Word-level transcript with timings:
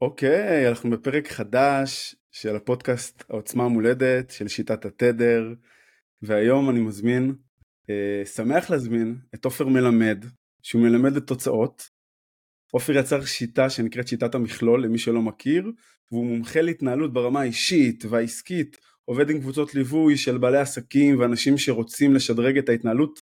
אוקיי, 0.00 0.66
okay, 0.66 0.68
אנחנו 0.68 0.90
בפרק 0.90 1.28
חדש 1.28 2.16
של 2.32 2.56
הפודקאסט 2.56 3.24
העוצמה 3.30 3.64
המולדת 3.64 4.30
של 4.30 4.48
שיטת 4.48 4.84
התדר, 4.84 5.54
והיום 6.22 6.70
אני 6.70 6.80
מזמין, 6.80 7.34
אה, 7.90 8.22
שמח 8.24 8.70
להזמין 8.70 9.16
את 9.34 9.44
עופר 9.44 9.68
מלמד, 9.68 10.24
שהוא 10.62 10.82
מלמד 10.82 11.16
את 11.16 11.26
תוצאות. 11.26 11.98
עופר 12.72 12.96
יצר 12.96 13.24
שיטה 13.24 13.70
שנקראת 13.70 14.08
שיטת 14.08 14.34
המכלול, 14.34 14.84
למי 14.84 14.98
שלא 14.98 15.22
מכיר, 15.22 15.72
והוא 16.12 16.26
מומחה 16.26 16.60
להתנהלות 16.60 17.12
ברמה 17.12 17.40
האישית 17.40 18.04
והעסקית, 18.04 18.76
עובד 19.04 19.30
עם 19.30 19.40
קבוצות 19.40 19.74
ליווי 19.74 20.16
של 20.16 20.38
בעלי 20.38 20.58
עסקים 20.58 21.18
ואנשים 21.18 21.58
שרוצים 21.58 22.14
לשדרג 22.14 22.58
את 22.58 22.68
ההתנהלות 22.68 23.20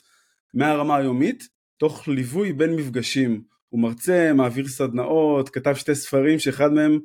מהרמה 0.54 0.98
היומית, 0.98 1.48
תוך 1.78 2.08
ליווי 2.08 2.54
בין 2.54 2.76
מפגשים. 2.76 3.55
הוא 3.76 3.82
מרצה, 3.82 4.32
מעביר 4.34 4.68
סדנאות, 4.68 5.50
כתב 5.50 5.76
שתי 5.76 5.96
ספרים 5.96 6.40
שאחד 6.40 6.74
מהם 6.74 7.00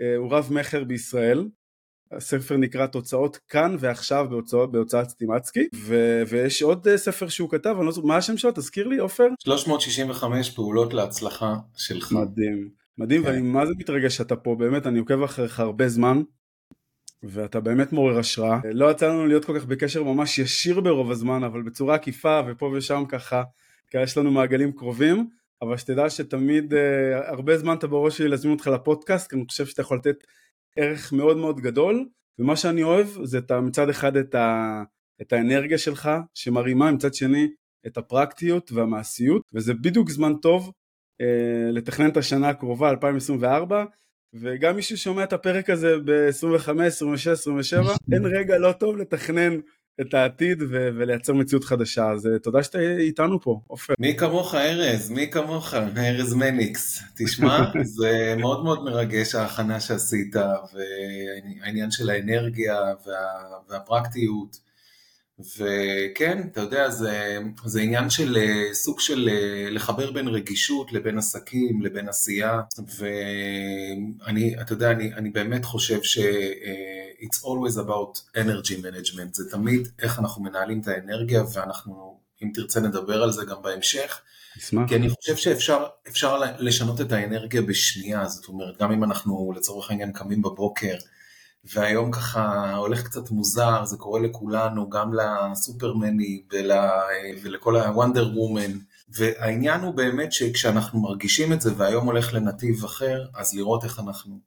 אה, 0.00 0.16
הוא 0.16 0.32
רב 0.32 0.48
מכר 0.50 0.84
בישראל. 0.84 1.48
הספר 2.12 2.56
נקרא 2.56 2.86
תוצאות 2.86 3.36
כאן 3.36 3.76
ועכשיו 3.78 4.26
בהוצאות, 4.30 4.72
בהוצאת 4.72 5.08
סטימצקי 5.08 5.68
ו- 5.74 6.22
ויש 6.28 6.62
עוד 6.62 6.88
אה, 6.88 6.98
ספר 6.98 7.28
שהוא 7.28 7.50
כתב, 7.50 7.74
אני 7.78 7.86
לא 7.86 7.92
זוכר, 7.92 8.06
מה 8.06 8.16
השם 8.16 8.36
שלו? 8.36 8.50
תזכיר 8.54 8.88
לי 8.88 8.98
עופר? 8.98 9.28
365 9.44 10.50
פעולות 10.50 10.94
להצלחה 10.94 11.56
שלך. 11.76 12.12
מדהים, 12.12 12.70
מדהים 12.98 13.22
כן. 13.22 13.28
ואני 13.28 13.40
מה 13.40 13.66
זה 13.66 13.72
מתרגש 13.78 14.16
שאתה 14.16 14.36
פה, 14.36 14.56
באמת 14.58 14.86
אני 14.86 14.98
עוקב 14.98 15.22
אחריך 15.22 15.60
הרבה 15.60 15.88
זמן 15.88 16.22
ואתה 17.22 17.60
באמת 17.60 17.92
מעורר 17.92 18.18
השראה. 18.18 18.58
לא 18.72 18.90
יצא 18.90 19.08
לנו 19.08 19.26
להיות 19.26 19.44
כל 19.44 19.58
כך 19.58 19.64
בקשר 19.64 20.02
ממש 20.02 20.38
ישיר 20.38 20.80
ברוב 20.80 21.10
הזמן 21.10 21.44
אבל 21.44 21.62
בצורה 21.62 21.94
עקיפה 21.94 22.40
ופה 22.46 22.72
ושם 22.74 23.04
ככה, 23.08 23.42
כי 23.90 24.02
יש 24.02 24.18
לנו 24.18 24.30
מעגלים 24.30 24.72
קרובים. 24.72 25.41
אבל 25.62 25.76
שתדע 25.76 26.10
שתמיד, 26.10 26.72
uh, 26.72 26.76
הרבה 27.14 27.58
זמן 27.58 27.76
אתה 27.76 27.86
בראש 27.86 28.18
שלי 28.18 28.28
להזמין 28.28 28.54
אותך 28.54 28.66
לפודקאסט, 28.66 29.30
כי 29.30 29.36
אני 29.36 29.44
חושב 29.48 29.66
שאתה 29.66 29.82
יכול 29.82 29.96
לתת 29.96 30.16
ערך 30.76 31.12
מאוד 31.12 31.36
מאוד 31.36 31.60
גדול, 31.60 32.08
ומה 32.38 32.56
שאני 32.56 32.82
אוהב 32.82 33.06
זה 33.24 33.38
את 33.38 33.52
מצד 33.52 33.88
אחד 33.88 34.16
את, 34.16 34.34
ה, 34.34 34.82
את 35.22 35.32
האנרגיה 35.32 35.78
שלך 35.78 36.10
שמרימה, 36.34 36.92
מצד 36.92 37.14
שני 37.14 37.48
את 37.86 37.96
הפרקטיות 37.96 38.72
והמעשיות, 38.72 39.42
וזה 39.54 39.74
בדיוק 39.74 40.10
זמן 40.10 40.32
טוב 40.42 40.72
uh, 41.22 41.24
לתכנן 41.72 42.10
את 42.10 42.16
השנה 42.16 42.48
הקרובה, 42.48 42.90
2024, 42.90 43.84
וגם 44.34 44.76
מי 44.76 44.82
ששומע 44.82 45.24
את 45.24 45.32
הפרק 45.32 45.70
הזה 45.70 45.96
ב-25, 46.04 46.82
26, 46.82 47.28
27, 47.28 47.82
אין 48.12 48.26
רגע 48.26 48.58
לא 48.58 48.72
טוב 48.72 48.96
לתכנן 48.96 49.58
את 50.00 50.14
העתיד 50.14 50.62
ו- 50.62 50.88
ולייצר 50.96 51.32
מציאות 51.32 51.64
חדשה, 51.64 52.10
אז 52.10 52.26
אה, 52.26 52.38
תודה 52.38 52.62
שאתה 52.62 52.78
איתנו 52.98 53.40
פה, 53.40 53.60
עופר. 53.66 53.94
מי 53.98 54.16
כמוך 54.16 54.54
ארז, 54.54 55.10
מי 55.10 55.30
כמוך, 55.30 55.74
ארז 55.96 56.34
מניקס. 56.34 57.02
תשמע, 57.16 57.58
זה 57.96 58.34
מאוד 58.38 58.64
מאוד 58.64 58.84
מרגש 58.84 59.34
ההכנה 59.34 59.80
שעשית, 59.80 60.36
והעניין 60.74 61.90
של 61.90 62.10
האנרגיה 62.10 62.78
וה- 63.06 63.58
והפרקטיות. 63.68 64.72
וכן, 65.58 66.38
אתה 66.52 66.60
יודע, 66.60 66.90
זה, 66.90 67.38
זה 67.64 67.80
עניין 67.80 68.10
של 68.10 68.36
אה, 68.36 68.74
סוג 68.74 69.00
של 69.00 69.28
אה, 69.32 69.70
לחבר 69.70 70.12
בין 70.12 70.28
רגישות 70.28 70.92
לבין 70.92 71.18
עסקים, 71.18 71.82
לבין 71.82 72.08
עשייה, 72.08 72.60
ואני, 72.98 74.54
אתה 74.60 74.72
יודע, 74.72 74.90
אני, 74.90 75.14
אני 75.14 75.30
באמת 75.30 75.64
חושב 75.64 76.02
ש... 76.02 76.18
אה, 76.18 77.11
it's 77.22 77.42
always 77.44 77.76
about 77.76 78.36
energy 78.36 78.76
management, 78.82 79.32
זה 79.32 79.50
תמיד 79.50 79.88
איך 79.98 80.18
אנחנו 80.18 80.42
מנהלים 80.42 80.80
את 80.80 80.88
האנרגיה, 80.88 81.42
ואנחנו, 81.52 82.18
אם 82.42 82.50
תרצה 82.54 82.80
נדבר 82.80 83.22
על 83.22 83.32
זה 83.32 83.44
גם 83.44 83.62
בהמשך, 83.62 84.20
נשמח. 84.56 84.88
כי 84.88 84.96
אני 84.96 85.08
חושב 85.08 85.36
שאפשר 85.36 86.40
לשנות 86.58 87.00
את 87.00 87.12
האנרגיה 87.12 87.62
בשנייה, 87.62 88.26
זאת 88.28 88.48
אומרת, 88.48 88.78
גם 88.78 88.92
אם 88.92 89.04
אנחנו 89.04 89.52
לצורך 89.56 89.90
העניין 89.90 90.12
קמים 90.12 90.42
בבוקר, 90.42 90.94
והיום 91.64 92.12
ככה 92.12 92.74
הולך 92.76 93.02
קצת 93.02 93.30
מוזר, 93.30 93.84
זה 93.84 93.96
קורה 93.96 94.20
לכולנו, 94.20 94.90
גם 94.90 95.10
לסופרמני 95.14 96.42
ול, 96.52 96.70
ולכל 97.42 97.76
הוונדר 97.76 98.30
וומן, 98.34 98.72
והעניין 99.08 99.80
הוא 99.80 99.94
באמת 99.94 100.32
שכשאנחנו 100.32 101.00
מרגישים 101.00 101.52
את 101.52 101.60
זה 101.60 101.70
והיום 101.76 102.06
הולך 102.06 102.34
לנתיב 102.34 102.84
אחר, 102.84 103.24
אז 103.34 103.54
לראות 103.54 103.84
איך 103.84 104.00
אנחנו 104.00 104.38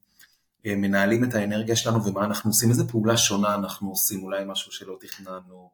מנהלים 0.66 1.24
את 1.24 1.36
האנרגיה 1.36 1.76
שלנו 1.76 2.06
ומה 2.06 2.26
אנחנו 2.26 2.50
עושים, 2.50 2.70
איזה 2.70 2.88
פעולה 2.88 3.18
שונה 3.18 3.56
אנחנו 3.56 3.90
עושים, 3.90 4.24
אולי 4.24 4.44
משהו 4.48 4.72
שלא 4.72 4.98
תכננו, 5.00 5.70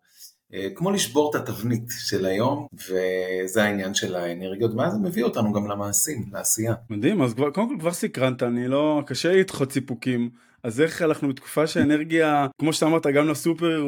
אה, 0.53 0.67
כמו 0.75 0.91
לשבור 0.91 1.29
את 1.29 1.35
התבנית 1.35 1.83
של 1.99 2.25
היום, 2.25 2.67
וזה 2.73 3.63
העניין 3.63 3.93
של 3.93 4.15
האנרגיות, 4.15 4.71
ואז 4.77 4.93
זה 4.93 4.99
מביא 4.99 5.23
אותנו 5.23 5.53
גם 5.53 5.67
למעשים, 5.67 6.25
לעשייה. 6.31 6.73
מדהים, 6.89 7.21
אז 7.21 7.33
כבר, 7.33 7.49
קודם 7.51 7.69
כל 7.69 7.75
כבר 7.79 7.93
סקרנת, 7.93 8.43
אני 8.43 8.67
לא, 8.67 9.01
קשה 9.05 9.31
לדחות 9.31 9.71
סיפוקים. 9.71 10.29
אז 10.63 10.81
איך 10.81 11.01
אנחנו 11.01 11.29
בתקופה 11.29 11.67
שהאנרגיה, 11.67 12.47
כמו 12.59 12.73
שאתה 12.73 12.85
אמרת, 12.85 13.07
גם 13.07 13.27
לסופר 13.27 13.85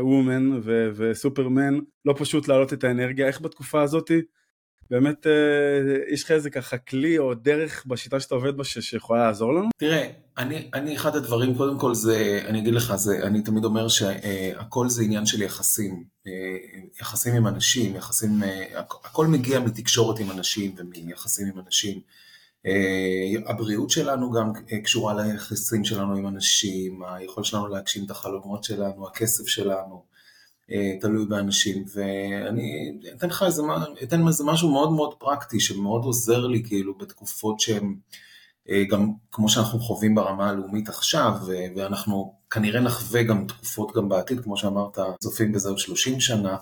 וומן 0.00 0.60
וסופרמן, 0.96 1.78
לא 2.04 2.14
פשוט 2.18 2.48
להעלות 2.48 2.72
את 2.72 2.84
האנרגיה, 2.84 3.26
איך 3.26 3.40
בתקופה 3.40 3.82
הזאתי 3.82 4.20
באמת 4.92 5.26
אה, 5.26 5.32
יש 6.12 6.24
לך 6.24 6.30
איזה 6.30 6.50
ככה 6.50 6.78
כלי 6.78 7.18
או 7.18 7.34
דרך 7.34 7.86
בשיטה 7.86 8.20
שאתה 8.20 8.34
עובד 8.34 8.56
בה 8.56 8.64
שיכולה 8.64 9.26
לעזור 9.26 9.54
לנו? 9.54 9.68
תראה, 9.78 10.10
אני, 10.38 10.70
אני 10.74 10.96
אחד 10.96 11.16
הדברים, 11.16 11.54
קודם 11.54 11.78
כל 11.78 11.94
זה, 11.94 12.42
אני 12.46 12.58
אגיד 12.58 12.74
לך, 12.74 12.94
זה, 12.96 13.18
אני 13.22 13.42
תמיד 13.42 13.64
אומר 13.64 13.88
שהכל 13.88 14.88
זה 14.88 15.02
עניין 15.02 15.26
של 15.26 15.42
יחסים, 15.42 16.04
אה, 16.26 16.32
יחסים 17.00 17.34
עם 17.34 17.46
אנשים, 17.46 17.96
יחסים, 17.96 18.42
אה, 18.42 18.80
הכל 19.04 19.26
מגיע 19.26 19.60
מתקשורת 19.60 20.18
עם 20.18 20.30
אנשים 20.30 20.74
ומיחסים 20.76 21.46
עם 21.46 21.58
אנשים. 21.66 22.00
הבריאות 23.46 23.90
שלנו 23.90 24.30
גם 24.30 24.52
קשורה 24.84 25.14
ליחסים 25.22 25.84
שלנו 25.84 26.16
עם 26.16 26.26
אנשים, 26.26 27.02
היכולת 27.04 27.46
שלנו 27.46 27.68
להגשים 27.68 28.04
את 28.04 28.10
החלומות 28.10 28.64
שלנו, 28.64 29.06
הכסף 29.08 29.46
שלנו. 29.46 30.11
אה, 30.70 30.92
תלוי 31.00 31.26
באנשים, 31.26 31.84
ואני 31.94 32.92
אתן 33.16 33.28
לך 33.28 33.42
איזה, 33.42 33.62
אתן 34.02 34.28
איזה 34.28 34.44
משהו 34.44 34.72
מאוד 34.72 34.92
מאוד 34.92 35.14
פרקטי 35.18 35.60
שמאוד 35.60 36.04
עוזר 36.04 36.46
לי 36.46 36.62
כאילו 36.66 36.98
בתקופות 36.98 37.60
שהן 37.60 37.94
אה, 38.70 38.84
גם 38.90 39.12
כמו 39.32 39.48
שאנחנו 39.48 39.78
חווים 39.78 40.14
ברמה 40.14 40.50
הלאומית 40.50 40.88
עכשיו, 40.88 41.32
ואנחנו 41.76 42.34
כנראה 42.50 42.80
נחווה 42.80 43.22
גם 43.22 43.46
תקופות 43.46 43.92
גם 43.96 44.08
בעתיד, 44.08 44.40
כמו 44.40 44.56
שאמרת, 44.56 44.98
צופים 45.20 45.52
בזה 45.52 45.68
עוד 45.68 45.78
30 45.78 46.20
שנה, 46.20 46.56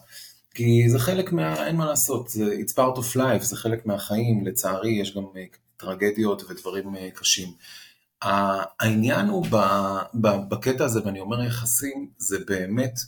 כי 0.55 0.85
זה 0.89 0.99
חלק 0.99 1.33
מה... 1.33 1.67
אין 1.67 1.77
מה 1.77 1.87
לעשות, 1.87 2.29
זה 2.29 2.45
it's 2.45 2.73
part 2.73 2.99
of 2.99 3.17
life, 3.17 3.43
זה 3.43 3.57
חלק 3.57 3.87
מהחיים, 3.87 4.47
לצערי 4.47 4.91
יש 4.91 5.17
גם 5.17 5.25
אה, 5.37 5.45
טרגדיות 5.77 6.43
ודברים 6.49 6.95
קשים. 7.15 7.49
העניין 8.23 9.29
הוא 9.29 9.47
בקטע 10.49 10.85
הזה, 10.85 11.01
ואני 11.05 11.21
אומר 11.21 11.43
יחסים, 11.43 12.11
זה 12.19 12.39
באמת 12.47 12.99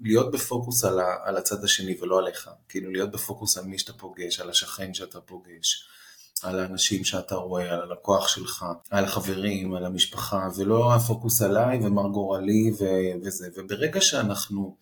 להיות 0.00 0.30
בפוקוס 0.30 0.84
על, 1.24 1.36
הצד 1.36 1.64
השני 1.64 1.96
ולא 2.00 2.18
עליך. 2.18 2.50
כאילו 2.68 2.90
להיות 2.90 3.10
בפוקוס 3.10 3.58
על 3.58 3.64
מי 3.64 3.78
שאתה 3.78 3.92
פוגש, 3.92 4.40
על 4.40 4.50
השכן 4.50 4.94
שאתה 4.94 5.20
פוגש, 5.20 5.88
על 6.42 6.60
האנשים 6.60 7.04
שאתה 7.04 7.34
רואה, 7.34 7.74
על 7.74 7.80
הלקוח 7.80 8.28
שלך, 8.28 8.64
על 8.90 9.04
החברים, 9.04 9.74
על 9.74 9.84
המשפחה, 9.84 10.48
ולא 10.56 10.94
הפוקוס 10.94 11.42
עליי 11.42 11.78
ומר 11.78 12.08
גורלי 12.08 12.72
וזה. 13.22 13.48
וברגע 13.56 14.00
שאנחנו 14.00 14.76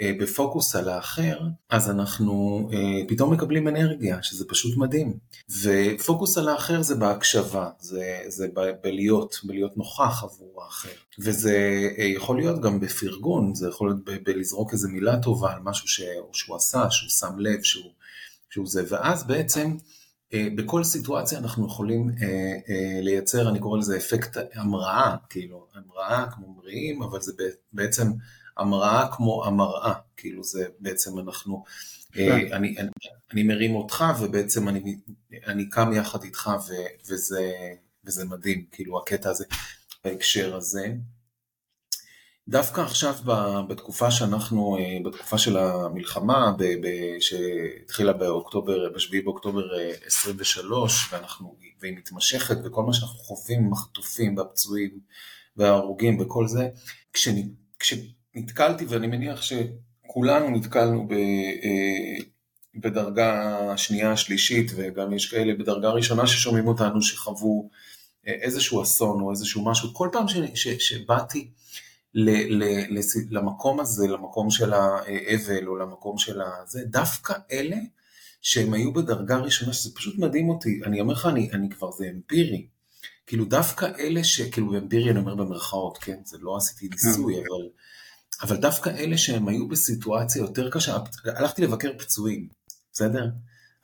בפוקוס 0.00 0.76
על 0.76 0.88
האחר, 0.88 1.40
אז 1.70 1.90
אנחנו 1.90 2.68
אה, 2.72 3.00
פתאום 3.08 3.32
מקבלים 3.32 3.68
אנרגיה, 3.68 4.22
שזה 4.22 4.44
פשוט 4.48 4.76
מדהים. 4.76 5.18
ופוקוס 5.62 6.38
על 6.38 6.48
האחר 6.48 6.82
זה 6.82 6.94
בהקשבה, 6.94 7.70
זה, 7.80 8.18
זה 8.28 8.46
ב, 8.54 8.60
בלהיות, 8.82 9.40
בלהיות 9.44 9.76
נוכח 9.76 10.24
עבור 10.24 10.64
האחר. 10.64 10.88
וזה 11.18 11.88
אה, 11.98 12.04
יכול 12.04 12.36
להיות 12.36 12.60
גם 12.60 12.80
בפרגון, 12.80 13.54
זה 13.54 13.68
יכול 13.68 13.88
להיות 13.88 14.04
ב, 14.04 14.30
בלזרוק 14.30 14.72
איזה 14.72 14.88
מילה 14.88 15.18
טובה 15.18 15.52
על 15.52 15.60
משהו 15.62 15.88
ש, 15.88 16.02
שהוא 16.32 16.56
עשה, 16.56 16.90
שהוא 16.90 17.10
שם 17.10 17.38
לב, 17.38 17.62
שהוא, 17.62 17.92
שהוא 18.50 18.66
זה, 18.66 18.84
ואז 18.88 19.26
בעצם 19.26 19.76
בכל 20.34 20.84
סיטואציה 20.84 21.38
אנחנו 21.38 21.66
יכולים 21.66 22.10
לייצר, 23.02 23.48
אני 23.48 23.58
קורא 23.58 23.78
לזה 23.78 23.96
אפקט 23.96 24.36
המראה, 24.54 25.16
כאילו, 25.30 25.66
המראה 25.74 26.26
כמו 26.30 26.54
מריאים, 26.54 27.02
אבל 27.02 27.20
זה 27.20 27.32
בעצם 27.72 28.12
המראה 28.56 29.08
כמו 29.12 29.44
המראה, 29.44 29.92
כאילו 30.16 30.44
זה 30.44 30.66
בעצם 30.78 31.18
אנחנו, 31.18 31.64
אה, 32.16 32.26
כן. 32.26 32.52
אני, 32.52 32.78
אני, 32.78 32.90
אני 33.32 33.42
מרים 33.42 33.74
אותך 33.74 34.04
ובעצם 34.20 34.68
אני, 34.68 34.96
אני 35.46 35.68
קם 35.68 35.92
יחד 35.92 36.22
איתך 36.22 36.50
ו, 36.68 36.72
וזה, 37.10 37.52
וזה 38.04 38.24
מדהים, 38.24 38.66
כאילו 38.72 38.98
הקטע 38.98 39.30
הזה 39.30 39.44
בהקשר 40.04 40.56
הזה. 40.56 40.94
דווקא 42.48 42.80
עכשיו 42.80 43.14
בתקופה 43.68 44.10
שאנחנו, 44.10 44.76
אה, 44.78 44.98
בתקופה 45.04 45.38
של 45.38 45.56
המלחמה 45.56 46.52
שהתחילה 47.20 48.12
באוקטובר, 48.12 48.88
ב-7 48.92 49.24
באוקטובר 49.24 49.62
23 50.06 51.12
אה, 51.12 51.18
ואנחנו, 51.18 51.56
והיא 51.80 51.96
מתמשכת 51.96 52.56
וכל 52.64 52.82
מה 52.82 52.92
שאנחנו 52.92 53.18
חווים 53.18 53.64
עם 53.64 53.72
החטופים 53.72 54.36
והפצועים 54.36 54.98
וההרוגים 55.56 56.20
וכל 56.20 56.46
זה, 56.48 56.68
כשאני, 57.12 57.48
כש, 57.78 57.94
נתקלתי, 58.34 58.84
ואני 58.84 59.06
מניח 59.06 59.42
שכולנו 59.42 60.50
נתקלנו 60.50 61.08
ב, 61.08 61.12
אה, 61.12 62.24
בדרגה 62.74 63.58
שנייה, 63.76 64.16
שלישית, 64.16 64.72
וגם 64.76 65.12
יש 65.12 65.30
כאלה 65.30 65.54
בדרגה 65.54 65.90
ראשונה 65.90 66.26
ששומעים 66.26 66.66
אותנו 66.66 67.02
שחוו 67.02 67.70
אה, 68.26 68.32
איזשהו 68.32 68.82
אסון 68.82 69.20
או 69.20 69.30
איזשהו 69.30 69.64
משהו. 69.64 69.94
כל 69.94 70.08
פעם 70.12 70.28
ש, 70.28 70.36
ש, 70.54 70.68
שבאתי 70.68 71.50
ל, 72.14 72.30
ל, 72.30 72.64
ל, 72.88 73.00
למקום 73.30 73.80
הזה, 73.80 74.08
למקום 74.08 74.50
של 74.50 74.72
האבל 74.72 75.66
או 75.66 75.76
למקום 75.76 76.18
של 76.18 76.40
הזה, 76.40 76.84
דווקא 76.84 77.34
אלה 77.52 77.76
שהם 78.40 78.72
היו 78.72 78.92
בדרגה 78.92 79.36
ראשונה, 79.36 79.72
שזה 79.72 79.94
פשוט 79.94 80.18
מדהים 80.18 80.48
אותי, 80.48 80.80
אני 80.84 81.00
אומר 81.00 81.14
לך, 81.14 81.26
אני, 81.26 81.50
אני 81.52 81.70
כבר, 81.70 81.90
זה 81.90 82.10
אמפירי. 82.14 82.66
כאילו 83.26 83.44
דווקא 83.44 83.88
אלה 83.98 84.24
ש... 84.24 84.40
כאילו 84.40 84.78
אמפירי 84.78 85.10
אני 85.10 85.18
אומר 85.18 85.34
במרכאות, 85.34 85.98
כן? 85.98 86.18
זה 86.24 86.38
לא 86.40 86.56
עשיתי 86.56 86.88
ניסוי, 86.88 87.34
כן. 87.34 87.40
אבל 87.40 87.68
אבל 88.42 88.56
דווקא 88.56 88.90
אלה 88.90 89.18
שהם 89.18 89.48
היו 89.48 89.68
בסיטואציה 89.68 90.40
יותר 90.40 90.70
קשה, 90.70 90.96
הלכתי 91.24 91.62
לבקר 91.62 91.92
פצועים, 91.98 92.48
בסדר? 92.92 93.28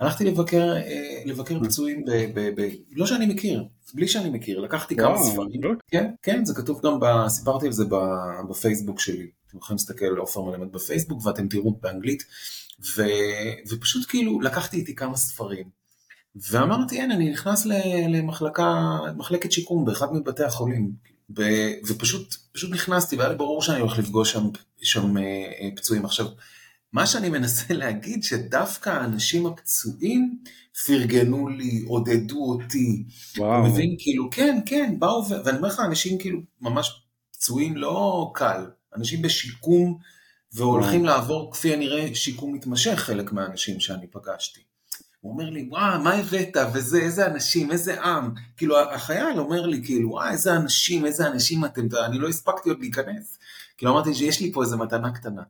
הלכתי 0.00 0.24
לבקר, 0.24 0.76
אה, 0.76 1.22
לבקר. 1.24 1.60
פצועים, 1.64 2.04
ב, 2.04 2.10
ב, 2.10 2.60
ב, 2.60 2.68
לא 2.92 3.06
שאני 3.06 3.26
מכיר, 3.26 3.64
בלי 3.94 4.08
שאני 4.08 4.30
מכיר, 4.30 4.60
לקחתי 4.60 4.96
כמה 4.96 5.18
ספרים, 5.22 5.60
כן, 5.90 6.10
כן, 6.22 6.44
זה 6.44 6.54
כתוב 6.54 6.80
גם, 6.84 7.00
ב, 7.00 7.28
סיפרתי 7.28 7.66
על 7.66 7.72
זה 7.72 7.84
בפייסבוק 8.50 9.00
שלי, 9.00 9.30
אתם 9.48 9.58
יכולים 9.58 9.76
להסתכל 9.76 10.04
על 10.04 10.16
עופר 10.16 10.42
מלמד 10.42 10.72
בפייסבוק 10.72 11.26
ואתם 11.26 11.48
תראו 11.48 11.78
באנגלית, 11.80 12.24
ו, 12.96 13.02
ופשוט 13.70 14.08
כאילו 14.08 14.40
לקחתי 14.40 14.76
איתי 14.76 14.94
כמה 14.94 15.16
ספרים, 15.16 15.68
ואמרתי, 16.50 17.00
אין, 17.00 17.10
אני 17.10 17.30
נכנס 17.30 17.66
למחלקה, 18.08 18.98
מחלקת 19.16 19.52
שיקום 19.52 19.84
באחד 19.84 20.12
מבתי 20.12 20.44
החולים, 20.44 20.92
ופשוט 21.88 22.34
פשוט 22.52 22.70
נכנסתי 22.70 23.16
והיה 23.16 23.28
לי 23.28 23.36
ברור 23.36 23.62
שאני 23.62 23.80
הולך 23.80 23.98
לפגוש 23.98 24.32
שם, 24.32 24.48
שם 24.82 25.16
אה, 25.18 25.22
אה, 25.22 25.68
פצועים. 25.76 26.04
עכשיו, 26.04 26.26
מה 26.92 27.06
שאני 27.06 27.28
מנסה 27.28 27.74
להגיד 27.74 28.24
שדווקא 28.24 28.90
האנשים 28.90 29.46
הפצועים 29.46 30.38
פרגנו 30.86 31.48
לי, 31.48 31.84
עודדו 31.86 32.44
אותי. 32.44 33.04
וואו. 33.36 33.66
מבין? 33.66 33.96
כאילו, 33.98 34.30
כן, 34.30 34.58
כן, 34.66 34.94
באו 34.98 35.24
ו... 35.30 35.34
ואני 35.44 35.56
אומר 35.56 35.68
לך, 35.68 35.80
אנשים 35.80 36.18
כאילו 36.18 36.40
ממש 36.60 37.02
פצועים 37.32 37.76
לא 37.76 38.30
קל, 38.34 38.66
אנשים 38.96 39.22
בשיקום 39.22 39.98
והולכים 40.52 41.00
וואו. 41.00 41.14
לעבור 41.14 41.52
כפי 41.52 41.72
הנראה 41.72 42.14
שיקום 42.14 42.54
מתמשך, 42.54 42.94
חלק 42.94 43.32
מהאנשים 43.32 43.80
שאני 43.80 44.06
פגשתי. 44.06 44.60
הוא 45.20 45.32
אומר 45.32 45.50
לי, 45.50 45.66
וואו, 45.70 46.00
מה 46.00 46.14
הבאת, 46.14 46.56
וזה, 46.74 46.98
איזה 46.98 47.26
אנשים, 47.26 47.70
איזה 47.70 48.02
עם. 48.02 48.34
כאילו, 48.56 48.80
החייל 48.80 49.38
אומר 49.38 49.66
לי, 49.66 49.84
כאילו, 49.84 50.10
וואו, 50.10 50.30
איזה 50.30 50.56
אנשים, 50.56 51.06
איזה 51.06 51.26
אנשים 51.26 51.64
אתם, 51.64 51.86
אני 52.04 52.18
לא 52.18 52.28
הספקתי 52.28 52.68
עוד 52.68 52.78
להיכנס. 52.80 53.38
כאילו, 53.76 53.92
אמרתי 53.92 54.14
שיש 54.14 54.40
לי 54.40 54.52
פה 54.52 54.62
איזה 54.62 54.76
מתנה 54.76 55.10
קטנה. 55.12 55.42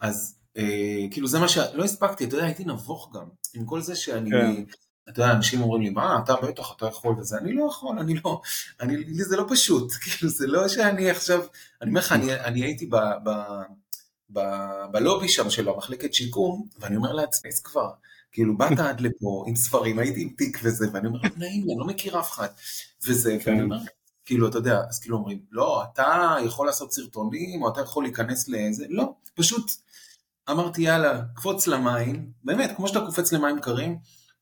אז, 0.00 0.34
אה, 0.56 1.06
כאילו, 1.10 1.28
זה 1.28 1.38
מה 1.38 1.48
שלא 1.48 1.84
הספקתי, 1.84 2.24
אתה 2.24 2.34
יודע, 2.36 2.46
הייתי 2.46 2.64
נבוך 2.64 3.10
גם, 3.14 3.26
עם 3.54 3.64
כל 3.64 3.80
זה 3.80 3.96
שאני... 3.96 4.30
כן. 4.30 4.62
אתה 5.08 5.20
יודע, 5.22 5.32
אנשים 5.32 5.60
אומרים 5.60 5.82
לי, 5.82 5.90
מה, 5.90 6.18
אתה 6.24 6.34
בטח, 6.42 6.72
אתה 6.76 6.86
יכול 6.86 7.14
וזה, 7.18 7.38
אני 7.38 7.52
לא 7.52 7.66
יכול, 7.70 7.98
אני 7.98 8.14
לא, 8.24 8.40
אני, 8.80 8.96
לי 8.96 9.24
זה 9.24 9.36
לא 9.36 9.44
פשוט, 9.48 9.92
כאילו, 10.02 10.30
זה 10.30 10.46
לא 10.46 10.68
שאני 10.68 11.10
עכשיו, 11.10 11.44
אני 11.82 11.90
אומר 11.90 12.00
לך, 12.00 12.12
אני, 12.12 12.34
אני 12.34 12.62
הייתי 12.64 12.86
ב, 12.86 12.96
ב, 12.96 13.30
ב, 14.32 14.40
בלובי 14.92 15.28
שם 15.28 15.50
של 15.50 15.68
המחלקת 15.68 16.14
שיקום, 16.14 16.66
ואני 16.78 16.96
אומר 16.96 17.12
לעצמי, 17.12 17.50
כבר, 17.64 17.90
כאילו 18.32 18.56
באת 18.58 18.78
עד 18.78 19.00
לפה 19.00 19.44
עם 19.46 19.56
ספרים, 19.56 19.98
הייתי 19.98 20.22
עם 20.22 20.28
תיק 20.28 20.58
וזה, 20.62 20.86
ואני 20.92 21.08
אומר, 21.08 21.20
נעים 21.36 21.66
לי, 21.66 21.72
אני 21.72 21.80
לא 21.80 21.86
מכיר 21.86 22.20
אף 22.20 22.30
אחד. 22.30 22.48
וזה, 23.06 23.38
כן. 23.40 23.50
ואני 23.50 23.62
אומר, 23.62 23.78
כאילו, 24.24 24.48
אתה 24.48 24.58
יודע, 24.58 24.82
אז 24.88 25.00
כאילו 25.00 25.16
אומרים, 25.16 25.38
לא, 25.50 25.82
אתה 25.92 26.36
יכול 26.44 26.66
לעשות 26.66 26.92
סרטונים, 26.92 27.62
או 27.62 27.68
אתה 27.68 27.80
יכול 27.80 28.04
להיכנס 28.04 28.48
לזה, 28.48 28.86
לא, 28.88 29.14
פשוט 29.34 29.70
אמרתי, 30.50 30.82
יאללה, 30.82 31.20
קפוץ 31.34 31.66
למים, 31.66 32.30
באמת, 32.44 32.76
כמו 32.76 32.88
שאתה 32.88 33.00
קופץ 33.00 33.32
למים 33.32 33.60
קרים, 33.60 33.98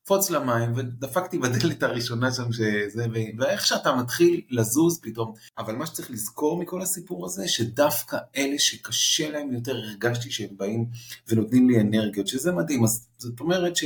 קפוץ 0.07 0.29
למים, 0.29 0.73
ודפקתי 0.75 1.37
בדלת 1.39 1.83
הראשונה 1.83 2.31
שם 2.31 2.51
שזה, 2.51 3.05
ואיך 3.37 3.65
שאתה 3.65 3.95
מתחיל 3.95 4.41
לזוז 4.49 4.99
פתאום. 5.01 5.33
אבל 5.57 5.75
מה 5.75 5.85
שצריך 5.85 6.11
לזכור 6.11 6.59
מכל 6.61 6.81
הסיפור 6.81 7.25
הזה, 7.25 7.47
שדווקא 7.47 8.17
אלה 8.37 8.59
שקשה 8.59 9.31
להם 9.31 9.53
יותר, 9.53 9.75
הרגשתי 9.77 10.31
שהם 10.31 10.49
באים 10.51 10.85
ונותנים 11.27 11.69
לי 11.69 11.81
אנרגיות, 11.81 12.27
שזה 12.27 12.51
מדהים. 12.51 12.83
אז 12.83 13.07
זאת 13.17 13.39
אומרת 13.39 13.75
ש, 13.75 13.83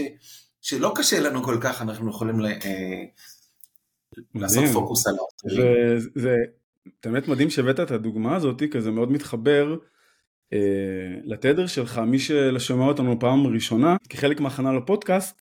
שלא 0.62 0.94
קשה 0.96 1.20
לנו 1.20 1.44
כל 1.44 1.58
כך, 1.62 1.82
אנחנו 1.82 2.10
יכולים 2.10 2.40
ל, 2.40 2.46
אה, 2.46 3.04
לעשות 4.36 4.64
פוקוס 4.74 5.08
על 5.08 5.14
האחרים. 5.14 6.00
זה 6.16 6.36
באמת 7.06 7.28
מדהים 7.28 7.50
שהבאת 7.50 7.80
את 7.80 7.92
הדוגמה 7.92 8.36
הזאת, 8.36 8.64
כי 8.72 8.82
זה 8.82 8.92
מאוד 8.92 9.12
מתחבר. 9.12 9.76
Uh, 10.54 10.54
לתדר 11.24 11.68
שלך, 11.68 11.98
מי 11.98 12.20
ששומע 12.20 12.86
אותנו 12.86 13.20
פעם 13.20 13.48
ראשונה, 13.48 13.96
כחלק 14.10 14.40
מהכנה 14.40 14.74
לפודקאסט, 14.74 15.42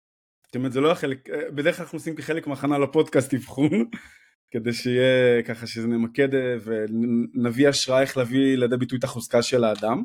זאת 0.48 0.56
אומרת 0.56 0.74
זה 0.74 0.82
לא 0.82 0.92
החלק, 0.92 1.30
אה, 1.30 1.52
בדרך 1.52 1.76
כלל 1.76 1.84
אנחנו 1.84 1.96
עושים 1.96 2.16
כחלק 2.16 2.48
מהכנה 2.48 2.78
לפודקאסט 2.78 3.34
אבחון, 3.34 3.70
כדי 4.52 4.74
שיהיה 4.74 5.44
ככה 5.44 5.68
שזה 5.68 5.88
נמקד 5.88 6.36
אה, 6.36 6.56
ונביא 6.64 7.68
השראה 7.68 8.02
איך 8.02 8.18
להביא 8.18 8.58
לידי 8.58 8.78
ביטוי 8.78 9.00
את 9.00 9.04
החוזקה 9.04 9.42
של 9.42 9.64
האדם. 9.64 10.04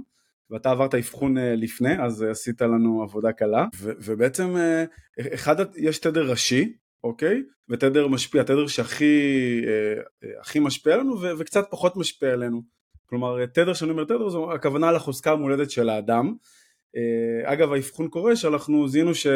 ואתה 0.50 0.70
עברת 0.70 0.94
אבחון 0.94 1.38
אה, 1.38 1.54
לפני, 1.54 2.02
אז 2.04 2.22
עשית 2.22 2.62
לנו 2.62 3.02
עבודה 3.02 3.32
קלה. 3.32 3.66
ו- 3.76 3.92
ובעצם 4.04 4.56
אחד, 5.34 5.56
יש 5.76 5.99
תדר 5.99 6.30
ראשי, 6.30 6.72
אוקיי? 7.04 7.42
ותדר 7.68 8.08
משפיע, 8.08 8.42
תדר 8.42 8.66
שהכי 8.66 9.20
הכי 10.40 10.58
משפיע 10.58 10.94
עלינו 10.94 11.20
ו- 11.20 11.38
וקצת 11.38 11.64
פחות 11.70 11.96
משפיע 11.96 12.32
עלינו. 12.32 12.62
כלומר, 13.06 13.46
תדר 13.46 13.75
שאני 13.75 13.90
אומר 13.90 14.04
תדר, 14.04 14.28
זו 14.28 14.52
הכוונה 14.52 14.92
לחוזקה 14.92 15.32
המולדת 15.32 15.70
של 15.70 15.88
האדם. 15.88 16.34
אגב, 17.44 17.72
האבחון 17.72 18.08
קורה 18.08 18.37
שאנחנו 18.37 18.88
זיהינו 18.88 19.14
ש... 19.14 19.26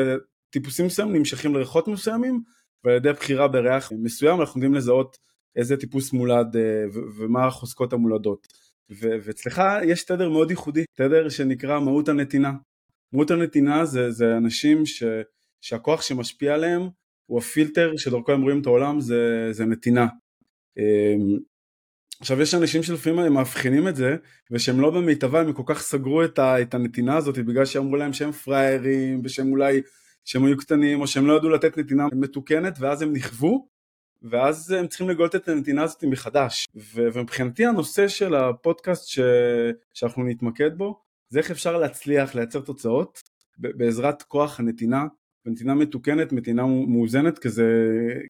טיפוסים 0.57 0.87
מסוימים 0.87 1.17
נמשכים 1.17 1.55
לריחות 1.55 1.89
מסוימים 1.89 2.41
ועל 2.85 2.97
ידי 2.97 3.13
בחירה 3.13 3.49
בריח 3.49 3.93
מסוים 3.93 4.41
אנחנו 4.41 4.59
יודעים 4.59 4.75
לזהות 4.75 5.19
איזה 5.57 5.77
טיפוס 5.77 6.13
מולד 6.13 6.57
אה, 6.57 6.85
ומה 7.17 7.47
החוזקות 7.47 7.93
המולדות 7.93 8.47
ואצלך 8.91 9.63
יש 9.85 10.05
תדר 10.05 10.31
מאוד 10.31 10.51
ייחודי, 10.51 10.85
תדר 10.95 11.29
שנקרא 11.29 11.81
מהות 11.81 12.09
הנתינה. 12.09 12.53
מהות 13.13 13.31
הנתינה 13.31 13.85
זה, 13.85 14.11
זה 14.11 14.37
אנשים 14.37 14.87
ש, 14.87 15.03
שהכוח 15.61 16.03
שמשפיע 16.03 16.55
עליהם 16.55 16.83
הוא 17.27 17.39
הפילטר 17.39 17.93
שדרכו 17.97 18.33
הם 18.33 18.43
רואים 18.43 18.61
את 18.61 18.67
העולם 18.67 19.01
זה, 19.01 19.49
זה 19.51 19.65
נתינה. 19.65 20.07
אמ, 20.79 21.39
עכשיו 22.21 22.43
יש 22.43 22.55
אנשים 22.55 22.83
שלפעמים 22.83 23.19
הם 23.19 23.33
מאבחנים 23.33 23.89
את 23.89 23.97
זה 23.97 24.17
ושהם 24.51 24.81
לא 24.81 24.91
במיטבה 24.91 25.41
הם 25.41 25.53
כל 25.53 25.63
כך 25.67 25.83
סגרו 25.83 26.25
את, 26.25 26.39
ה, 26.39 26.63
את 26.63 26.75
הנתינה 26.75 27.17
הזאת 27.17 27.39
בגלל 27.39 27.65
שאמרו 27.65 27.97
להם 27.97 28.13
שהם 28.13 28.33
פראיירים 28.33 29.21
ושהם 29.25 29.53
אולי 29.53 29.83
שהם 30.27 30.45
היו 30.45 30.57
קטנים 30.57 31.01
או 31.01 31.07
שהם 31.07 31.27
לא 31.27 31.37
ידעו 31.37 31.51
לתת 31.51 31.79
נתינה 31.79 32.07
מתוקנת 32.13 32.77
ואז 32.81 33.03
הם 33.03 33.13
נכוו 33.13 33.69
ואז 34.23 34.71
הם 34.71 34.87
צריכים 34.87 35.09
לגלות 35.09 35.35
את 35.35 35.49
הנתינה 35.49 35.83
הזאת 35.83 36.05
מחדש. 36.05 36.67
ומבחינתי 36.95 37.67
הנושא 37.67 38.09
של 38.09 38.35
הפודקאסט 38.35 39.09
ש- 39.09 39.21
שאנחנו 39.93 40.25
נתמקד 40.25 40.79
בו 40.79 41.01
זה 41.29 41.39
איך 41.39 41.51
אפשר 41.51 41.79
להצליח 41.79 42.35
לייצר 42.35 42.61
תוצאות 42.61 43.23
בעזרת 43.59 44.23
כוח 44.23 44.61
הנתינה 44.61 45.07
ונתינה 45.47 45.75
מתוקנת, 45.75 46.33
נתינה 46.33 46.67
מאוזנת 46.67 47.39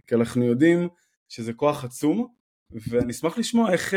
כי 0.06 0.14
אנחנו 0.14 0.44
יודעים 0.44 0.88
שזה 1.28 1.52
כוח 1.52 1.84
עצום 1.84 2.28
ואני 2.70 3.12
אשמח 3.12 3.38
לשמוע 3.38 3.72
איך, 3.72 3.94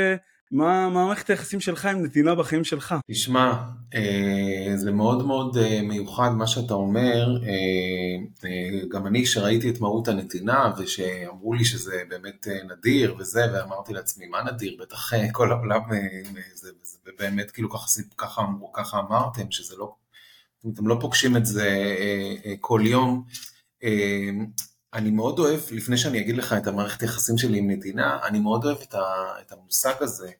מה 0.51 0.89
מערכת 0.89 1.29
היחסים 1.29 1.59
שלך 1.59 1.85
עם 1.85 2.03
נתינה 2.03 2.35
בחיים 2.35 2.63
שלך? 2.63 2.95
תשמע, 3.11 3.53
אה, 3.95 4.71
זה 4.75 4.91
מאוד 4.91 5.25
מאוד 5.25 5.57
אה, 5.57 5.81
מיוחד 5.81 6.29
מה 6.29 6.47
שאתה 6.47 6.73
אומר. 6.73 7.37
אה, 7.43 8.87
גם 8.89 9.07
אני, 9.07 9.23
כשראיתי 9.23 9.69
את 9.69 9.79
מהות 9.81 10.07
הנתינה, 10.07 10.71
ושאמרו 10.77 11.53
לי 11.53 11.65
שזה 11.65 12.03
באמת 12.09 12.47
נדיר 12.69 13.15
וזה, 13.19 13.45
ואמרתי 13.53 13.93
לעצמי, 13.93 14.27
מה 14.27 14.43
נדיר? 14.43 14.77
בטח 14.79 15.11
כל 15.31 15.51
העולם, 15.51 15.81
זה, 16.53 16.71
זה 16.83 17.11
באמת 17.19 17.51
כאילו 17.51 17.69
ככה, 17.69 17.85
ככה, 18.17 18.41
ככה 18.73 18.99
אמרתם, 18.99 19.51
שזה 19.51 19.75
לא, 19.77 19.95
אתם 20.73 20.87
לא 20.87 20.97
פוגשים 21.01 21.37
את 21.37 21.45
זה 21.45 21.95
כל 22.61 22.81
יום. 22.83 23.23
אני 24.93 25.11
מאוד 25.11 25.39
אוהב, 25.39 25.59
לפני 25.71 25.97
שאני 25.97 26.19
אגיד 26.19 26.37
לך 26.37 26.53
את 26.53 26.67
המערכת 26.67 27.01
היחסים 27.01 27.37
שלי 27.37 27.57
עם 27.57 27.71
נתינה, 27.71 28.19
אני 28.23 28.39
מאוד 28.39 28.65
אוהב 28.65 28.77
את, 28.81 28.93
ה, 28.93 28.99
את 29.41 29.51
המושג 29.51 29.93
הזה 30.01 30.31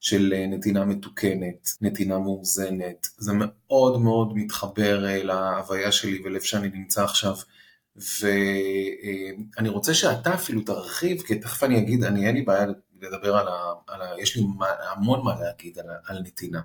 של 0.00 0.32
אה, 0.36 0.46
נתינה 0.46 0.84
מתוקנת, 0.84 1.68
נתינה 1.80 2.18
מאוזנת. 2.18 3.06
זה 3.16 3.32
מאוד 3.34 4.00
מאוד 4.00 4.36
מתחבר 4.36 5.06
אה, 5.06 5.22
להוויה 5.22 5.92
שלי 5.92 6.22
ולאיפה 6.24 6.46
שאני 6.46 6.68
נמצא 6.68 7.04
עכשיו. 7.04 7.34
ואני 7.96 9.68
אה, 9.68 9.72
רוצה 9.72 9.94
שאתה 9.94 10.34
אפילו 10.34 10.60
תרחיב, 10.60 11.22
כי 11.22 11.38
תכף 11.38 11.62
אני 11.62 11.78
אגיד, 11.78 12.04
אני 12.04 12.26
אין 12.26 12.34
לי 12.34 12.42
בעיה 12.42 12.66
לדבר 13.00 13.36
על 13.36 13.48
ה... 13.48 13.72
על 13.86 14.02
ה 14.02 14.20
יש 14.20 14.36
לי 14.36 14.42
המון 14.92 15.24
מה 15.24 15.40
להגיד 15.40 15.78
על, 15.78 15.86
על 16.06 16.22
נתינה. 16.22 16.60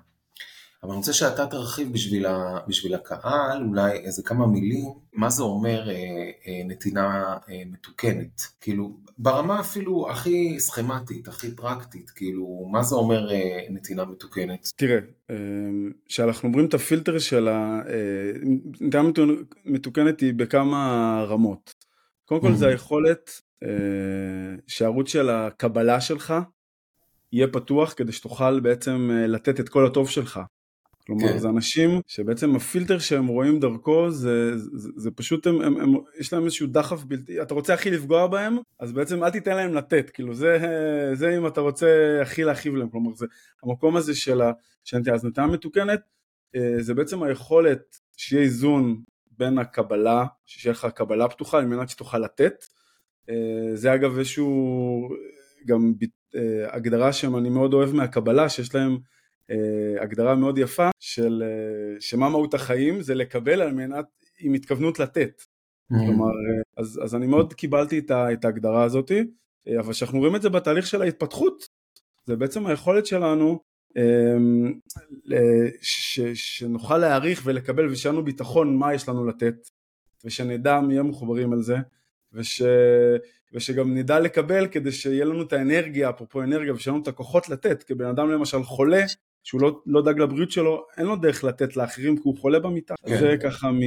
אבל 0.82 0.90
אני 0.90 0.98
רוצה 0.98 1.12
שאתה 1.12 1.46
תרחיב 1.46 1.92
בשביל, 1.92 2.26
ה, 2.26 2.58
בשביל 2.68 2.94
הקהל, 2.94 3.62
אולי 3.68 3.92
איזה 3.92 4.22
כמה 4.22 4.46
מילים, 4.46 4.90
מה 5.12 5.30
זה 5.30 5.42
אומר 5.42 5.90
אה, 5.90 5.94
אה, 6.46 6.62
נתינה 6.64 7.36
אה, 7.48 7.62
מתוקנת. 7.66 8.42
כאילו, 8.60 8.96
ברמה 9.18 9.60
אפילו 9.60 10.10
הכי 10.10 10.60
סכמטית, 10.60 11.28
הכי 11.28 11.56
פרקטית, 11.56 12.10
כאילו, 12.10 12.68
מה 12.72 12.82
זה 12.82 12.94
אומר 12.94 13.32
אה, 13.32 13.66
נתינה 13.70 14.04
מתוקנת? 14.04 14.70
תראה, 14.76 14.98
אה, 15.30 15.36
כשאנחנו 16.06 16.48
אומרים 16.48 16.66
את 16.66 16.74
הפילטר 16.74 17.18
של 17.18 17.48
ה... 17.48 17.80
אה, 17.88 18.32
נתינה 18.80 19.10
מתוקנת 19.64 20.20
היא 20.20 20.34
בכמה 20.34 21.24
רמות. 21.28 21.74
קודם 22.24 22.40
כל 22.40 22.54
זה 22.54 22.66
היכולת 22.66 23.40
אה, 23.62 23.68
שהערוץ 24.66 25.08
של 25.08 25.30
הקבלה 25.30 26.00
שלך 26.00 26.34
יהיה 27.32 27.48
פתוח 27.48 27.94
כדי 27.96 28.12
שתוכל 28.12 28.60
בעצם 28.60 29.10
לתת 29.28 29.60
את 29.60 29.68
כל 29.68 29.86
הטוב 29.86 30.08
שלך. 30.08 30.40
כלומר 31.10 31.32
כן. 31.32 31.38
זה 31.38 31.48
אנשים 31.48 32.00
שבעצם 32.06 32.56
הפילטר 32.56 32.98
שהם 32.98 33.26
רואים 33.26 33.60
דרכו 33.60 34.10
זה, 34.10 34.56
זה, 34.56 34.88
זה 34.96 35.10
פשוט 35.10 35.46
הם, 35.46 35.60
הם, 35.60 35.80
הם, 35.80 35.94
יש 36.18 36.32
להם 36.32 36.44
איזשהו 36.44 36.66
דחף 36.66 37.04
בלתי, 37.04 37.42
אתה 37.42 37.54
רוצה 37.54 37.74
הכי 37.74 37.90
לפגוע 37.90 38.26
בהם 38.26 38.56
אז 38.80 38.92
בעצם 38.92 39.24
אל 39.24 39.30
תיתן 39.30 39.56
להם 39.56 39.74
לתת, 39.74 40.10
כאילו 40.10 40.34
זה, 40.34 40.58
זה 41.14 41.36
אם 41.36 41.46
אתה 41.46 41.60
רוצה 41.60 42.18
הכי 42.22 42.44
להכיב 42.44 42.74
להם, 42.74 42.88
כלומר 42.88 43.14
זה 43.14 43.26
המקום 43.62 43.96
הזה 43.96 44.14
של 44.14 44.40
השנתי, 44.84 45.10
אז 45.10 45.24
נתנה 45.24 45.46
מתוקנת 45.46 46.00
אה, 46.56 46.82
זה 46.82 46.94
בעצם 46.94 47.22
היכולת 47.22 47.96
שיהיה 48.16 48.42
איזון 48.42 49.02
בין 49.38 49.58
הקבלה, 49.58 50.24
שיהיה 50.46 50.72
לך 50.72 50.86
קבלה 50.94 51.28
פתוחה 51.28 51.58
על 51.58 51.66
מנת 51.66 51.88
שתוכל 51.88 52.18
לתת, 52.18 52.64
אה, 53.30 53.70
זה 53.74 53.94
אגב 53.94 54.18
איזשהו 54.18 55.08
גם 55.66 55.92
אה, 56.34 56.74
הגדרה 56.76 57.12
שאני 57.12 57.48
מאוד 57.48 57.74
אוהב 57.74 57.94
מהקבלה 57.94 58.48
שיש 58.48 58.74
להם 58.74 58.98
הגדרה 60.00 60.34
מאוד 60.34 60.58
יפה 60.58 60.90
של 61.00 61.42
אה, 61.46 62.00
שמה 62.00 62.28
מהות 62.28 62.54
החיים 62.54 63.02
זה 63.02 63.14
לקבל 63.14 63.62
על 63.62 63.72
מנת 63.72 64.06
עם 64.40 64.54
התכוונות 64.54 64.98
לתת. 64.98 65.42
Mm-hmm. 65.42 65.96
כלומר, 65.98 66.26
אה, 66.26 66.62
אז, 66.76 67.00
אז 67.04 67.14
אני 67.14 67.26
מאוד 67.26 67.54
קיבלתי 67.54 67.98
את, 67.98 68.10
ה, 68.10 68.32
את 68.32 68.44
ההגדרה 68.44 68.84
הזאת, 68.84 69.12
אבל 69.78 69.92
כשאנחנו 69.92 70.18
רואים 70.18 70.36
את 70.36 70.42
זה 70.42 70.48
בתהליך 70.48 70.86
של 70.86 71.02
ההתפתחות, 71.02 71.68
זה 72.26 72.36
בעצם 72.36 72.66
היכולת 72.66 73.06
שלנו 73.06 73.58
ש, 75.82 76.20
שנוכל 76.20 76.98
להעריך 76.98 77.42
ולקבל 77.44 77.92
ושיהיה 77.92 78.12
לנו 78.12 78.24
ביטחון 78.24 78.76
מה 78.76 78.94
יש 78.94 79.08
לנו 79.08 79.26
לתת, 79.26 79.54
ושנדע 80.24 80.80
מי 80.80 81.00
מחוברים 81.00 81.52
על 81.52 81.62
זה, 81.62 81.76
וש, 82.32 82.62
ושגם 83.54 83.94
נדע 83.94 84.20
לקבל 84.20 84.66
כדי 84.66 84.92
שיהיה 84.92 85.24
לנו 85.24 85.42
את 85.42 85.52
האנרגיה, 85.52 86.10
אפרופו 86.10 86.42
אנרגיה, 86.42 86.74
ושיהיה 86.74 86.94
לנו 86.94 87.02
את 87.02 87.08
הכוחות 87.08 87.48
לתת, 87.48 87.82
כי 87.82 87.94
בן 87.94 88.06
אדם 88.06 88.30
למשל 88.30 88.62
חולה, 88.62 89.02
שהוא 89.42 89.60
לא, 89.60 89.80
לא 89.86 90.02
דאג 90.02 90.18
לבריאות 90.18 90.50
שלו, 90.50 90.84
אין 90.98 91.06
לו 91.06 91.16
דרך 91.16 91.44
לתת 91.44 91.76
לאחרים 91.76 92.16
כי 92.16 92.22
הוא 92.24 92.38
חולה 92.38 92.58
במיטה. 92.58 92.94
כן. 93.06 93.20
זה 93.20 93.36
ככה 93.42 93.70
מ, 93.70 93.80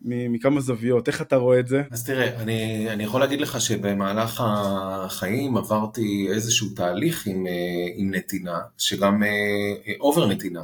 מ, 0.00 0.32
מכמה 0.32 0.60
זוויות, 0.60 1.08
איך 1.08 1.22
אתה 1.22 1.36
רואה 1.36 1.58
את 1.58 1.68
זה? 1.68 1.82
אז 1.90 2.04
תראה, 2.04 2.40
אני, 2.42 2.90
אני 2.90 3.04
יכול 3.04 3.20
להגיד 3.20 3.40
לך 3.40 3.60
שבמהלך 3.60 4.42
החיים 4.46 5.56
עברתי 5.56 6.28
איזשהו 6.30 6.68
תהליך 6.76 7.26
עם, 7.26 7.46
אה, 7.46 7.52
עם 7.94 8.14
נתינה, 8.14 8.58
שגם 8.78 9.22
over 10.00 10.22
אה, 10.22 10.28
נתינה. 10.28 10.62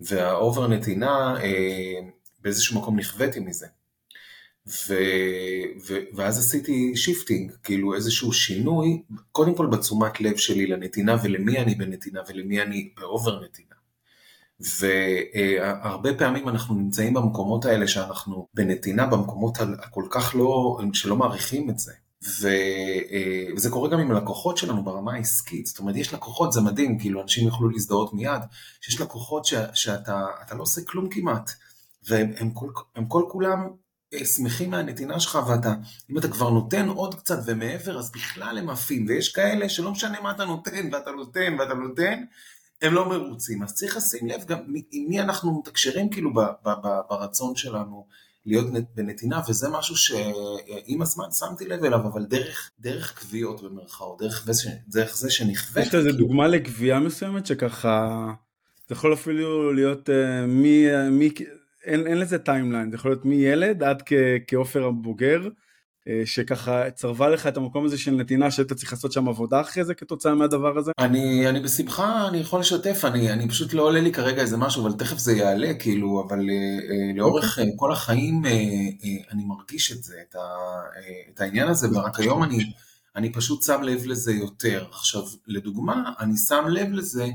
וה 0.00 0.23
over 0.23 0.68
נתינה, 0.68 1.36
אה, 1.42 2.00
באיזשהו 2.42 2.80
מקום 2.80 2.98
נכוויתי 2.98 3.40
מזה. 3.40 3.66
ו, 4.68 4.94
ו, 5.88 5.94
ואז 6.14 6.38
עשיתי 6.38 6.96
shifting, 6.96 7.52
כאילו 7.62 7.94
איזשהו 7.94 8.32
שינוי, 8.32 9.02
קודם 9.32 9.54
כל 9.54 9.66
בתשומת 9.66 10.20
לב 10.20 10.36
שלי 10.36 10.66
לנתינה 10.66 11.16
ולמי 11.22 11.58
אני 11.58 11.74
בנתינה 11.74 12.20
ולמי 12.28 12.62
אני 12.62 12.90
ב 12.96 13.06
over 13.06 13.44
נתינה. 13.44 13.68
והרבה 14.60 16.14
פעמים 16.14 16.48
אנחנו 16.48 16.74
נמצאים 16.74 17.14
במקומות 17.14 17.64
האלה 17.64 17.88
שאנחנו 17.88 18.48
בנתינה, 18.54 19.06
במקומות 19.06 19.58
הכל 19.78 20.04
כך 20.10 20.34
לא, 20.34 20.78
שלא 20.92 21.16
מעריכים 21.16 21.70
את 21.70 21.78
זה. 21.78 21.92
ו, 22.40 22.48
וזה 23.56 23.70
קורה 23.70 23.90
גם 23.90 23.98
עם 23.98 24.10
הלקוחות 24.10 24.56
שלנו 24.56 24.84
ברמה 24.84 25.14
העסקית, 25.14 25.66
זאת 25.66 25.78
אומרת 25.78 25.96
יש 25.96 26.14
לקוחות, 26.14 26.52
זה 26.52 26.60
מדהים, 26.60 26.98
כאילו 26.98 27.22
אנשים 27.22 27.46
יוכלו 27.46 27.68
להזדהות 27.68 28.14
מיד, 28.14 28.42
שיש 28.80 29.00
לקוחות 29.00 29.44
ש, 29.44 29.54
שאתה 29.74 30.54
לא 30.54 30.62
עושה 30.62 30.80
כלום 30.84 31.08
כמעט, 31.08 31.50
והם 32.08 32.50
כל, 32.50 32.70
כל 33.08 33.24
כולם 33.28 33.58
אה, 33.60 33.66
שמחים 34.24 34.70
מהנתינה 34.70 35.20
שלך 35.20 35.38
ואתה, 35.48 35.74
אם 36.10 36.18
אתה 36.18 36.28
כבר 36.28 36.50
נותן 36.50 36.88
עוד 36.88 37.14
קצת 37.14 37.38
ומעבר 37.46 37.98
אז 37.98 38.10
בכלל 38.10 38.58
הם 38.58 38.70
עפים 38.70 39.06
ויש 39.08 39.32
כאלה 39.32 39.68
שלא 39.68 39.90
משנה 39.90 40.20
מה 40.20 40.30
אתה 40.30 40.44
נותן 40.44 40.88
ואתה 40.92 41.10
נותן 41.10 41.56
ואתה 41.58 41.74
נותן 41.74 42.24
הם 42.82 42.94
לא 42.94 43.08
מרוצים 43.08 43.62
אז 43.62 43.74
צריך 43.74 43.96
לשים 43.96 44.28
לב 44.28 44.44
גם 44.44 44.58
עם 44.90 45.08
מי 45.08 45.20
אנחנו 45.20 45.58
מתקשרים 45.58 46.10
כאילו 46.10 46.34
ב, 46.34 46.40
ב, 46.40 46.68
ב, 46.68 46.88
ברצון 47.10 47.56
שלנו 47.56 48.06
להיות 48.46 48.66
בנתינה 48.94 49.40
וזה 49.48 49.68
משהו 49.68 49.96
שעם 49.96 51.02
הזמן 51.02 51.24
שמתי 51.30 51.66
לב 51.66 51.84
אליו 51.84 52.00
אבל 52.00 52.24
דרך, 52.24 52.70
דרך 52.80 53.18
קביעות 53.18 53.62
במרכאות 53.62 54.18
דרך, 54.18 54.48
דרך 54.88 55.16
זה 55.16 55.30
שנכווית. 55.30 55.86
יש 55.86 55.94
לזה 55.94 56.08
כאילו... 56.08 56.26
דוגמה 56.26 56.48
לקביעה 56.48 57.00
מסוימת 57.00 57.46
שככה 57.46 58.26
זה 58.88 58.94
יכול 58.94 59.12
אפילו 59.12 59.72
להיות 59.72 60.08
אה, 60.08 60.46
מי, 60.46 60.86
מי 61.10 61.30
אין, 61.88 62.06
אין 62.06 62.18
לזה 62.18 62.38
timeline, 62.38 62.90
זה 62.90 62.96
יכול 62.96 63.10
להיות 63.10 63.24
מילד 63.24 63.82
עד 63.82 64.02
כעופר 64.46 64.84
הבוגר, 64.84 65.48
אה, 66.08 66.22
שככה 66.24 66.90
צרבה 66.90 67.28
לך 67.28 67.46
את 67.46 67.56
המקום 67.56 67.84
הזה 67.84 67.98
של 67.98 68.10
נתינה 68.10 68.50
שאתה 68.50 68.74
צריך 68.74 68.92
לעשות 68.92 69.12
שם 69.12 69.28
עבודה 69.28 69.60
אחרי 69.60 69.84
זה 69.84 69.94
כתוצאה 69.94 70.34
מהדבר 70.34 70.78
הזה? 70.78 70.92
אני, 70.98 71.48
אני 71.48 71.60
בשמחה, 71.60 72.28
אני 72.28 72.38
יכול 72.38 72.60
לשתף, 72.60 73.04
אני, 73.04 73.32
אני 73.32 73.48
פשוט 73.48 73.72
לא 73.72 73.82
עולה 73.82 74.00
לי 74.00 74.12
כרגע 74.12 74.42
איזה 74.42 74.56
משהו, 74.56 74.82
אבל 74.82 74.92
תכף 74.92 75.18
זה 75.18 75.32
יעלה, 75.32 75.74
כאילו, 75.74 76.24
אבל 76.28 76.38
אה, 76.38 76.54
אה 76.90 77.12
לאורך 77.16 77.58
אוקיי. 77.58 77.72
כל 77.76 77.92
החיים 77.92 78.46
אה, 78.46 78.50
אה, 78.50 79.32
אני 79.32 79.44
מרגיש 79.44 79.92
את 79.92 80.02
זה, 80.02 80.14
את, 80.28 80.34
ה, 80.34 80.38
אה, 80.38 81.32
את 81.34 81.40
העניין 81.40 81.68
הזה, 81.68 81.88
ורק 81.92 82.20
היום 82.20 82.42
אני, 82.42 82.72
אני 83.16 83.32
פשוט 83.32 83.62
שם 83.62 83.82
לב 83.82 84.06
לזה 84.06 84.32
יותר. 84.32 84.84
עכשיו, 84.90 85.22
לדוגמה, 85.46 86.12
אני 86.20 86.36
שם 86.36 86.64
לב 86.68 86.92
לזה, 86.92 87.26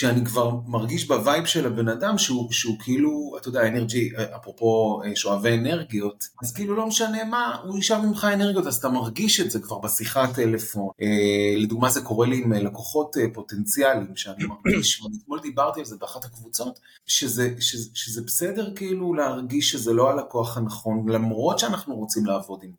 כשאני 0.00 0.24
כבר 0.24 0.50
מרגיש 0.66 1.08
ב 1.08 1.15
vibe 1.15 1.44
של 1.44 1.66
הבן 1.66 1.88
אדם 1.88 2.18
שהוא, 2.18 2.52
שהוא 2.52 2.78
כאילו, 2.78 3.36
אתה 3.40 3.48
יודע, 3.48 3.68
אנרגי, 3.68 4.10
אפרופו 4.36 5.02
אה, 5.04 5.16
שואבי 5.16 5.54
אנרגיות, 5.54 6.28
אז 6.42 6.52
כאילו 6.52 6.76
לא 6.76 6.86
משנה 6.86 7.24
מה, 7.24 7.56
הוא 7.64 7.78
ישאב 7.78 8.04
ממך 8.04 8.26
אנרגיות, 8.32 8.66
אז 8.66 8.76
אתה 8.76 8.88
מרגיש 8.88 9.40
את 9.40 9.50
זה 9.50 9.60
כבר 9.60 9.78
בשיחת 9.78 10.34
טלפון. 10.34 10.88
אה, 11.02 11.54
לדוגמה 11.56 11.90
זה 11.90 12.00
קורה 12.00 12.26
לי 12.26 12.42
עם 12.44 12.52
אה, 12.52 12.62
לקוחות 12.62 13.16
פוטנציאליים, 13.34 14.16
שאני 14.16 14.44
מרגיש, 14.44 15.02
ואתמול 15.02 15.40
דיברתי 15.40 15.80
על 15.80 15.86
זה 15.86 15.96
באחת 15.96 16.24
הקבוצות, 16.24 16.80
שזה, 17.06 17.54
שזה, 17.58 17.90
שזה 17.94 18.22
בסדר 18.22 18.72
כאילו 18.76 19.14
להרגיש 19.14 19.70
שזה 19.70 19.92
לא 19.92 20.10
הלקוח 20.10 20.56
הנכון, 20.56 21.08
למרות 21.08 21.58
שאנחנו 21.58 21.94
רוצים 21.94 22.26
לעבוד 22.26 22.60
עם 22.62 22.72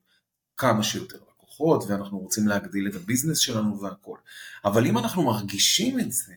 כמה 0.57 0.83
שיותר 0.83 1.17
לקוחות, 1.35 1.83
ואנחנו 1.87 2.19
רוצים 2.19 2.47
להגדיל 2.47 2.87
את 2.87 2.95
הביזנס 2.95 3.37
שלנו 3.37 3.81
והכל. 3.81 4.17
אבל 4.65 4.87
אם 4.87 4.97
אנחנו 4.97 5.23
מרגישים 5.23 5.99
את 5.99 6.11
זה, 6.11 6.33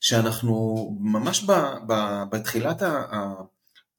שאנחנו 0.00 0.88
ממש 1.00 1.44
ב, 1.44 1.52
ב, 1.86 2.22
בתחילת 2.30 2.82
ה, 2.82 2.88
ה, 2.88 3.34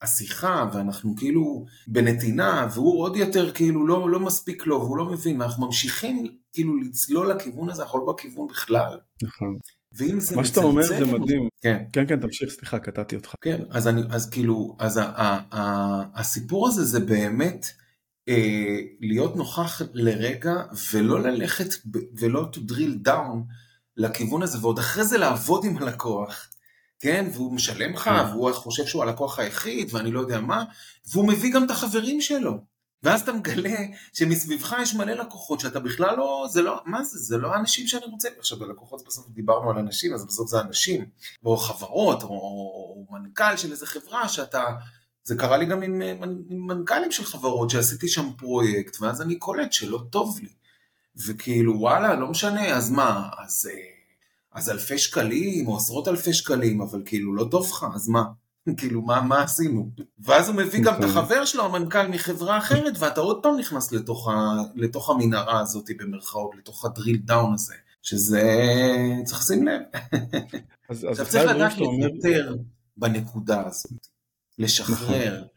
השיחה 0.01 0.69
ואנחנו 0.73 1.15
כאילו 1.17 1.65
בנתינה 1.87 2.67
והוא 2.73 3.01
עוד 3.01 3.15
יותר 3.15 3.51
כאילו 3.51 3.87
לא, 3.87 4.09
לא 4.09 4.19
מספיק 4.19 4.65
לו 4.65 4.75
והוא 4.81 4.97
לא 4.97 5.05
מבין 5.05 5.41
ואנחנו 5.41 5.65
ממשיכים 5.65 6.27
כאילו 6.53 6.77
לצלול 6.77 7.31
לכיוון 7.31 7.69
הזה, 7.69 7.83
אנחנו 7.83 7.99
לא 7.99 8.13
בכיוון 8.13 8.47
בכלל. 8.47 8.97
נכון. 9.23 9.57
ואם 9.97 10.19
זה 10.19 10.35
מה 10.35 10.45
שאתה 10.45 10.59
אומר 10.59 10.83
זה 10.83 11.05
מדהים. 11.05 11.47
כן. 11.61 11.83
כן, 11.93 12.07
כן, 12.07 12.19
תמשיך, 12.19 12.49
סליחה, 12.49 12.79
קטעתי 12.79 13.15
אותך. 13.15 13.33
כן, 13.41 13.61
אז, 13.69 13.87
אני, 13.87 14.01
אז 14.09 14.29
כאילו, 14.29 14.75
אז 14.79 14.97
ה, 14.97 15.03
ה, 15.03 15.39
ה, 15.55 16.19
הסיפור 16.19 16.67
הזה 16.67 16.83
זה 16.83 16.99
באמת 16.99 17.65
אה, 18.29 18.79
להיות 18.99 19.35
נוכח 19.35 19.81
לרגע 19.93 20.55
ולא 20.93 21.21
ללכת 21.21 21.67
ולא 22.19 22.49
to 22.53 22.57
drill 22.71 23.07
down 23.07 23.37
לכיוון 23.97 24.43
הזה, 24.43 24.57
ועוד 24.61 24.79
אחרי 24.79 25.03
זה 25.03 25.17
לעבוד 25.17 25.65
עם 25.65 25.77
הלקוח, 25.77 26.49
כן, 26.99 27.25
והוא 27.33 27.53
משלם 27.53 27.93
לך, 27.93 28.03
כן. 28.03 28.25
והוא 28.31 28.51
חושב 28.51 28.85
שהוא 28.85 29.03
הלקוח 29.03 29.39
היחיד, 29.39 29.95
ואני 29.95 30.11
לא 30.11 30.19
יודע 30.19 30.39
מה, 30.39 30.63
והוא 31.11 31.27
מביא 31.27 31.53
גם 31.53 31.63
את 31.63 31.71
החברים 31.71 32.21
שלו. 32.21 32.57
ואז 33.03 33.21
אתה 33.21 33.33
מגלה 33.33 33.77
שמסביבך 34.13 34.75
יש 34.81 34.95
מלא 34.95 35.13
לקוחות 35.13 35.59
שאתה 35.59 35.79
בכלל 35.79 36.15
לא, 36.17 36.47
זה 36.51 36.61
לא, 36.61 36.81
מה 36.85 37.03
זה, 37.03 37.19
זה 37.19 37.37
לא 37.37 37.53
האנשים 37.53 37.87
שאני 37.87 38.05
רוצה, 38.05 38.29
עכשיו 38.39 38.59
בלקוחות 38.59 39.03
בסוף 39.07 39.29
דיברנו 39.29 39.69
על 39.69 39.77
אנשים, 39.77 40.13
אז 40.13 40.25
בסוף 40.25 40.49
זה 40.49 40.61
אנשים, 40.61 41.05
או 41.45 41.57
חברות, 41.57 42.23
או, 42.23 42.29
או 42.29 43.05
מנכ"ל 43.09 43.57
של 43.57 43.71
איזה 43.71 43.85
חברה 43.85 44.29
שאתה, 44.29 44.63
זה 45.23 45.35
קרה 45.35 45.57
לי 45.57 45.65
גם 45.65 45.81
עם, 45.81 46.01
עם 46.21 46.67
מנכ"לים 46.67 47.11
של 47.11 47.23
חברות 47.23 47.69
שעשיתי 47.69 48.07
שם 48.07 48.29
פרויקט, 48.37 49.01
ואז 49.01 49.21
אני 49.21 49.35
קולט 49.35 49.73
שלא 49.73 50.01
טוב 50.09 50.39
לי. 50.41 50.49
וכאילו 51.27 51.79
וואלה, 51.79 52.15
לא 52.15 52.27
משנה, 52.27 52.67
אז 52.67 52.91
מה, 52.91 53.29
אז, 53.37 53.69
אה, 53.71 53.79
אז 54.53 54.69
אלפי 54.69 54.97
שקלים 54.97 55.67
או 55.67 55.77
עשרות 55.77 56.07
אלפי 56.07 56.33
שקלים, 56.33 56.81
אבל 56.81 57.01
כאילו 57.05 57.35
לא 57.35 57.47
טוב 57.51 57.69
לך, 57.71 57.85
אז 57.95 58.07
מה? 58.07 58.23
כאילו, 58.77 59.01
מה, 59.01 59.21
מה 59.21 59.43
עשינו? 59.43 59.89
ואז 60.19 60.47
הוא 60.49 60.55
מביא 60.55 60.83
גם 60.83 60.93
את 60.93 60.99
נכון. 60.99 61.09
החבר 61.09 61.45
שלו, 61.45 61.65
המנכ"ל 61.65 62.07
מחברה 62.07 62.57
אחרת, 62.57 62.93
ואתה 62.99 63.21
עוד 63.21 63.43
פעם 63.43 63.57
נכנס 63.57 63.91
לתוך, 63.91 64.27
ה, 64.27 64.33
לתוך 64.75 65.09
המנהרה 65.09 65.59
הזאת, 65.59 65.89
במרכאות, 65.97 66.55
לתוך 66.57 66.85
ה 66.85 66.91
drill 66.91 67.17
down 67.17 67.53
הזה, 67.53 67.75
שזה, 68.01 68.43
צריך 69.25 69.41
לשים 69.41 69.67
לב. 69.67 69.81
אז, 70.89 71.03
עכשיו 71.03 71.25
צריך 71.25 71.51
לדעת 71.51 71.77
לוותר 71.77 72.55
בנקודה 72.97 73.67
הזאת, 73.67 74.07
לשחרר, 74.59 75.35
נכון. 75.35 75.47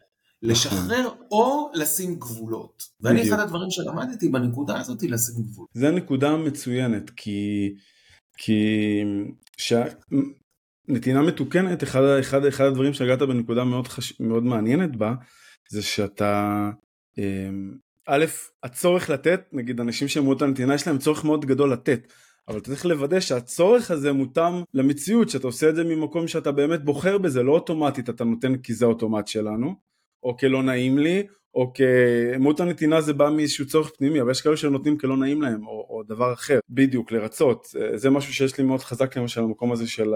לשחרר 0.42 1.08
או 1.30 1.70
לשים 1.74 2.14
גבולות. 2.14 2.82
ואני. 3.00 3.28
אחד 3.28 3.40
הדברים 3.40 3.70
שלמדתי 3.70 4.28
בנקודה 4.28 4.80
הזאת, 4.80 5.02
לשים 5.02 5.42
גבולות. 5.42 5.68
זה 5.74 5.90
נקודה 5.90 6.36
מצוינת, 6.36 7.10
כי, 7.10 7.74
כי 8.36 8.60
שה, 9.56 9.84
נתינה 10.88 11.22
מתוקנת, 11.22 11.82
אחד, 11.82 12.02
אחד, 12.20 12.44
אחד 12.44 12.64
הדברים 12.64 12.94
שהגעת 12.94 13.22
בנקודה 13.22 13.64
מאוד, 13.64 13.88
חש... 13.88 14.20
מאוד 14.20 14.44
מעניינת 14.44 14.96
בה, 14.96 15.14
זה 15.70 15.82
שאתה, 15.82 16.70
אמ, 17.18 17.74
א', 18.06 18.24
הצורך 18.62 19.10
לתת, 19.10 19.40
נגיד 19.52 19.80
אנשים 19.80 20.08
שאמרו 20.08 20.32
את 20.32 20.42
הנתינה, 20.42 20.74
יש 20.74 20.86
להם 20.86 20.98
צורך 20.98 21.24
מאוד 21.24 21.44
גדול 21.44 21.72
לתת, 21.72 22.12
אבל 22.48 22.58
אתה 22.58 22.66
צריך 22.66 22.86
לוודא 22.86 23.20
שהצורך 23.20 23.90
הזה 23.90 24.12
מותאם 24.12 24.62
למציאות, 24.74 25.28
שאתה 25.28 25.46
עושה 25.46 25.68
את 25.68 25.76
זה 25.76 25.84
ממקום 25.84 26.28
שאתה 26.28 26.52
באמת 26.52 26.84
בוחר 26.84 27.18
בזה, 27.18 27.42
לא 27.42 27.52
אוטומטית 27.52 28.10
אתה 28.10 28.24
נותן 28.24 28.56
כי 28.56 28.74
זה 28.74 28.84
האוטומט 28.84 29.26
שלנו, 29.26 29.74
או 30.22 30.36
כלא 30.36 30.62
נעים 30.62 30.98
לי, 30.98 31.22
או 31.54 31.72
כמות 31.74 32.60
הנתינה 32.60 33.00
זה 33.00 33.12
בא 33.12 33.30
מאיזשהו 33.30 33.66
צורך 33.66 33.90
פנימי, 33.98 34.20
אבל 34.20 34.30
יש 34.30 34.40
כאלה 34.40 34.56
שנותנים 34.56 34.98
כלא 34.98 35.16
נעים 35.16 35.42
להם, 35.42 35.66
או, 35.66 35.86
או 35.90 36.02
דבר 36.02 36.32
אחר, 36.32 36.58
בדיוק, 36.70 37.12
לרצות, 37.12 37.64
זה- 37.70 37.90
זה 37.96 38.10
משהו 38.10 38.32
שיש 38.34 38.58
לי 38.58 38.64
מאוד 38.64 38.80
חזק 38.80 39.16
למשל, 39.16 39.40
המקום 39.40 39.72
הזה 39.72 39.88
של 39.88 40.14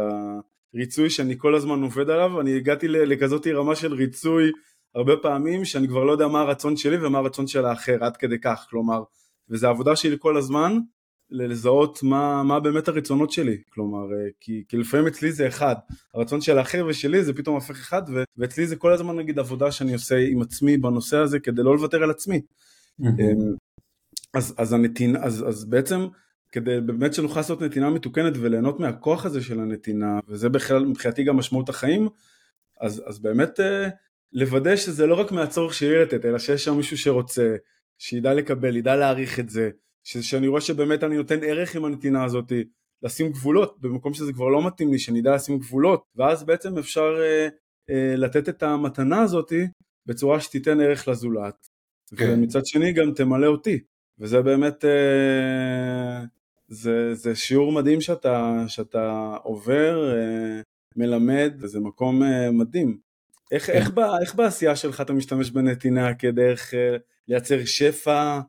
הריצוי 0.74 1.10
שאני 1.10 1.34
כל 1.38 1.54
הזמן 1.54 1.82
עובד 1.82 2.10
עליו, 2.10 2.40
אני 2.40 2.56
הגעתי 2.56 2.88
לכזאת 2.88 3.46
רמה 3.46 3.76
של 3.76 3.92
ריצוי 3.94 4.50
הרבה 4.94 5.16
פעמים, 5.16 5.64
שאני 5.64 5.88
כבר 5.88 6.04
לא 6.04 6.12
יודע 6.12 6.28
מה 6.28 6.40
הרצון 6.40 6.76
שלי 6.76 7.06
ומה 7.06 7.18
הרצון 7.18 7.46
של 7.46 7.64
האחר, 7.64 8.04
עד 8.04 8.16
כדי 8.16 8.40
כך, 8.40 8.66
כלומר, 8.70 9.02
וזו 9.50 9.66
העבודה 9.66 9.96
שלי 9.96 10.16
כל 10.18 10.36
הזמן, 10.36 10.78
לזהות 11.32 12.02
מה, 12.02 12.42
מה 12.42 12.60
באמת 12.60 12.88
הרצונות 12.88 13.30
שלי, 13.30 13.56
כלומר, 13.70 14.12
אה, 14.12 14.28
כי, 14.40 14.64
כי 14.68 14.76
לפעמים 14.76 15.06
אצלי 15.06 15.32
זה 15.32 15.48
אחד, 15.48 15.74
הרצון 16.14 16.40
של 16.40 16.58
האחר 16.58 16.86
ושלי 16.88 17.24
זה 17.24 17.32
פתאום 17.32 17.54
הופך 17.54 17.80
אחד, 17.80 18.02
ו- 18.14 18.24
ואצלי 18.36 18.66
זה 18.66 18.76
כל 18.76 18.92
הזמן 18.92 19.16
נגיד 19.16 19.38
עבודה 19.38 19.72
שאני 19.72 19.92
עושה 19.92 20.16
עם 20.16 20.42
עצמי 20.42 20.76
בנושא 20.76 21.16
הזה 21.16 21.38
כדי 21.40 21.62
לא 21.62 21.74
לוותר 21.74 22.02
על 22.02 22.10
עצמי. 22.10 22.40
אמ, 23.00 23.54
אז, 24.34 24.54
אז, 24.58 24.72
הנתינה, 24.72 25.18
אז, 25.22 25.48
אז 25.48 25.64
בעצם 25.64 26.06
כדי 26.52 26.80
באמת 26.80 27.14
שנוכל 27.14 27.40
לעשות 27.40 27.62
נתינה 27.62 27.90
מתוקנת 27.90 28.32
וליהנות 28.36 28.80
מהכוח 28.80 29.26
הזה 29.26 29.42
של 29.42 29.60
הנתינה, 29.60 30.20
וזה 30.28 30.48
בכלל 30.48 30.84
מבחינתי 30.84 31.24
גם 31.24 31.36
משמעות 31.36 31.68
החיים, 31.68 32.08
אז, 32.80 33.02
אז 33.06 33.18
באמת 33.18 33.60
אה, 33.60 33.88
לוודא 34.32 34.76
שזה 34.76 35.06
לא 35.06 35.14
רק 35.14 35.32
מהצורך 35.32 35.74
שיהיה 35.74 36.02
לתת, 36.02 36.24
אלא 36.24 36.38
שיש 36.38 36.64
שם 36.64 36.76
מישהו 36.76 36.98
שרוצה, 36.98 37.56
שידע 37.98 38.34
לקבל, 38.34 38.76
ידע 38.76 38.96
להעריך 38.96 39.40
את 39.40 39.48
זה, 39.48 39.70
ש, 40.04 40.18
שאני 40.18 40.48
רואה 40.48 40.60
שבאמת 40.60 41.04
אני 41.04 41.16
נותן 41.16 41.38
ערך 41.42 41.76
עם 41.76 41.84
הנתינה 41.84 42.24
הזאת, 42.24 42.52
לשים 43.02 43.32
גבולות, 43.32 43.80
במקום 43.80 44.14
שזה 44.14 44.32
כבר 44.32 44.48
לא 44.48 44.66
מתאים 44.66 44.92
לי, 44.92 44.98
שנדע 44.98 45.34
לשים 45.34 45.58
גבולות, 45.58 46.04
ואז 46.16 46.44
בעצם 46.44 46.78
אפשר 46.78 47.14
אה, 47.20 47.48
אה, 47.90 48.16
לתת 48.16 48.48
את 48.48 48.62
המתנה 48.62 49.22
הזאת 49.22 49.52
בצורה 50.06 50.40
שתיתן 50.40 50.80
ערך 50.80 51.08
לזולת, 51.08 51.68
כן. 52.16 52.30
ומצד 52.30 52.66
שני 52.66 52.92
גם 52.92 53.12
תמלא 53.14 53.46
אותי, 53.46 53.80
וזה 54.18 54.42
באמת, 54.42 54.84
אה, 54.84 56.24
זה, 56.68 57.14
זה 57.14 57.34
שיעור 57.34 57.72
מדהים 57.72 58.00
שאתה, 58.00 58.64
שאתה 58.68 59.36
עובר, 59.42 60.14
אה, 60.14 60.60
מלמד, 60.96 61.52
וזה 61.58 61.80
מקום 61.80 62.22
אה, 62.22 62.50
מדהים. 62.50 62.98
איך, 63.52 63.66
כן. 63.66 63.72
איך, 63.72 63.90
ב, 63.90 63.98
איך 64.22 64.34
בעשייה 64.34 64.76
שלך 64.76 65.00
אתה 65.00 65.12
משתמש 65.12 65.50
בנתינה 65.50 66.14
כדרך 66.14 66.74
אה, 66.74 66.96
לייצר 67.28 67.64
שפע 67.64 68.40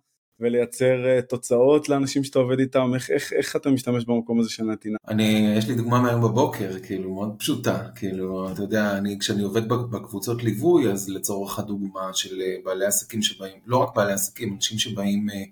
ולייצר 0.44 1.06
אה, 1.06 1.22
תוצאות 1.22 1.90
לאנשים 1.90 2.24
שאתה 2.24 2.40
עובד 2.40 2.60
איתם? 2.60 2.92
איך, 2.96 3.10
איך, 3.10 3.34
איך 3.34 3.56
אתה 3.56 3.70
משתמש 3.70 4.06
במקום 4.06 4.40
הזה 4.40 4.50
של 4.50 4.64
נתינה? 4.64 4.98
אני, 5.08 5.54
יש 5.58 5.68
לי 5.68 5.76
דוגמה 5.76 6.02
מהיום 6.02 6.22
בבוקר, 6.22 6.80
כאילו, 6.84 7.14
מאוד 7.14 7.36
פשוטה, 7.40 7.80
כאילו, 7.96 8.52
אתה 8.52 8.62
יודע, 8.62 8.98
אני, 8.98 9.20
כשאני 9.20 9.44
עובד 9.44 9.68
בקבוצות 9.68 10.44
ליווי, 10.44 10.92
אז 10.92 11.10
לצורך 11.10 11.60
הדוגמה 11.60 12.14
של 12.14 12.42
אה, 12.42 12.56
בעלי 12.64 12.86
עסקים 12.86 13.22
שבאים, 13.22 13.58
לא 13.66 13.78
רק 13.78 13.96
בעלי 13.96 14.14
עסקים, 14.14 14.54
אנשים 14.54 14.80
שבאים 14.80 15.30
אה, 15.30 15.44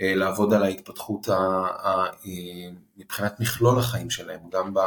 אה, 0.00 0.14
לעבוד 0.14 0.54
על 0.54 0.62
ההתפתחות 0.62 1.28
ה, 1.28 1.32
ה, 1.32 2.04
אה, 2.26 2.70
מבחינת 2.96 3.40
מכלול 3.40 3.78
החיים 3.78 4.10
שלהם, 4.10 4.40
גם 4.50 4.74
ב, 4.74 4.80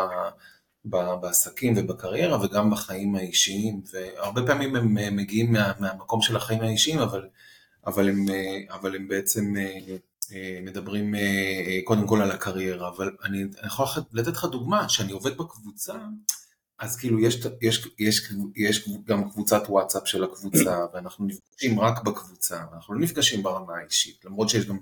ב, 0.86 0.97
בעסקים 1.21 1.73
ובקריירה 1.77 2.45
וגם 2.45 2.69
בחיים 2.69 3.15
האישיים, 3.15 3.82
והרבה 3.93 4.45
פעמים 4.45 4.75
הם 4.75 4.97
אה, 4.97 5.10
מגיעים 5.12 5.53
מה, 5.53 5.71
מהמקום 5.79 6.21
של 6.21 6.36
החיים 6.36 6.62
האישיים, 6.62 6.99
אבל, 6.99 7.27
אבל, 7.85 8.09
הם, 8.09 8.25
אה, 8.29 8.75
אבל 8.75 8.95
הם 8.95 9.07
בעצם... 9.07 9.55
אה, 9.57 9.95
אה, 10.33 10.59
מדברים 10.61 11.15
קודם 11.83 12.07
כל 12.07 12.21
על 12.21 12.31
הקריירה, 12.31 12.89
אבל 12.89 13.11
אני, 13.23 13.43
אני 13.43 13.67
יכול 13.67 13.85
לתת 14.13 14.33
לך 14.33 14.45
דוגמה, 14.45 14.89
שאני 14.89 15.11
עובד 15.11 15.37
בקבוצה, 15.37 15.93
אז 16.79 16.97
כאילו 16.97 17.19
יש, 17.19 17.39
יש, 17.61 17.87
יש, 17.99 18.33
יש 18.55 18.89
גם 19.05 19.29
קבוצת 19.29 19.63
וואטסאפ 19.69 20.07
של 20.07 20.23
הקבוצה, 20.23 20.79
ואנחנו 20.93 21.25
נפגשים 21.25 21.79
רק 21.79 22.03
בקבוצה, 22.03 22.63
אנחנו 22.73 22.93
לא 22.93 22.99
נפגשים 22.99 23.43
ברמה 23.43 23.77
האישית, 23.77 24.25
למרות 24.25 24.49
שיש 24.49 24.65
גם 24.65 24.77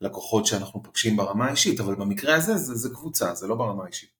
לקוחות 0.00 0.46
שאנחנו 0.46 0.82
פוגשים 0.82 1.16
ברמה 1.16 1.46
האישית, 1.46 1.80
אבל 1.80 1.94
במקרה 1.94 2.34
הזה 2.34 2.56
זה, 2.56 2.74
זה 2.74 2.88
קבוצה, 2.88 3.34
זה 3.34 3.46
לא 3.46 3.54
ברמה 3.54 3.84
האישית. 3.84 4.17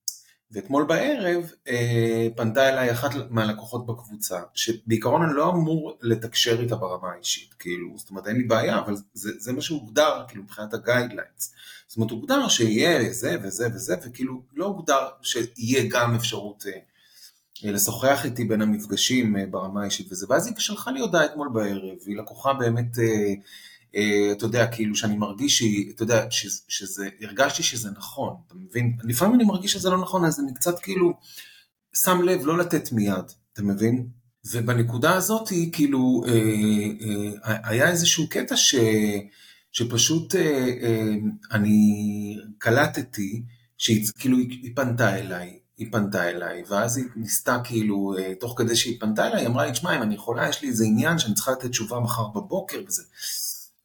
ואתמול 0.53 0.85
בערב 0.85 1.53
אה, 1.69 2.29
פנתה 2.37 2.69
אליי 2.69 2.93
אחת 2.93 3.11
מהלקוחות 3.31 3.87
בקבוצה, 3.87 4.41
שבעיקרון 4.55 5.23
אני 5.23 5.33
לא 5.35 5.51
אמור 5.51 5.99
לתקשר 6.03 6.61
איתה 6.61 6.77
ברמה 6.77 7.13
האישית, 7.13 7.55
כאילו, 7.55 7.95
זאת 7.97 8.11
אומרת 8.11 8.27
אין 8.27 8.37
לי 8.37 8.43
בעיה, 8.45 8.79
אבל 8.79 8.95
זה, 9.13 9.31
זה 9.39 9.53
מה 9.53 9.61
שהוגדר, 9.61 10.25
כאילו, 10.29 10.43
מבחינת 10.43 10.75
הגיידליינס. 10.75 11.55
זאת 11.89 11.97
אומרת, 11.97 12.11
הוגדר 12.11 12.49
שיהיה 12.49 13.13
זה 13.13 13.37
וזה 13.43 13.69
וזה, 13.75 13.97
וכאילו 14.07 14.43
לא 14.55 14.67
הוגדר 14.67 15.09
שיהיה 15.23 15.89
גם 15.91 16.15
אפשרות 16.15 16.65
אה, 16.67 17.71
לשוחח 17.71 18.25
איתי 18.25 18.45
בין 18.45 18.63
המפגשים 18.63 19.37
אה, 19.37 19.47
ברמה 19.47 19.83
האישית 19.83 20.13
וזה, 20.13 20.27
ואז 20.29 20.47
היא 20.47 20.55
שלחה 20.59 20.91
לי 20.91 21.01
הודעה 21.01 21.25
אתמול 21.25 21.49
בערב, 21.53 21.99
והיא 22.05 22.17
לקוחה 22.17 22.53
באמת... 22.53 22.99
אה, 22.99 23.35
אתה 24.33 24.45
יודע, 24.45 24.67
כאילו 24.67 24.97
שאני 24.97 25.17
מרגיש 25.17 25.63
אתה 25.95 26.03
יודע, 26.03 26.27
שזה, 26.69 27.09
הרגשתי 27.21 27.63
שזה 27.63 27.91
נכון, 27.91 28.35
אתה 28.47 28.55
מבין? 28.55 28.97
לפעמים 29.05 29.35
אני 29.35 29.45
מרגיש 29.45 29.73
שזה 29.73 29.91
לא 29.91 29.99
נכון, 29.99 30.25
אז 30.25 30.41
אני 30.41 30.55
קצת 30.55 30.79
כאילו 30.79 31.13
שם 31.95 32.23
לב 32.23 32.47
לא 32.47 32.59
לתת 32.59 32.93
מיד, 32.93 33.25
אתה 33.53 33.63
מבין? 33.63 34.09
ובנקודה 34.53 35.15
הזאת, 35.15 35.49
כאילו, 35.73 36.23
uh, 36.25 36.29
uh, 36.29 37.49
היה 37.65 37.91
איזשהו 37.91 38.29
קטע 38.29 38.57
ש, 38.57 38.75
שפשוט 39.73 40.35
uh, 40.35 40.39
uh, 40.39 41.55
אני 41.55 42.37
קלטתי, 42.59 43.43
שהיא 43.79 44.07
כאילו, 44.19 44.37
היא 44.39 44.73
פנתה 44.77 45.17
אליי, 45.17 45.59
היא 45.79 45.93
פנתה 45.93 46.31
אליי, 46.31 46.63
ואז 46.69 46.97
היא 46.97 47.05
ניסתה 47.17 47.61
כאילו, 47.65 48.15
תוך 48.41 48.55
כדי 48.59 48.77
שהיא 48.77 49.01
פנתה 49.01 49.27
אליי, 49.27 49.41
היא 49.41 49.47
אמרה 49.47 49.67
לי, 49.67 49.73
תשמע, 49.73 49.97
אם 49.97 50.03
אני 50.03 50.15
יכולה, 50.15 50.49
יש 50.49 50.63
לי 50.63 50.69
איזה 50.69 50.85
עניין 50.85 51.19
שאני 51.19 51.35
צריכה 51.35 51.53
לתת 51.53 51.71
תשובה 51.71 52.01
מחר 52.01 52.29
בבוקר 52.29 52.79
וזה. 52.89 53.03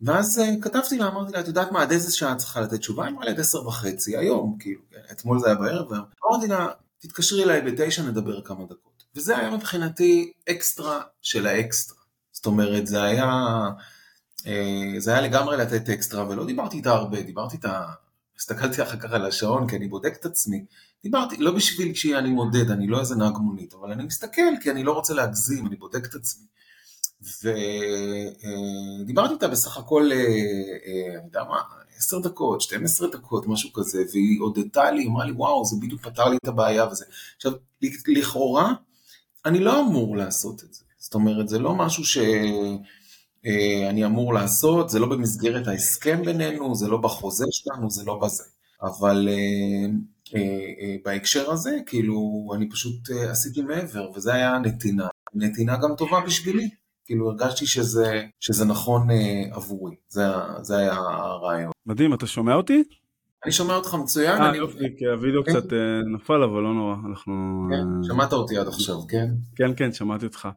ואז 0.01 0.41
uh, 0.41 0.63
כתבתי 0.63 0.97
לה, 0.97 1.07
אמרתי 1.07 1.31
לה, 1.31 1.39
את 1.39 1.47
יודעת 1.47 1.71
מה, 1.71 1.81
עד 1.81 1.91
איזה 1.91 2.15
שעה 2.15 2.35
צריכה 2.35 2.61
לתת 2.61 2.79
תשובה? 2.79 3.07
אמרה 3.07 3.25
לי 3.25 3.31
עד 3.31 3.39
עשר 3.39 3.67
וחצי, 3.67 4.17
היום, 4.17 4.57
כאילו, 4.59 4.81
אתמול 5.11 5.39
זה 5.39 5.47
היה 5.47 5.55
בערב, 5.55 5.87
אמרתי 5.91 6.47
לה, 6.47 6.67
תתקשרי 6.99 7.43
אליי 7.43 7.61
בתשע, 7.61 8.03
נדבר 8.03 8.41
כמה 8.41 8.65
דקות. 8.65 9.03
וזה 9.15 9.37
היה 9.37 9.51
מבחינתי 9.51 10.33
אקסטרה 10.49 11.01
של 11.21 11.47
האקסטרה. 11.47 11.97
זאת 12.31 12.45
אומרת, 12.45 12.87
זה 12.87 13.03
היה, 13.03 13.59
uh, 14.39 14.45
זה 14.97 15.11
היה 15.11 15.21
לגמרי 15.21 15.57
לתת 15.57 15.89
אקסטרה, 15.89 16.29
ולא 16.29 16.45
דיברתי 16.45 16.77
איתה 16.77 16.91
הרבה, 16.91 17.21
דיברתי 17.21 17.55
איתה, 17.55 17.85
הסתכלתי 18.37 18.83
אחר 18.83 18.99
כך 18.99 19.11
על 19.11 19.25
השעון, 19.25 19.69
כי 19.69 19.75
אני 19.75 19.87
בודק 19.87 20.13
את 20.19 20.25
עצמי. 20.25 20.65
דיברתי, 21.03 21.37
לא 21.37 21.51
בשביל 21.51 21.93
שאני 21.93 22.29
מודד, 22.29 22.71
אני 22.71 22.87
לא 22.87 22.99
איזה 22.99 23.15
נהג 23.15 23.37
מונית, 23.37 23.73
אבל 23.73 23.91
אני 23.91 24.03
מסתכל, 24.03 24.53
כי 24.61 24.71
אני 24.71 24.83
לא 24.83 24.91
רוצה 24.91 25.13
להגזים, 25.13 25.67
אני 25.67 25.75
בודק 25.75 26.05
את 26.05 26.15
עצמי. 26.15 26.45
ודיברתי 29.03 29.33
איתה 29.33 29.47
בסך 29.47 29.77
הכל, 29.77 30.11
אני 30.11 31.25
יודע 31.25 31.43
מה, 31.43 31.57
עשר 31.97 32.19
דקות, 32.19 32.61
12 32.61 33.07
דקות, 33.07 33.47
משהו 33.47 33.73
כזה, 33.73 34.03
והיא 34.11 34.39
הודתה 34.39 34.91
לי, 34.91 35.07
אמרה 35.07 35.25
לי, 35.25 35.31
וואו, 35.31 35.65
זה 35.65 35.75
בדיוק 35.81 36.01
פתר 36.01 36.29
לי 36.29 36.37
את 36.43 36.47
הבעיה 36.47 36.87
וזה. 36.87 37.05
עכשיו, 37.35 37.51
לכאורה, 38.07 38.73
אני 39.45 39.59
לא 39.59 39.81
אמור 39.81 40.17
לעשות 40.17 40.63
את 40.63 40.73
זה. 40.73 40.83
זאת 40.97 41.13
אומרת, 41.13 41.49
זה 41.49 41.59
לא 41.59 41.75
משהו 41.75 42.05
שאני 42.05 44.05
אמור 44.05 44.33
לעשות, 44.33 44.89
זה 44.89 44.99
לא 44.99 45.07
במסגרת 45.07 45.67
ההסכם 45.67 46.21
בינינו, 46.25 46.75
זה 46.75 46.87
לא 46.87 46.97
בחוזה 46.97 47.45
שלנו, 47.51 47.89
זה 47.89 48.03
לא 48.05 48.19
בזה. 48.19 48.43
אבל 48.81 49.29
אה, 50.35 50.35
אה, 50.35 50.95
בהקשר 51.05 51.51
הזה, 51.51 51.77
כאילו, 51.85 52.49
אני 52.55 52.69
פשוט 52.69 53.11
אה, 53.11 53.31
עשיתי 53.31 53.61
מעבר, 53.61 54.11
וזה 54.15 54.33
היה 54.33 54.59
נתינה. 54.59 55.07
נתינה 55.33 55.77
גם 55.77 55.95
טובה 55.97 56.19
בשבילי. 56.25 56.69
כאילו 57.05 57.29
הרגשתי 57.29 57.65
שזה, 57.65 58.23
שזה 58.39 58.65
נכון 58.65 59.07
עבורי, 59.51 59.95
זה, 60.07 60.23
זה 60.61 60.77
היה 60.77 60.93
הרעיון. 60.93 61.71
מדהים, 61.85 62.13
אתה 62.13 62.27
שומע 62.27 62.55
אותי? 62.55 62.83
אני 63.43 63.51
שומע 63.51 63.75
אותך 63.75 63.93
מצוין. 63.93 64.41
אה, 64.41 64.55
יופי, 64.55 64.97
כי 64.97 65.05
הווידאו 65.05 65.43
כן. 65.43 65.51
קצת 65.51 65.73
נפל, 66.13 66.43
אבל 66.43 66.61
לא 66.61 66.73
נורא, 66.73 66.95
אנחנו... 67.09 67.33
כן, 67.69 68.03
שמעת 68.03 68.33
אותי 68.33 68.57
עד 68.57 68.67
עכשיו, 68.67 68.95
כן? 69.07 69.27
כן, 69.55 69.71
כן, 69.77 69.93
שמעתי 69.93 70.25
אותך. 70.25 70.47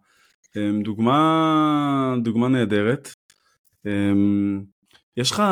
דוגמה, 0.84 2.14
דוגמה 2.22 2.48
נהדרת. 2.48 3.08
יש 5.16 5.30
לך, 5.30 5.42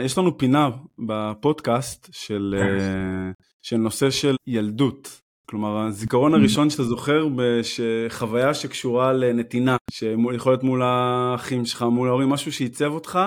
יש 0.00 0.18
לנו 0.18 0.38
פינה 0.38 0.68
בפודקאסט 1.06 2.08
של, 2.12 2.54
כן. 2.58 2.78
אה, 2.80 3.30
של 3.62 3.76
נושא 3.76 4.10
של 4.10 4.36
ילדות. 4.46 5.20
כלומר, 5.46 5.86
הזיכרון 5.86 6.34
mm-hmm. 6.34 6.36
הראשון 6.36 6.70
שאתה 6.70 6.82
זוכר 6.82 7.28
בחוויה 7.36 8.54
שקשורה 8.54 9.12
לנתינה, 9.12 9.76
שיכול 9.90 10.52
להיות 10.52 10.62
מול 10.62 10.82
האחים 10.82 11.66
שלך, 11.66 11.82
מול 11.82 12.08
ההורים, 12.08 12.28
משהו 12.28 12.52
שעיצב 12.52 12.92
אותך, 12.92 13.18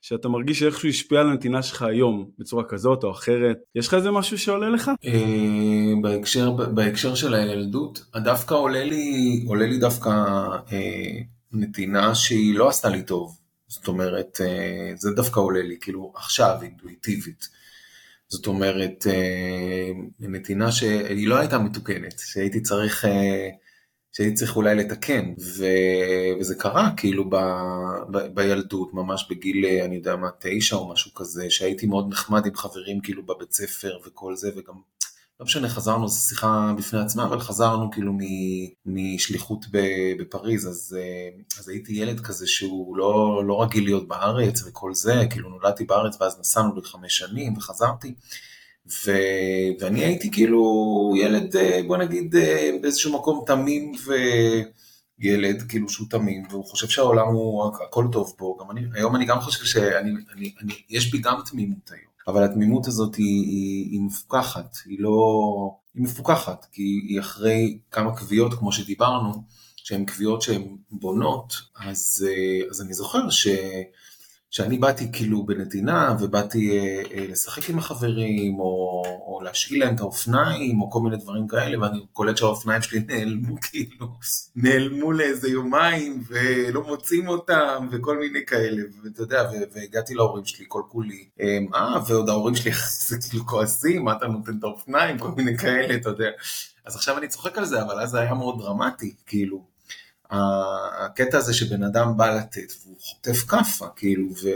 שאתה 0.00 0.28
מרגיש 0.28 0.58
שאיכשהו 0.58 0.88
השפיע 0.88 1.20
על 1.20 1.30
הנתינה 1.30 1.62
שלך 1.62 1.82
היום, 1.82 2.30
בצורה 2.38 2.64
כזאת 2.64 3.04
או 3.04 3.10
אחרת. 3.10 3.58
יש 3.74 3.88
לך 3.88 3.94
איזה 3.94 4.10
משהו 4.10 4.38
שעולה 4.38 4.70
לך? 4.70 4.90
אה, 5.04 5.92
בהקשר, 6.02 6.50
בהקשר 6.50 7.14
של 7.14 7.34
הילדות, 7.34 8.04
דווקא 8.16 8.54
עולה 8.54 8.84
לי, 8.84 9.44
עולה 9.46 9.66
לי 9.66 9.78
דווקא 9.78 10.10
אה, 10.72 11.20
נתינה 11.52 12.14
שהיא 12.14 12.54
לא 12.58 12.68
עשתה 12.68 12.88
לי 12.88 13.02
טוב. 13.02 13.38
זאת 13.68 13.88
אומרת, 13.88 14.40
אה, 14.40 14.92
זה 14.96 15.10
דווקא 15.10 15.40
עולה 15.40 15.62
לי, 15.62 15.76
כאילו 15.80 16.12
עכשיו, 16.16 16.58
אינטואיטיבית. 16.62 17.61
זאת 18.32 18.46
אומרת, 18.46 19.06
אה, 19.06 19.90
נתינה 20.20 20.72
שהיא 20.72 21.28
לא 21.28 21.38
הייתה 21.38 21.58
מתוקנת, 21.58 22.18
שהייתי 22.18 22.60
צריך, 22.60 23.04
אה, 23.04 23.48
שהייתי 24.12 24.34
צריך 24.34 24.56
אולי 24.56 24.74
לתקן, 24.74 25.32
ו... 25.40 25.64
וזה 26.40 26.54
קרה 26.54 26.90
כאילו 26.96 27.30
ב... 27.30 27.36
ב... 28.12 28.18
בילדות, 28.34 28.94
ממש 28.94 29.26
בגיל, 29.30 29.66
אני 29.84 29.96
יודע 29.96 30.16
מה, 30.16 30.28
תשע 30.40 30.76
או 30.76 30.92
משהו 30.92 31.14
כזה, 31.14 31.50
שהייתי 31.50 31.86
מאוד 31.86 32.08
נחמד 32.10 32.46
עם 32.46 32.54
חברים 32.54 33.00
כאילו 33.00 33.26
בבית 33.26 33.52
ספר 33.52 33.98
וכל 34.06 34.36
זה, 34.36 34.50
וגם 34.56 34.74
לא 35.40 35.46
משנה, 35.46 35.68
חזרנו, 35.68 36.08
זו 36.08 36.28
שיחה 36.28 36.72
בפני 36.78 37.00
עצמה, 37.00 37.24
אבל 37.24 37.40
חזרנו 37.40 37.90
כאילו 37.90 38.12
משליחות 38.86 39.66
בפריז, 40.18 40.68
אז, 40.68 40.96
אה, 41.00 41.58
אז 41.58 41.68
הייתי 41.68 41.92
ילד 41.92 42.20
כזה 42.20 42.46
שהוא 42.46 42.96
לא, 42.96 43.42
לא 43.46 43.62
רגיל 43.62 43.84
להיות 43.84 44.08
בארץ 44.08 44.62
וכל 44.66 44.94
זה, 44.94 45.26
כאילו 45.30 45.48
נולדתי 45.48 45.84
בארץ 45.84 46.20
ואז 46.20 46.40
נסענו 46.40 46.76
לחמש 46.76 47.18
שנים 47.18 47.56
וחזרתי. 47.56 48.14
ו... 48.86 49.12
ואני 49.80 50.04
הייתי 50.04 50.30
כאילו 50.30 50.62
ילד, 51.16 51.56
אה, 51.56 51.80
בוא 51.86 51.96
נגיד, 51.96 52.36
אה, 52.36 52.70
באיזשהו 52.82 53.12
מקום 53.18 53.44
תמים 53.46 53.92
וילד, 55.20 55.62
כאילו 55.68 55.88
שהוא 55.88 56.06
תמים, 56.10 56.42
והוא 56.50 56.64
חושב 56.64 56.88
שהעולם 56.88 57.26
הוא, 57.26 57.72
הכל 57.88 58.04
טוב 58.12 58.34
פה. 58.36 58.56
גם 58.60 58.70
אני, 58.70 58.80
היום 58.94 59.16
אני 59.16 59.26
גם 59.26 59.40
חושב 59.40 59.64
שאני, 59.64 60.10
אני, 60.34 60.54
אני, 60.62 60.72
יש 60.90 61.10
בי 61.10 61.18
גם 61.18 61.34
תמימות 61.50 61.90
היום. 61.90 62.11
אבל 62.28 62.44
התמימות 62.44 62.86
הזאת 62.86 63.14
היא, 63.14 63.46
היא, 63.46 63.90
היא 63.90 64.00
מפוקחת, 64.00 64.76
היא 64.86 65.00
לא... 65.00 65.16
היא 65.94 66.02
מפוקחת, 66.02 66.66
כי 66.72 66.82
היא 66.82 67.20
אחרי 67.20 67.78
כמה 67.90 68.16
קביעות, 68.16 68.54
כמו 68.54 68.72
שדיברנו, 68.72 69.32
שהן 69.76 70.04
קביעות 70.04 70.42
שהן 70.42 70.76
בונות, 70.90 71.54
אז, 71.76 72.28
אה, 72.28 72.70
אז 72.70 72.82
אני 72.82 72.94
זוכר 72.94 73.30
ש... 73.30 73.48
שאני 74.52 74.78
באתי 74.78 75.12
כאילו 75.12 75.46
בנתינה 75.46 76.16
ובאתי 76.20 76.78
אה, 76.78 77.02
אה, 77.12 77.26
לשחק 77.28 77.70
עם 77.70 77.78
החברים 77.78 78.60
או, 78.60 79.02
או 79.26 79.40
להשאיל 79.44 79.84
להם 79.84 79.94
את 79.94 80.00
האופניים 80.00 80.82
או 80.82 80.90
כל 80.90 81.00
מיני 81.00 81.16
דברים 81.16 81.46
כאלה 81.48 81.80
ואני 81.80 82.06
קולט 82.12 82.36
שהאופניים 82.36 82.82
שלי 82.82 83.00
נעלמו 83.08 83.56
כאילו, 83.62 84.06
נעלמו 84.56 85.12
לאיזה 85.12 85.48
יומיים 85.48 86.22
ולא 86.28 86.82
מוצאים 86.82 87.28
אותם 87.28 87.88
וכל 87.92 88.18
מיני 88.18 88.46
כאלה. 88.46 88.82
ואתה 89.04 89.22
יודע 89.22 89.48
והגעתי 89.74 90.14
להורים 90.14 90.44
שלי 90.44 90.64
כל 90.68 90.82
כולי 90.88 91.28
אה 91.74 91.98
ועוד 92.08 92.28
ההורים 92.28 92.54
שלי 92.54 92.72
כאילו 93.30 93.46
כועסים 93.46 94.04
מה 94.04 94.12
אתה 94.16 94.26
נותן 94.26 94.58
את 94.58 94.64
האופניים? 94.64 95.18
כל 95.18 95.30
מיני 95.36 95.58
כאלה 95.58 95.94
אתה 95.94 96.08
יודע. 96.08 96.30
אז 96.84 96.96
עכשיו 96.96 97.18
אני 97.18 97.28
צוחק 97.28 97.58
על 97.58 97.64
זה 97.64 97.82
אבל 97.82 98.00
אז 98.00 98.10
זה 98.10 98.20
היה 98.20 98.34
מאוד 98.34 98.58
דרמטי 98.58 99.14
כאילו 99.26 99.71
הקטע 100.32 101.38
הזה 101.38 101.54
שבן 101.54 101.82
אדם 101.82 102.16
בא 102.16 102.36
לתת 102.36 102.72
והוא 102.82 102.96
חוטף 103.00 103.44
כאפה, 103.48 103.86
כאילו, 103.96 104.28
ו... 104.42 104.48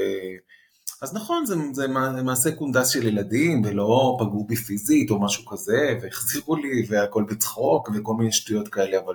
אז 1.03 1.15
נכון, 1.15 1.47
זה, 1.47 1.55
זה 1.73 1.89
מעשה 2.23 2.53
קונדס 2.53 2.89
של 2.89 3.07
ילדים, 3.07 3.63
ולא 3.65 4.17
פגעו 4.21 4.47
בי 4.47 4.57
פיזית 4.57 5.11
או 5.11 5.21
משהו 5.21 5.47
כזה, 5.47 5.99
והחזירו 6.03 6.57
לי, 6.57 6.87
והכל 6.89 7.25
בצחוק, 7.29 7.91
וכל 7.95 8.15
מיני 8.15 8.33
שטויות 8.33 8.69
כאלה, 8.69 8.99
אבל, 8.99 9.15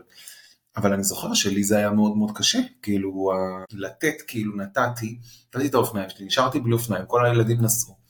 אבל 0.78 0.94
אני 0.94 1.04
זוכר 1.04 1.34
שלי 1.34 1.64
זה 1.64 1.78
היה 1.78 1.92
מאוד 1.92 2.18
מאוד 2.18 2.32
קשה, 2.36 2.60
כאילו, 2.82 3.32
לתת, 3.72 4.22
כאילו, 4.28 4.56
נתתי, 4.56 5.18
נתתי 5.56 5.68
את 5.68 5.74
האופניים 5.74 6.10
שלי, 6.10 6.26
נשארתי 6.26 6.60
בלי 6.60 6.74
אופניים, 6.74 7.06
כל 7.06 7.26
הילדים 7.26 7.62
נסעו. 7.62 8.01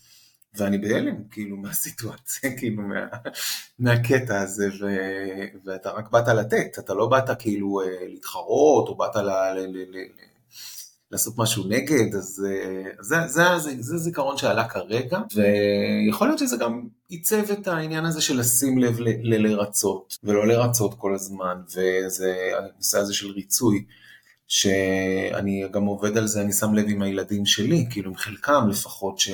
ואני 0.54 0.78
בהלם, 0.78 1.16
כאילו, 1.32 1.58
מהסיטואציה, 1.58 2.52
כאילו, 2.58 2.84
מה, 2.84 3.08
מהקטע 3.80 4.42
הזה, 4.42 4.70
ו, 4.82 4.86
ואתה 5.66 5.92
רק 5.92 6.12
באת 6.12 6.28
לתת, 6.28 6.80
אתה 6.80 6.94
לא 6.94 7.08
באת 7.08 7.30
כאילו 7.40 7.82
אה, 7.82 8.08
להתחרות, 8.08 8.88
או 8.88 8.96
באת 8.98 9.16
ל, 9.16 9.30
ל, 9.30 9.58
ל, 9.58 9.78
ל, 9.78 9.98
לעשות 11.12 11.34
משהו 11.38 11.64
נגד, 11.68 12.16
אז 12.16 12.46
אה, 12.50 12.92
זה, 13.00 13.16
זה, 13.28 13.44
זה, 13.58 13.72
זה 13.80 13.98
זיכרון 13.98 14.38
שעלה 14.38 14.68
כרגע, 14.68 15.20
ויכול 15.36 16.28
להיות 16.28 16.40
שזה 16.40 16.58
גם 16.58 16.88
עיצב 17.10 17.52
את 17.52 17.68
העניין 17.68 18.06
הזה 18.06 18.22
של 18.22 18.40
לשים 18.40 18.78
לב 18.78 19.00
ל, 19.00 19.08
ל, 19.08 19.48
לרצות, 19.48 20.18
ולא 20.24 20.48
לרצות 20.48 20.94
כל 20.98 21.16
הזמן, 21.16 21.62
וזה 21.68 22.52
הנושא 22.58 22.98
הזה 22.98 23.14
של 23.14 23.32
ריצוי. 23.32 23.86
שאני 24.48 25.68
גם 25.72 25.86
עובד 25.86 26.18
על 26.18 26.28
זה, 26.28 26.42
אני 26.42 26.54
שם 26.54 26.74
לב 26.74 26.86
עם 26.90 27.02
הילדים 27.02 27.46
שלי, 27.46 27.86
כאילו 27.90 28.10
עם 28.10 28.18
חלקם 28.18 28.68
לפחות, 28.70 29.20
ש... 29.20 29.30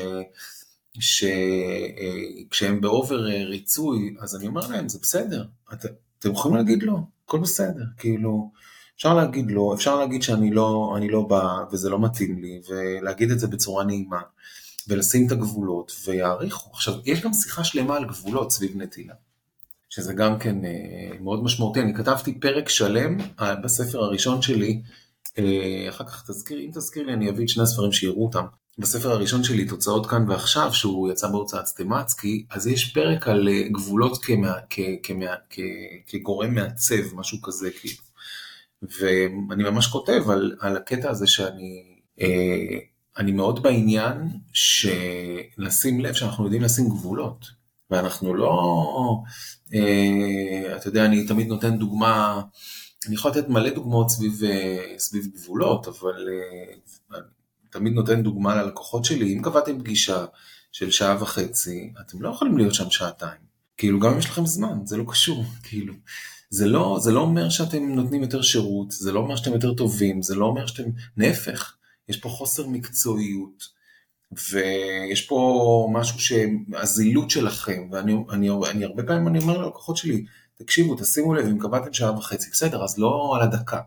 שכשהם 0.99 2.81
באובר 2.81 3.23
ריצוי, 3.25 4.15
אז 4.19 4.36
אני 4.36 4.47
אומר 4.47 4.67
להם, 4.67 4.89
זה 4.89 4.99
בסדר, 5.01 5.45
את, 5.73 5.86
אתם 6.19 6.31
יכולים 6.31 6.57
להגיד 6.57 6.83
לא, 6.83 6.97
הכל 7.25 7.39
בסדר, 7.39 7.83
כאילו, 7.97 8.51
אפשר 8.95 9.13
להגיד 9.13 9.51
לא, 9.51 9.73
אפשר 9.75 9.95
להגיד 9.95 10.23
שאני 10.23 10.51
לא, 10.51 10.93
אני 10.97 11.10
לא 11.10 11.21
בא 11.21 11.63
וזה 11.71 11.89
לא 11.89 11.99
מתאים 11.99 12.41
לי, 12.41 12.62
ולהגיד 12.69 13.31
את 13.31 13.39
זה 13.39 13.47
בצורה 13.47 13.83
נעימה, 13.83 14.21
ולשים 14.88 15.27
את 15.27 15.31
הגבולות, 15.31 15.91
ויעריכו. 16.07 16.69
עכשיו, 16.73 16.93
יש 17.05 17.21
גם 17.21 17.33
שיחה 17.33 17.63
שלמה 17.63 17.95
על 17.95 18.05
גבולות 18.05 18.51
סביב 18.51 18.71
נטילה, 18.75 19.13
שזה 19.89 20.13
גם 20.13 20.39
כן 20.39 20.65
אה, 20.65 20.71
מאוד 21.21 21.43
משמעותי. 21.43 21.81
אני 21.81 21.93
כתבתי 21.93 22.39
פרק 22.39 22.69
שלם 22.69 23.17
אה, 23.39 23.55
בספר 23.55 24.03
הראשון 24.03 24.41
שלי, 24.41 24.81
אה, 25.38 25.86
אחר 25.89 26.05
כך 26.05 26.23
תזכיר, 26.27 26.60
אם 26.60 26.69
תזכיר 26.73 27.05
לי 27.05 27.13
אני 27.13 27.29
אביא 27.29 27.43
את 27.43 27.49
שני 27.49 27.63
הספרים 27.63 27.91
שיראו 27.91 28.25
אותם, 28.25 28.45
בספר 28.77 29.11
הראשון 29.11 29.43
שלי, 29.43 29.65
תוצאות 29.65 30.05
כאן 30.05 30.29
ועכשיו, 30.29 30.73
שהוא 30.73 31.11
יצא 31.11 31.27
בהוצאת 31.27 31.65
סטימצקי, 31.65 32.45
אז 32.49 32.67
יש 32.67 32.93
פרק 32.93 33.27
על 33.27 33.49
אה, 33.49 33.69
גבולות 33.69 34.23
כמה, 34.23 34.53
כ, 34.69 34.79
כמה, 35.03 35.35
כ, 35.49 35.59
כגורם 36.07 36.55
מעצב, 36.55 37.15
משהו 37.15 37.41
כזה 37.41 37.69
כאילו. 37.71 38.03
ואני 38.81 39.63
ממש 39.63 39.87
כותב 39.87 40.29
על, 40.29 40.55
על 40.59 40.77
הקטע 40.77 41.09
הזה 41.09 41.27
שאני 41.27 41.83
אה, 42.21 42.77
אני 43.17 43.31
מאוד 43.31 43.63
בעניין 43.63 44.27
שלשים 44.53 45.99
לב 45.99 46.13
שאנחנו 46.13 46.43
יודעים 46.43 46.61
לשים 46.61 46.89
גבולות. 46.89 47.57
ואנחנו 47.89 48.33
לא, 48.33 49.23
אה, 49.73 50.77
אתה 50.77 50.87
יודע, 50.87 51.05
אני 51.05 51.27
תמיד 51.27 51.47
נותן 51.47 51.77
דוגמה, 51.77 52.41
אני 53.07 53.15
יכול 53.15 53.31
לתת 53.31 53.49
מלא 53.49 53.69
דוגמאות 53.69 54.09
סביב, 54.09 54.43
אה, 54.43 54.93
סביב 54.97 55.27
גבולות, 55.35 55.87
אבל 55.87 56.27
אה, 56.29 57.19
תמיד 57.69 57.93
נותן 57.93 58.23
דוגמה 58.23 58.56
ללקוחות 58.56 59.06
שלי, 59.06 59.34
אם 59.34 59.41
קבעתם 59.41 59.80
פגישה 59.80 60.25
של 60.71 60.91
שעה 60.91 61.17
וחצי, 61.21 61.93
אתם 62.01 62.21
לא 62.21 62.30
יכולים 62.30 62.58
להיות 62.58 62.73
שם 62.73 62.89
שעתיים. 62.89 63.47
כאילו, 63.77 63.99
גם 63.99 64.12
אם 64.12 64.19
יש 64.19 64.25
לכם 64.25 64.45
זמן, 64.45 64.80
זה 64.86 64.97
לא 64.97 65.03
קשור, 65.08 65.43
כאילו. 65.63 65.93
זה 66.49 66.67
לא, 66.67 66.97
זה 67.01 67.12
לא 67.12 67.19
אומר 67.19 67.49
שאתם 67.49 67.95
נותנים 67.95 68.21
יותר 68.21 68.41
שירות, 68.41 68.91
זה 68.91 69.12
לא 69.12 69.19
אומר 69.19 69.36
שאתם 69.36 69.53
יותר 69.53 69.73
טובים, 69.73 70.21
זה 70.21 70.36
לא 70.36 70.45
אומר 70.45 70.65
שאתם... 70.65 70.84
להפך, 71.17 71.75
יש 72.10 72.17
פה 72.17 72.30
חוסר 72.30 72.67
מקצועיות, 72.67 73.77
ויש 74.32 75.25
פה 75.25 75.89
משהו 75.93 76.19
שהזילות 76.19 77.30
שלכם, 77.30 77.89
ואני 77.91 78.13
אני, 78.30 78.49
אני, 78.69 78.86
הרבה 78.86 79.03
פעמים 79.03 79.27
אני 79.27 79.39
אומר 79.39 79.58
ללקוחות 79.58 79.97
שלי, 79.97 80.25
תקשיבו, 80.56 80.95
תשימו 80.95 81.34
לב, 81.34 81.45
אם 81.45 81.60
קבעתם 81.60 81.93
שעה 81.93 82.17
וחצי, 82.17 82.49
בסדר, 82.51 82.84
אז 82.84 82.97
לא 82.97 83.34
על 83.36 83.41
הדקה. 83.41 83.82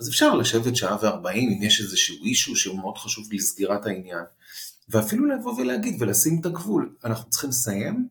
אז 0.00 0.08
אפשר 0.08 0.34
לשבת 0.34 0.76
שעה 0.76 0.96
וארבעים 1.02 1.50
אם 1.50 1.62
יש 1.62 1.80
איזשהו 1.80 2.24
אישו 2.24 2.56
שהוא 2.56 2.78
מאוד 2.78 2.98
חשוב 2.98 3.32
לסגירת 3.32 3.86
העניין. 3.86 4.24
ואפילו 4.88 5.26
לבוא 5.26 5.54
ולהגיד 5.54 6.02
ולשים 6.02 6.40
את 6.40 6.46
הגבול, 6.46 6.94
אנחנו 7.04 7.30
צריכים 7.30 7.50
לסיים, 7.50 8.08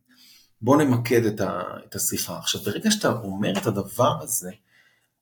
בוא 0.61 0.83
נמקד 0.83 1.25
את, 1.25 1.41
ה, 1.41 1.61
את 1.85 1.95
השיחה. 1.95 2.37
עכשיו, 2.37 2.61
ברגע 2.61 2.91
שאתה 2.91 3.11
אומר 3.11 3.57
את 3.57 3.67
הדבר 3.67 4.21
הזה, 4.21 4.51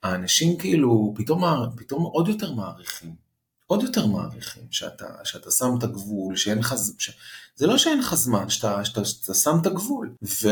האנשים 0.04 0.58
כאילו 0.58 1.14
פתאום, 1.18 1.44
פתאום 1.78 2.04
עוד 2.04 2.28
יותר 2.28 2.54
מעריכים. 2.54 3.27
עוד 3.68 3.84
יותר 3.84 4.06
מעריכים, 4.06 4.64
שאתה, 4.72 5.06
שאתה 5.24 5.52
שם 5.52 5.76
את 5.78 5.84
הגבול, 5.84 6.36
שאין 6.36 6.58
לך, 6.58 6.76
ש... 6.98 7.12
זה 7.56 7.68
לא 7.68 7.78
שאין 7.78 8.00
לך 8.00 8.16
זמן, 8.16 8.50
שאתה, 8.50 8.86
שאתה, 8.86 9.06
שאתה 9.06 9.34
שם 9.34 9.58
את 9.62 9.66
הגבול, 9.66 10.16
ו... 10.24 10.48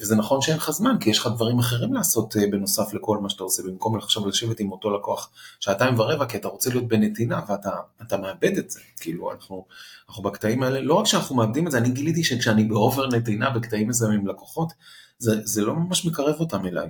וזה 0.00 0.16
נכון 0.16 0.40
שאין 0.40 0.56
לך 0.56 0.70
זמן, 0.70 0.96
כי 1.00 1.10
יש 1.10 1.18
לך 1.18 1.26
דברים 1.26 1.58
אחרים 1.58 1.94
לעשות 1.94 2.36
אה, 2.36 2.42
בנוסף 2.50 2.94
לכל 2.94 3.18
מה 3.18 3.30
שאתה 3.30 3.42
עושה, 3.42 3.62
במקום 3.62 3.96
עכשיו 3.96 4.28
לשבת 4.28 4.60
עם 4.60 4.72
אותו 4.72 4.90
לקוח 4.90 5.30
שעתיים 5.60 6.00
ורבע, 6.00 6.26
כי 6.26 6.36
אתה 6.36 6.48
רוצה 6.48 6.70
להיות 6.70 6.88
בנתינה, 6.88 7.40
ואתה 7.48 8.16
מאבד 8.16 8.58
את 8.58 8.70
זה, 8.70 8.80
כאילו 9.00 9.32
אנחנו, 9.32 9.66
אנחנו 10.08 10.22
בקטעים 10.22 10.62
האלה, 10.62 10.80
לא 10.80 10.94
רק 10.94 11.06
שאנחנו 11.06 11.36
מאבדים 11.36 11.66
את 11.66 11.72
זה, 11.72 11.78
אני 11.78 11.90
גיליתי 11.90 12.24
שכשאני 12.24 12.64
ב 12.64 12.72
over 12.72 13.06
נתינה 13.06 13.50
בקטעים 13.50 13.88
מסוימים 13.88 14.20
עם 14.20 14.26
לקוחות, 14.26 14.72
זה, 15.18 15.40
זה 15.44 15.62
לא 15.62 15.74
ממש 15.74 16.06
מקרב 16.06 16.40
אותם 16.40 16.66
אליי, 16.66 16.88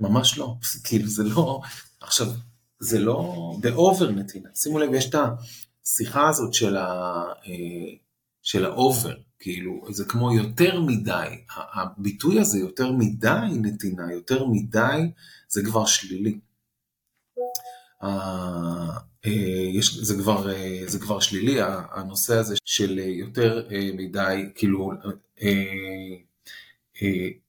ממש 0.00 0.38
לא, 0.38 0.54
כאילו 0.84 1.08
זה 1.08 1.24
לא, 1.24 1.60
עכשיו, 2.00 2.26
זה 2.82 2.98
לא 2.98 3.52
ב 3.60 3.70
over 3.70 4.10
נתינה. 4.10 4.48
שימו 4.54 4.78
לב, 4.78 4.94
יש 4.94 5.08
את 5.10 5.14
השיחה 5.14 6.28
הזאת 6.28 6.54
של, 6.54 6.76
ה, 6.76 6.84
אה, 7.46 7.94
של 8.42 8.64
ה 8.64 8.72
over, 8.72 9.14
כאילו, 9.38 9.86
זה 9.90 10.04
כמו 10.04 10.32
יותר 10.32 10.80
מדי, 10.80 11.44
הביטוי 11.74 12.40
הזה 12.40 12.58
יותר 12.58 12.92
מדי 12.92 13.48
נתינה, 13.62 14.12
יותר 14.12 14.46
מדי, 14.46 15.10
זה 15.48 15.62
כבר 15.64 15.86
שלילי. 15.86 16.38
אה, 18.02 18.98
יש, 19.74 19.98
זה, 19.98 20.14
כבר, 20.22 20.52
אה, 20.52 20.82
זה 20.86 20.98
כבר 20.98 21.20
שלילי, 21.20 21.56
הנושא 21.90 22.34
הזה 22.34 22.56
של 22.64 22.98
יותר 22.98 23.68
מדי, 23.94 24.50
כאילו, 24.54 24.92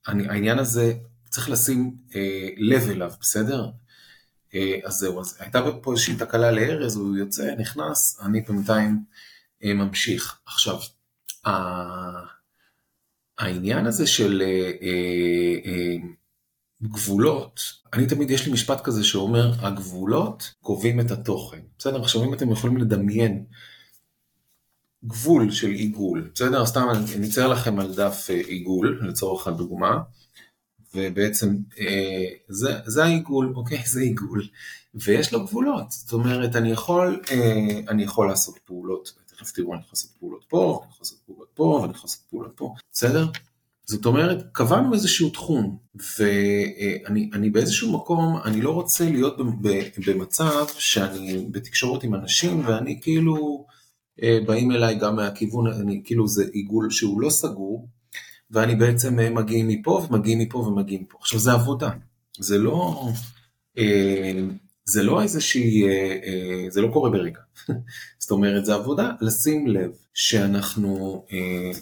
העניין 0.05 0.59
הזה, 0.59 0.93
צריך 1.29 1.49
לשים 1.49 1.95
לב 2.57 2.89
אליו, 2.89 3.11
בסדר? 3.21 3.69
אה, 4.55 4.79
אז 4.83 4.93
זהו, 4.93 5.19
אז 5.19 5.37
הייתה 5.39 5.59
פה 5.81 5.91
איזושהי 5.91 6.15
תקלה 6.15 6.51
לארז, 6.51 6.95
הוא 6.95 7.17
יוצא, 7.17 7.55
נכנס, 7.55 8.19
אני 8.25 8.41
בינתיים 8.41 9.03
אה, 9.63 9.73
ממשיך. 9.73 10.39
עכשיו, 10.45 10.77
העניין 13.37 13.85
הזה 13.85 14.07
של 14.07 14.43
אה, 14.81 15.95
גבולות, 16.83 17.59
אני 17.93 18.07
תמיד, 18.07 18.31
יש 18.31 18.45
לי 18.45 18.53
משפט 18.53 18.81
כזה 18.83 19.03
שאומר, 19.03 19.51
הגבולות 19.59 20.53
קובעים 20.61 20.99
את 20.99 21.11
התוכן. 21.11 21.59
בסדר, 21.79 22.01
עכשיו 22.01 22.23
אם 22.23 22.33
אתם 22.33 22.51
יכולים 22.51 22.77
לדמיין 22.77 23.45
גבול 25.05 25.51
של 25.51 25.69
עיגול, 25.69 26.31
בסדר? 26.35 26.65
סתם 26.65 26.87
אני 27.15 27.27
אצייר 27.29 27.47
לכם 27.47 27.79
על 27.79 27.93
דף 27.93 28.29
עיגול, 28.29 28.99
לצורך 29.09 29.47
הדוגמה. 29.47 29.99
ובעצם 30.95 31.57
אה, 31.79 32.25
זה, 32.47 32.73
זה 32.85 33.03
העיגול, 33.03 33.53
אוקיי? 33.55 33.81
זה 33.85 34.01
עיגול, 34.01 34.47
ויש 34.95 35.33
לו 35.33 35.45
גבולות, 35.45 35.91
זאת 35.91 36.13
אומרת, 36.13 36.55
אני 36.55 36.71
יכול, 36.71 37.21
אה, 37.31 37.79
אני 37.89 38.03
יכול 38.03 38.27
לעשות 38.27 38.59
פעולות, 38.65 39.13
תכף 39.25 39.51
תראו, 39.51 39.73
אני 39.73 39.81
יכול 39.81 39.91
לעשות 39.93 40.11
פעולות 40.19 40.45
פה, 40.49 40.79
אני 40.83 40.91
יכול 40.91 41.01
לעשות 41.01 41.19
פעולות 41.25 41.47
פה, 41.53 41.63
ואני 41.63 41.91
יכול 41.91 42.07
לעשות 42.07 42.21
פעולות 42.29 42.51
פה, 42.55 42.73
בסדר? 42.91 43.27
זאת 43.85 44.05
אומרת, 44.05 44.45
קבענו 44.51 44.93
איזשהו 44.93 45.29
תחום, 45.29 45.77
ואני 46.17 47.49
באיזשהו 47.49 47.93
מקום, 47.93 48.37
אני 48.45 48.61
לא 48.61 48.71
רוצה 48.71 49.09
להיות 49.09 49.37
במצב 50.07 50.65
שאני 50.77 51.47
בתקשורת 51.51 52.03
עם 52.03 52.15
אנשים, 52.15 52.67
ואני 52.67 52.99
כאילו, 53.01 53.65
אה, 54.23 54.39
באים 54.47 54.71
אליי 54.71 54.95
גם 54.95 55.15
מהכיוון, 55.15 55.67
אני 55.67 56.01
כאילו 56.05 56.27
זה 56.27 56.45
עיגול 56.53 56.89
שהוא 56.89 57.21
לא 57.21 57.29
סגור, 57.29 57.87
ואני 58.51 58.75
בעצם 58.75 59.19
אה, 59.19 59.29
מגיעים 59.29 59.67
מפה 59.67 60.07
ומגיעים 60.09 60.39
מפה 60.39 60.57
ומגיעים 60.57 61.01
מפה. 61.01 61.17
עכשיו 61.21 61.39
זה 61.39 61.51
עבודה, 61.51 61.89
זה 62.39 62.57
לא, 62.57 63.07
אה, 63.77 64.41
זה 64.85 65.03
לא 65.03 65.21
איזושהי, 65.21 65.83
אה, 65.87 66.65
זה 66.69 66.81
לא 66.81 66.89
קורה 66.93 67.09
ברגע. 67.09 67.39
זאת 68.19 68.31
אומרת, 68.31 68.65
זה 68.65 68.73
עבודה 68.73 69.11
לשים 69.21 69.67
לב 69.67 69.91
שאנחנו, 70.13 71.25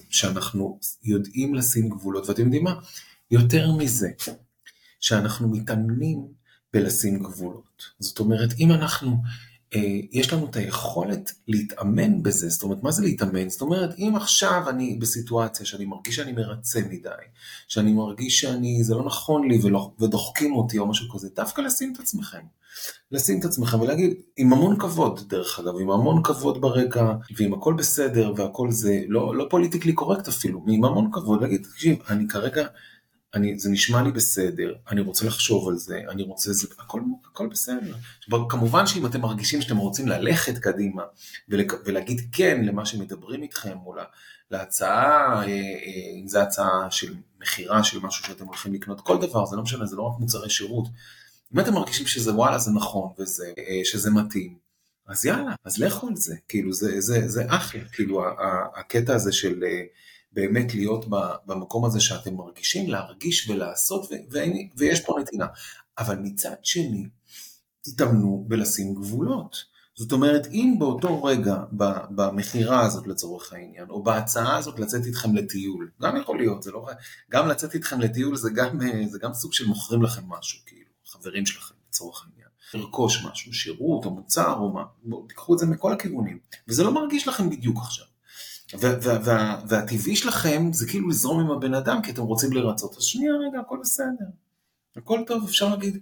שאנחנו 0.10 0.80
יודעים 1.04 1.56
לשים 1.56 1.89
גבולות, 1.89 2.30
ואתם 2.30 2.43
יודעים 2.43 2.63
מה? 2.63 2.76
יותר 3.32 3.71
מזה, 3.71 4.10
שאנחנו 5.00 5.47
מתאמנים 5.47 6.28
בלשים 6.74 7.19
גבולות. 7.19 7.84
זאת 8.00 8.19
אומרת, 8.19 8.50
אם 8.60 8.71
אנחנו 8.71 9.17
יש 10.12 10.34
לנו 10.34 10.45
את 10.45 10.55
היכולת 10.55 11.31
להתאמן 11.47 12.23
בזה, 12.23 12.49
זאת 12.49 12.63
אומרת, 12.63 12.84
מה 12.84 12.91
זה 12.91 13.03
להתאמן? 13.03 13.49
זאת 13.49 13.62
אומרת, 13.62 13.99
אם 13.99 14.13
עכשיו 14.15 14.63
אני 14.69 14.97
בסיטואציה 15.01 15.65
שאני 15.65 15.86
מרגיש 15.86 16.15
שאני 16.15 16.31
מרצה 16.31 16.79
מדי, 16.89 17.10
שאני 17.67 17.93
מרגיש 17.93 18.39
שאני, 18.39 18.84
זה 18.84 18.95
לא 18.95 19.05
נכון 19.05 19.47
לי 19.47 19.60
ולא, 19.63 19.91
ודוחקים 19.99 20.55
אותי 20.55 20.77
או 20.77 20.88
משהו 20.88 21.10
כזה, 21.13 21.27
דווקא 21.36 21.62
לשים 21.62 21.93
את 21.95 21.99
עצמכם. 21.99 22.41
לשים 23.12 23.39
את 23.39 23.45
עצמכם 23.45 23.81
ולהגיד, 23.81 24.13
עם 24.38 24.53
המון 24.53 24.79
כבוד, 24.79 25.21
דרך 25.27 25.60
אגב, 25.60 25.73
עם 25.81 25.91
המון 25.91 26.23
כבוד 26.23 26.62
ברקע, 26.62 27.13
ועם 27.38 27.53
הכל 27.53 27.73
בסדר 27.73 28.34
והכל 28.36 28.71
זה, 28.71 28.99
לא, 29.07 29.36
לא 29.36 29.47
פוליטיקלי 29.49 29.93
קורקט 29.93 30.27
אפילו, 30.27 30.63
עם 30.67 30.86
המון 30.86 31.10
כבוד, 31.13 31.41
להגיד, 31.41 31.63
תקשיב, 31.63 31.97
אני 32.10 32.27
כרגע 32.27 32.67
אני, 33.34 33.60
זה 33.60 33.70
נשמע 33.70 34.02
לי 34.02 34.12
בסדר, 34.12 34.74
אני 34.89 35.02
רוצה 35.02 35.26
לחשוב 35.26 35.67
על 35.67 35.78
זה, 35.78 36.02
אני 36.10 36.24
רוצה, 36.24 36.54
זה, 36.54 36.67
הכל, 36.80 37.02
הכל 37.32 37.48
בסדר. 37.48 37.96
כמובן 38.50 38.88
שאם 38.88 39.06
אתם 39.06 39.22
מרגישים 39.22 39.62
שאתם 39.62 39.78
רוצים 39.78 40.08
ללכת 40.08 40.58
קדימה 40.58 41.04
ולק, 41.50 41.74
ולהגיד 41.86 42.22
כן 42.32 42.62
למה 42.65 42.86
שמדברים 42.86 43.44
איתכם, 43.44 43.78
או 43.86 43.96
להצעה, 44.52 45.34
אה, 45.34 45.48
אה, 45.48 46.22
אם 46.22 46.28
זו 46.28 46.39
הצעה 46.39 46.91
של 46.91 47.15
מכירה 47.41 47.84
של 47.84 48.00
משהו 48.00 48.26
שאתם 48.26 48.46
הולכים 48.46 48.74
לקנות, 48.74 49.02
כל 49.02 49.17
דבר, 49.22 49.46
זה 49.46 49.56
לא 49.56 49.63
משנה, 49.63 49.86
זה 49.86 49.96
לא 49.96 50.04
רק 50.04 50.20
מוצרי 50.20 50.50
שירות. 50.50 50.88
אם 51.54 51.60
אתם 51.60 51.74
מרגישים 51.74 52.08
שזה 52.08 52.34
וואלה, 52.34 52.58
זה 52.58 52.72
נכון, 52.72 53.10
וזה, 53.20 53.54
אה, 53.58 53.82
שזה 53.84 54.12
מתאים, 54.12 54.58
אז 55.08 55.26
יאללה, 55.26 55.56
אז 55.65 55.78
לכו 55.78 56.08
על 56.08 56.15
זה, 56.15 56.36
כאילו 56.48 56.74
זה, 56.74 57.02
זה, 57.02 57.28
זה 57.28 57.44
אחלה, 57.48 57.82
כאילו 57.91 58.24
הקטע 58.76 59.15
הזה 59.15 59.32
של... 59.32 59.63
באמת 60.32 60.74
להיות 60.74 61.06
במקום 61.46 61.86
הזה 61.86 62.00
שאתם 62.00 62.36
מרגישים, 62.36 62.89
להרגיש 62.89 63.50
ולעשות, 63.50 64.10
ויש 64.78 65.02
פה 65.06 65.15
נתינה. 65.22 65.46
אבל 65.98 66.17
מצד 66.22 66.56
שני, 66.63 67.10
תתאמנו 67.82 68.46
בלשים 68.48 68.96
גבולות. 68.96 69.72
זאת 69.96 70.12
אומרת, 70.12 70.48
אם 70.52 70.76
באותו 70.80 71.24
רגע, 71.24 71.56
במכירה 72.10 72.86
הזאת 72.86 73.08
לצורך 73.08 73.54
העניין, 73.54 73.89
או 73.89 74.04
בהצעה 74.04 74.58
הזאת 74.58 74.80
לצאת 74.80 75.06
איתכם 75.06 75.36
לטיול, 75.36 75.91
גם 76.02 76.17
יכול 76.17 76.38
להיות, 76.38 76.63
זה 76.63 76.72
לא... 76.72 76.88
גם 77.32 77.48
לצאת 77.48 77.74
איתכם 77.74 78.00
לטיול 78.02 78.36
זה 78.36 78.50
גם, 78.56 78.80
זה 79.10 79.20
גם 79.20 79.34
סוג 79.34 79.54
של 79.54 79.67
מוכרים 79.67 80.04
לכם 80.04 80.22
משהו, 80.28 80.60
כאילו, 80.65 80.91
חברים 81.06 81.46
שלכם 81.46 81.76
לצורך 81.89 82.26
העניין. 82.26 82.50
לרכוש 82.74 83.26
משהו, 83.26 83.54
שירות 83.54 84.06
או 84.06 84.12
מוצר 84.12 84.54
או 84.54 84.74
מה, 84.74 84.84
בואו 85.04 85.28
תיקחו 85.28 85.54
את 85.54 85.60
זה 85.60 85.65
מכל 85.65 85.94
הכיוונים. 85.94 86.39
וזה 86.67 86.84
לא 86.84 86.94
מרגיש 86.94 87.28
לכם 87.28 87.50
בדיוק 87.50 87.78
עכשיו. 87.78 88.06
והטבעי 89.67 90.15
שלכם 90.15 90.73
זה 90.73 90.88
כאילו 90.88 91.10
לזרום 91.10 91.39
עם 91.39 91.51
הבן 91.51 91.73
אדם 91.73 92.01
כי 92.01 92.12
אתם 92.12 92.21
רוצים 92.21 92.53
לרצות. 92.53 92.97
אז 92.97 93.03
שנייה 93.03 93.34
רגע, 93.34 93.60
הכל 93.60 93.77
בסדר. 93.81 94.25
הכל 94.95 95.19
טוב, 95.27 95.43
אפשר 95.43 95.69
להגיד, 95.69 95.97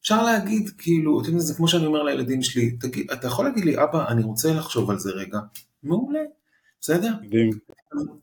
אפשר 0.00 0.22
להגיד 0.22 0.70
כאילו, 0.78 1.20
אתם 1.20 1.28
יודעים, 1.28 1.46
זה 1.46 1.54
כמו 1.54 1.68
שאני 1.68 1.86
אומר 1.86 2.02
לילדים 2.02 2.42
שלי, 2.42 2.70
תגיד, 2.70 3.10
אתה 3.10 3.26
יכול 3.26 3.44
להגיד 3.44 3.64
לי, 3.64 3.82
אבא, 3.82 4.08
אני 4.08 4.22
רוצה 4.22 4.52
לחשוב 4.52 4.90
על 4.90 4.98
זה 4.98 5.10
רגע. 5.10 5.38
מעולה, 5.82 6.20
בסדר? 6.80 7.14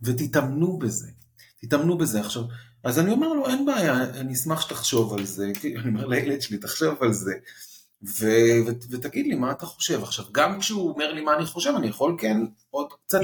ותתאמנו 0.02 0.80
בזה, 0.80 1.08
תתאמנו 1.62 1.98
בזה. 1.98 2.20
עכשיו, 2.20 2.44
אז 2.84 3.00
אני 3.00 3.12
אומר 3.12 3.28
לו, 3.28 3.48
אין 3.48 3.66
בעיה, 3.66 4.04
אני 4.04 4.34
אשמח 4.34 4.62
שתחשוב 4.62 5.14
על 5.14 5.26
זה, 5.26 5.52
אני 5.64 5.90
אומר 5.90 6.08
לילד 6.08 6.42
שלי, 6.42 6.58
תחשוב 6.58 7.04
על 7.04 7.14
זה. 7.14 7.34
ו- 8.04 8.66
ו- 8.66 8.92
ותגיד 8.92 9.28
לי 9.28 9.36
מה 9.36 9.52
אתה 9.52 9.66
חושב. 9.66 10.04
עכשיו, 10.04 10.26
גם 10.32 10.60
כשהוא 10.60 10.90
אומר 10.90 11.14
לי 11.14 11.22
מה 11.22 11.36
אני 11.36 11.46
חושב, 11.46 11.74
אני 11.78 11.88
יכול 11.88 12.16
כן 12.20 12.38
עוד 12.70 12.88
קצת 13.06 13.20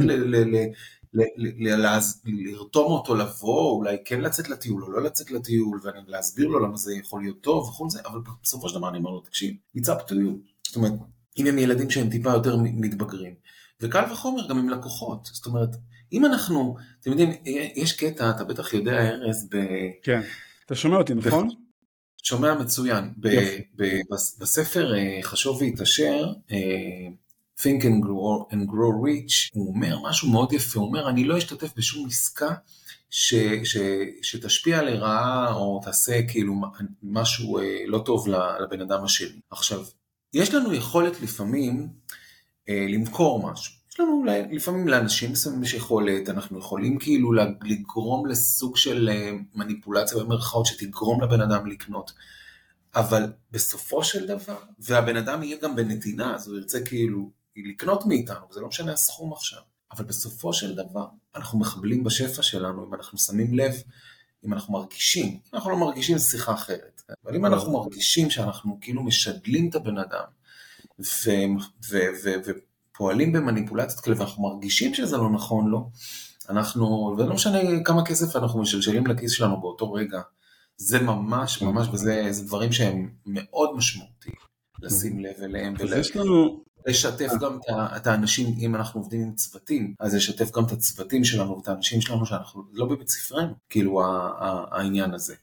לרתום 2.25 2.91
אותו 2.91 3.15
לבוא, 3.15 3.71
אולי 3.71 3.97
כן 4.05 4.21
לצאת 4.21 4.49
לטיול 4.49 4.83
או 4.83 4.91
לא 4.91 5.03
לצאת 5.03 5.31
לטיול, 5.31 5.79
ולהסביר 5.83 6.47
לו 6.47 6.59
למה 6.59 6.77
זה 6.77 6.95
יכול 6.95 7.21
להיות 7.21 7.41
טוב 7.41 7.69
וכל 7.69 7.89
זה, 7.89 7.99
אבל 8.05 8.19
בסופו 8.43 8.69
של 8.69 8.75
דבר 8.75 8.89
אני 8.89 8.97
אומר 8.97 9.09
לו, 9.11 9.19
תקשיב, 9.19 9.53
it's 9.77 9.87
up 9.87 10.09
to 10.09 10.11
you. 10.11 10.51
זאת 10.67 10.75
אומרת, 10.75 10.91
אם 11.37 11.47
הם 11.47 11.57
ילדים 11.57 11.89
שהם 11.89 12.09
טיפה 12.09 12.29
יותר 12.29 12.57
מתבגרים. 12.57 13.33
וקל 13.81 14.03
וחומר 14.11 14.47
גם 14.49 14.59
עם 14.59 14.69
לקוחות. 14.69 15.29
זאת 15.33 15.45
אומרת, 15.45 15.69
אם 16.13 16.25
אנחנו, 16.25 16.75
אתם 17.01 17.11
יודעים, 17.11 17.31
יש 17.75 17.93
קטע, 17.93 18.29
אתה 18.29 18.43
בטח 18.43 18.73
יודע, 18.73 19.09
ארז, 19.09 19.47
ב... 19.51 19.57
כן, 20.03 20.21
אתה 20.65 20.75
שומע 20.75 20.97
אותי, 20.97 21.13
נכון? 21.13 21.49
שומע 22.23 22.53
מצוין. 22.53 23.13
בספר 24.39 24.95
אה, 24.95 25.19
חשוב 25.23 25.61
והתעשר, 25.61 26.33
אה, 26.51 26.57
Think 27.59 27.81
and 27.81 28.03
grow, 28.05 28.53
and 28.53 28.69
grow 28.71 28.93
rich, 29.05 29.49
הוא 29.53 29.67
אומר 29.67 29.99
משהו 30.03 30.29
מאוד 30.29 30.53
יפה, 30.53 30.79
הוא 30.79 30.87
אומר, 30.87 31.09
אני 31.09 31.23
לא 31.23 31.37
אשתתף 31.37 31.73
בשום 31.77 32.07
עסקה 32.07 32.53
ש, 33.09 33.35
ש, 33.63 33.77
שתשפיע 34.21 34.81
לרעה 34.81 35.53
או 35.53 35.81
תעשה 35.83 36.27
כאילו 36.27 36.53
משהו 37.03 37.59
אה, 37.59 37.83
לא 37.87 37.99
טוב 38.05 38.27
לבן 38.61 38.81
אדם 38.81 39.03
השני. 39.03 39.39
עכשיו, 39.51 39.85
יש 40.33 40.53
לנו 40.53 40.73
יכולת 40.73 41.21
לפעמים 41.21 41.89
למכור 42.69 43.51
משהו. 43.51 43.76
לנו 43.99 44.11
אולי, 44.11 44.43
לפעמים 44.51 44.87
לאנשים 44.87 45.31
מסוימים 45.31 45.63
יש 45.63 45.73
יכולת, 45.73 46.29
אנחנו 46.29 46.59
יכולים 46.59 46.99
כאילו 46.99 47.31
לגרום 47.63 48.25
לסוג 48.25 48.77
של 48.77 49.09
אה, 49.11 49.31
מניפולציה 49.55 50.17
במרכאות 50.17 50.65
שתגרום 50.65 51.23
לבן 51.23 51.41
אדם 51.41 51.67
לקנות. 51.67 52.11
אבל 52.95 53.33
בסופו 53.51 54.03
של 54.03 54.27
דבר, 54.27 54.57
והבן 54.79 55.17
אדם 55.17 55.43
יהיה 55.43 55.57
גם 55.61 55.75
בנתינה, 55.75 56.35
אז 56.35 56.47
הוא 56.47 56.57
ירצה 56.57 56.79
כאילו 56.81 57.31
לקנות 57.55 58.05
מאיתנו, 58.05 58.45
זה 58.51 58.61
לא 58.61 58.67
משנה 58.67 58.93
הסכום 58.93 59.33
עכשיו. 59.33 59.59
אבל 59.91 60.05
בסופו 60.05 60.53
של 60.53 60.75
דבר, 60.75 61.05
אנחנו 61.35 61.59
מחבלים 61.59 62.03
בשפע 62.03 62.41
שלנו 62.41 62.87
אם 62.87 62.93
אנחנו 62.93 63.17
שמים 63.17 63.53
לב, 63.53 63.73
אם 64.45 64.53
אנחנו 64.53 64.73
מרגישים. 64.73 65.27
אם 65.27 65.39
אנחנו 65.53 65.71
לא 65.71 65.77
מרגישים, 65.77 66.17
שיחה 66.19 66.53
אחרת. 66.53 67.01
אבל 67.25 67.35
אם 67.35 67.45
אנחנו 67.45 67.73
מרגישים 67.73 68.29
שאנחנו 68.29 68.77
כאילו 68.81 69.03
משדלים 69.03 69.69
את 69.69 69.75
הבן 69.75 69.97
אדם, 69.97 70.25
ופועלים 72.97 73.31
במניפולציות 73.31 73.99
כאלה, 73.99 74.15
ואנחנו 74.19 74.43
מרגישים 74.43 74.93
שזה 74.93 75.17
לא 75.17 75.29
נכון 75.29 75.67
לו, 75.67 75.89
אנחנו, 76.49 77.15
ולא 77.17 77.33
משנה 77.33 77.59
כמה 77.85 78.05
כסף 78.05 78.35
אנחנו 78.35 78.61
משלשלים 78.61 79.07
לכיס 79.07 79.31
שלנו 79.31 79.61
באותו 79.61 79.93
רגע, 79.93 80.21
זה 80.77 80.99
ממש 80.99 81.61
ממש, 81.61 81.87
וזה 81.91 82.43
דברים 82.45 82.71
שהם 82.71 83.09
מאוד 83.25 83.75
משמעותיים 83.75 84.35
לשים 84.81 85.19
לב 85.19 85.35
אליהם. 85.43 85.75
אז 85.83 85.91
יש 85.93 86.15
לנו... 86.15 86.63
לשתף 86.85 87.31
גם 87.41 87.59
את 87.71 88.07
האנשים, 88.07 88.55
אם 88.59 88.75
אנחנו 88.75 88.99
עובדים 88.99 89.21
עם 89.21 89.35
צוותים, 89.35 89.93
אז 89.99 90.15
לשתף 90.15 90.51
גם 90.51 90.65
את 90.65 90.71
הצוותים 90.71 91.23
שלנו 91.23 91.57
ואת 91.57 91.67
האנשים 91.67 92.01
שלנו 92.01 92.25
שאנחנו 92.25 92.63
לא 92.73 92.85
בבית 92.85 93.09
ספרנו, 93.09 93.53
כאילו 93.69 94.01
העניין 94.71 95.13
הזה. 95.13 95.35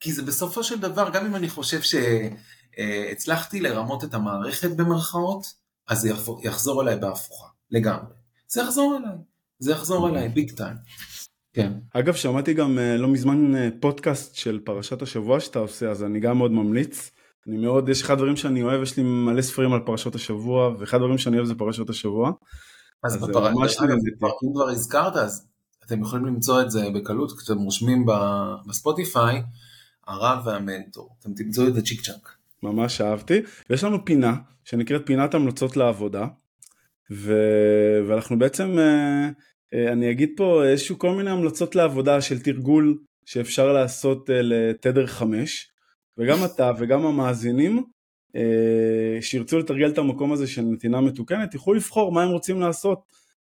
כי 0.00 0.12
זה 0.12 0.22
בסופו 0.22 0.64
של 0.64 0.80
דבר, 0.80 1.10
גם 1.10 1.26
אם 1.26 1.36
אני 1.36 1.48
חושב 1.48 1.80
שהצלחתי 1.82 3.60
לרמות 3.60 4.04
את 4.04 4.14
המערכת 4.14 4.70
במרכאות, 4.70 5.63
אז 5.88 6.00
זה 6.00 6.10
יחזור 6.42 6.82
אליי 6.82 6.96
בהפוכה, 6.96 7.46
לגמרי. 7.70 8.14
זה 8.48 8.60
יחזור 8.60 8.96
אליי, 8.96 9.18
זה 9.58 9.72
יחזור 9.72 10.08
אליי, 10.08 10.28
ביג 10.28 10.50
טיים. 10.50 10.76
כן. 11.52 11.72
אגב, 11.94 12.14
שמעתי 12.14 12.54
גם 12.54 12.78
אה, 12.78 12.96
לא 12.96 13.08
מזמן 13.08 13.56
אה, 13.56 13.68
פודקאסט 13.80 14.34
של 14.34 14.60
פרשת 14.64 15.02
השבוע 15.02 15.40
שאתה 15.40 15.58
עושה, 15.58 15.90
אז 15.90 16.02
אני 16.02 16.20
גם 16.20 16.38
מאוד 16.38 16.52
ממליץ. 16.52 17.10
אני 17.46 17.56
מאוד, 17.56 17.88
יש 17.88 18.02
אחד 18.02 18.14
הדברים 18.14 18.36
שאני 18.36 18.62
אוהב, 18.62 18.82
יש 18.82 18.96
לי 18.96 19.02
מלא 19.02 19.42
ספרים 19.42 19.72
על 19.72 19.80
פרשות 19.86 20.14
השבוע, 20.14 20.74
ואחד 20.78 20.96
הדברים 20.96 21.18
שאני 21.18 21.36
אוהב 21.36 21.46
זה 21.46 21.54
פרשות 21.54 21.90
השבוע. 21.90 22.32
אז, 23.04 23.14
אז 23.14 23.28
בפרשת, 23.28 23.80
אם 24.44 24.52
כבר 24.52 24.68
הזכרת, 24.68 25.16
אז 25.16 25.46
אתם 25.86 26.02
יכולים 26.02 26.26
למצוא 26.26 26.62
את 26.62 26.70
זה 26.70 26.90
בקלות, 26.94 27.38
כשאתם 27.38 27.58
רושמים 27.58 28.06
בספוטיפיי, 28.66 29.42
הרב 30.06 30.46
והמנטור, 30.46 31.16
אתם 31.20 31.34
תמצאו 31.34 31.68
את 31.68 31.74
זה 31.74 31.82
צ'יק 31.82 32.00
צ'אק. 32.00 32.36
ממש 32.64 33.00
אהבתי, 33.00 33.40
ויש 33.70 33.84
לנו 33.84 34.04
פינה 34.04 34.34
שנקראת 34.64 35.02
פינת 35.06 35.34
המלצות 35.34 35.76
לעבודה, 35.76 36.26
ו... 37.12 37.34
ואנחנו 38.08 38.38
בעצם, 38.38 38.78
אה, 38.78 39.28
אה, 39.74 39.92
אני 39.92 40.10
אגיד 40.10 40.30
פה 40.36 40.64
איזשהו 40.64 40.98
כל 40.98 41.14
מיני 41.14 41.30
המלצות 41.30 41.74
לעבודה 41.74 42.20
של 42.20 42.42
תרגול 42.42 42.98
שאפשר 43.26 43.72
לעשות 43.72 44.30
אה, 44.30 44.40
לתדר 44.42 45.06
5, 45.06 45.68
וגם 46.18 46.38
אתה 46.54 46.70
וגם 46.78 47.06
המאזינים 47.06 47.84
שירצו 49.20 49.58
לתרגל 49.58 49.90
את 49.90 49.98
המקום 49.98 50.32
הזה 50.32 50.46
של 50.46 50.62
נתינה 50.62 51.00
מתוקנת, 51.00 51.54
יוכלו 51.54 51.74
לבחור 51.74 52.12
מה 52.12 52.22
הם 52.22 52.28
רוצים 52.30 52.60
לעשות, 52.60 52.98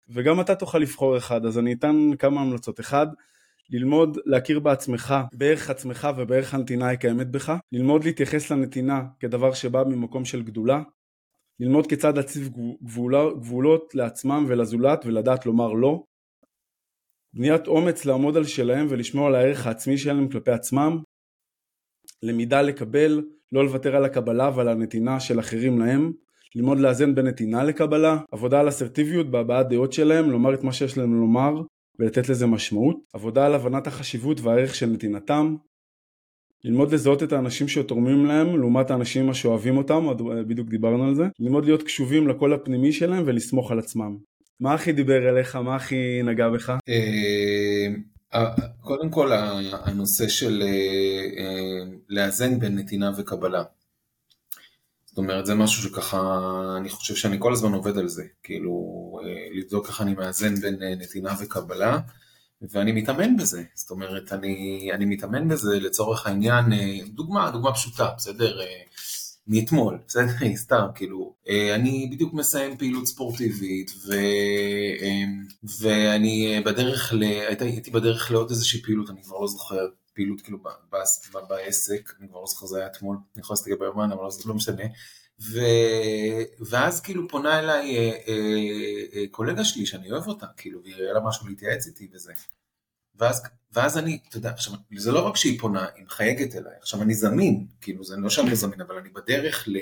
וגם 0.09 0.41
אתה 0.41 0.55
תוכל 0.55 0.79
לבחור 0.79 1.17
אחד, 1.17 1.47
אז 1.47 1.59
אני 1.59 1.73
אתן 1.73 2.11
כמה 2.19 2.41
המלצות. 2.41 2.81
אחד, 2.81 3.07
ללמוד 3.71 4.19
להכיר 4.27 4.61
בעצמך, 4.61 5.15
בערך 5.33 5.71
עצמך 5.71 6.09
ובערך 6.17 6.55
הנתינה 6.55 6.91
הקיימת 6.91 7.27
בך, 7.31 7.53
ללמוד 7.73 8.05
להתייחס 8.05 8.51
לנתינה 8.51 9.03
כדבר 9.21 9.53
שבא 9.53 9.85
ממקום 9.85 10.25
של 10.25 10.43
גדולה, 10.43 10.83
ללמוד 11.61 11.87
כיצד 11.87 12.17
להציב 12.17 12.49
גבולות, 12.83 13.41
גבולות 13.41 13.95
לעצמם 13.95 14.45
ולזולת 14.49 15.07
ולדעת 15.07 15.47
לומר 15.47 15.73
לא, 15.73 16.05
בניית 17.35 17.67
אומץ 17.67 18.05
לעמוד 18.05 18.37
על 18.37 18.45
שלהם 18.45 18.87
ולשמור 18.91 19.27
על 19.27 19.35
הערך 19.35 19.67
העצמי 19.67 19.99
שלהם 19.99 20.29
כלפי 20.29 20.51
עצמם, 20.51 20.99
למידה 22.23 22.63
לקבל, 22.63 23.23
לא 23.53 23.65
לוותר 23.65 23.97
על 23.97 24.05
הקבלה 24.05 24.51
ועל 24.55 24.69
הנתינה 24.69 25.21
של 25.21 25.41
אחרים 25.41 25.79
להם, 25.79 26.13
ללמוד 26.55 26.79
לאזן 26.79 27.15
בין 27.15 27.27
נתינה 27.27 27.65
לקבלה, 27.65 28.19
עבודה 28.33 28.61
על 28.61 28.69
אסרטיביות 28.69 29.31
בהבעת 29.31 29.69
דעות 29.69 29.93
שלהם, 29.93 30.31
לומר 30.31 30.55
את 30.55 30.65
מה 30.65 30.73
שיש 30.73 30.99
להם 30.99 31.15
לומר 31.21 31.63
ולתת 32.01 32.29
לזה 32.29 32.47
משמעות, 32.47 32.97
עבודה 33.13 33.47
על 33.47 33.55
הבנת 33.55 33.87
החשיבות 33.87 34.41
והערך 34.41 34.75
של 34.75 34.87
נתינתם, 34.87 35.57
ללמוד 36.65 36.95
לזהות 36.95 37.23
את 37.23 37.33
האנשים 37.33 37.69
שתורמים 37.69 38.27
להם 38.27 38.59
לעומת 38.59 38.91
האנשים 38.91 39.35
שאוהבים 39.35 39.77
אותם, 39.77 40.07
בדיוק 40.49 40.69
דיברנו 40.69 41.05
על 41.05 41.15
זה, 41.15 41.25
ללמוד 41.39 41.65
להיות 41.65 41.83
קשובים 41.83 42.29
לקול 42.29 42.55
הפנימי 42.55 42.93
שלהם 42.93 43.23
ולסמוך 43.27 43.71
על 43.71 43.79
עצמם. 43.79 44.17
מה 44.61 44.75
הכי 44.75 44.93
דיבר 44.93 45.29
אליך? 45.29 45.57
מה 45.57 45.77
הכי 45.77 46.23
נגע 46.23 46.49
בך? 46.49 46.73
אה, 46.89 48.45
קודם 48.81 49.11
כל 49.11 49.33
הנושא 49.73 50.29
של 50.29 50.63
אה, 50.63 50.69
אה, 51.45 51.85
לאזן 52.09 52.61
בין 52.61 52.79
נתינה 52.79 53.11
וקבלה. 53.19 53.63
אומרת 55.21 55.47
זה 55.47 55.55
משהו 55.55 55.83
שככה 55.83 56.41
אני 56.77 56.89
חושב 56.89 57.15
שאני 57.15 57.37
כל 57.39 57.53
הזמן 57.53 57.73
עובד 57.73 57.99
על 57.99 58.09
זה 58.09 58.25
כאילו 58.43 58.73
אה, 59.25 59.59
לבדוק 59.59 59.89
איך 59.89 60.01
אני 60.01 60.15
מאזן 60.15 60.55
בין 60.55 60.77
נתינה 60.99 61.35
וקבלה 61.41 61.99
ואני 62.63 62.93
מתאמן 62.93 63.37
בזה. 63.37 63.63
זאת 63.75 63.91
אומרת 63.91 64.33
אני, 64.33 64.89
אני 64.93 65.05
מתאמן 65.05 65.49
בזה 65.49 65.81
לצורך 65.81 66.27
העניין 66.27 66.65
דוגמה 67.15 67.51
דוגמה 67.51 67.75
פשוטה 67.75 68.11
בסדר? 68.17 68.61
מאתמול, 69.47 69.99
בסדר? 70.09 70.33
סתם, 70.57 70.87
כאילו, 70.95 71.35
אה, 71.49 71.75
אני 71.75 72.09
בדיוק 72.13 72.35
מסיים 72.35 72.77
פעילות 72.77 73.07
ספורטיבית, 73.07 73.91
ו... 74.07 74.13
ואני 75.81 76.63
בדרך 76.65 77.13
ל... 77.13 77.23
הייתי 77.59 77.91
בדרך 77.91 78.31
לעוד 78.31 78.51
איזושהי 78.51 78.83
פעילות, 78.83 79.11
אני 79.11 79.23
כבר 79.23 79.39
לא 79.41 79.47
זוכר, 79.47 79.87
פעילות 80.15 80.41
כאילו 80.41 80.59
בעסק, 81.49 82.13
אני 82.21 82.29
כבר 82.29 82.41
לא 82.41 82.47
זוכר, 82.47 82.67
זה 82.67 82.79
היה 82.79 82.87
אתמול, 82.87 83.17
אני 83.35 83.41
יכול 83.41 83.55
להסתכל 83.55 83.77
ביומן, 83.77 84.13
אבל 84.13 84.31
זה 84.31 84.49
לא 84.49 84.55
משנה. 84.55 84.85
ו... 85.41 85.61
ואז 86.61 87.01
כאילו 87.01 87.29
פונה 87.29 87.59
אליי 87.59 87.97
אה, 87.97 88.19
אה, 88.29 88.35
אה, 89.15 89.25
קולגה 89.31 89.65
שלי 89.65 89.87
שאני 89.87 90.11
אוהב 90.13 90.29
אותה, 90.29 90.47
כאילו, 90.57 90.83
והיא 90.83 90.95
היה 90.95 91.13
לה 91.13 91.21
משהו 91.21 91.49
להתייעץ 91.49 91.87
איתי 91.87 92.09
וזה. 92.13 92.33
ואז, 93.15 93.43
ואז 93.73 93.99
אני, 93.99 94.19
אתה 94.29 94.37
יודע, 94.37 94.51
עכשיו, 94.51 94.75
זה 94.97 95.13
לא 95.13 95.27
רק 95.27 95.37
שהיא 95.37 95.61
פונה, 95.61 95.87
היא 95.97 96.05
מחייגת 96.05 96.57
אליי, 96.57 96.77
עכשיו 96.81 97.03
אני 97.03 97.15
זמין, 97.15 97.67
כאילו 97.81 98.05
זה 98.05 98.17
לא 98.17 98.31
שאני 98.31 98.49
לא 98.49 98.55
זמין, 98.55 98.81
אבל 98.81 98.97
אני 98.97 99.09
בדרך 99.09 99.65
ל... 99.69 99.77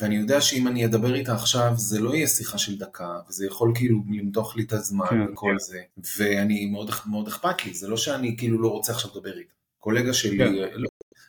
ואני 0.00 0.16
יודע 0.16 0.40
שאם 0.40 0.68
אני 0.68 0.86
אדבר 0.86 1.14
איתה 1.14 1.34
עכשיו, 1.34 1.72
זה 1.76 2.00
לא 2.00 2.14
יהיה 2.14 2.26
שיחה 2.26 2.58
של 2.58 2.78
דקה, 2.78 3.18
וזה 3.28 3.46
יכול 3.46 3.72
כאילו 3.74 4.02
למתוח 4.10 4.56
לי 4.56 4.62
את 4.62 4.72
הזמן 4.72 5.06
כן, 5.10 5.32
וכל 5.32 5.56
כן. 5.58 5.58
זה, 5.58 5.80
ואני 6.18 6.66
מאוד, 6.66 6.90
מאוד 7.06 7.28
אכפת 7.28 7.66
לי, 7.66 7.74
זה 7.74 7.88
לא 7.88 7.96
שאני 7.96 8.36
כאילו 8.36 8.62
לא 8.62 8.68
רוצה 8.68 8.92
עכשיו 8.92 9.10
לדבר 9.14 9.38
איתה. 9.38 9.52
קולגה 9.78 10.12
שלי, 10.12 10.38
כן. 10.38 10.52
לא, 10.74 10.88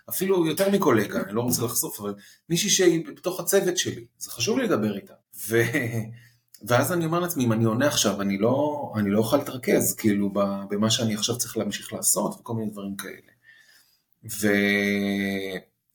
אפילו 0.09 0.45
יותר 0.45 0.69
מקולגה, 0.69 1.21
אני 1.21 1.35
לא 1.35 1.41
רוצה 1.41 1.65
לחשוף, 1.65 1.99
אבל 1.99 2.13
מישהי 2.49 2.69
שהיא 2.69 3.05
בתוך 3.07 3.39
הצוות 3.39 3.77
שלי, 3.77 4.05
זה 4.17 4.31
חשוב 4.31 4.57
לי 4.57 4.63
לדבר 4.63 4.95
איתה. 4.95 5.13
ו... 5.47 5.61
ואז 6.67 6.91
אני 6.91 7.05
אומר 7.05 7.19
לעצמי, 7.19 7.45
אם 7.45 7.51
אני 7.51 7.63
עונה 7.63 7.87
עכשיו, 7.87 8.21
אני 8.21 8.37
לא, 8.37 8.93
אני 8.95 9.09
לא 9.09 9.19
אוכל 9.19 9.37
להתרכז, 9.37 9.95
כאילו, 9.95 10.29
במה 10.69 10.89
שאני 10.89 11.15
עכשיו 11.15 11.37
צריך 11.37 11.57
להמשיך 11.57 11.93
לעשות, 11.93 12.39
וכל 12.39 12.53
מיני 12.53 12.71
דברים 12.71 12.95
כאלה. 12.95 13.31
ו... 14.41 14.47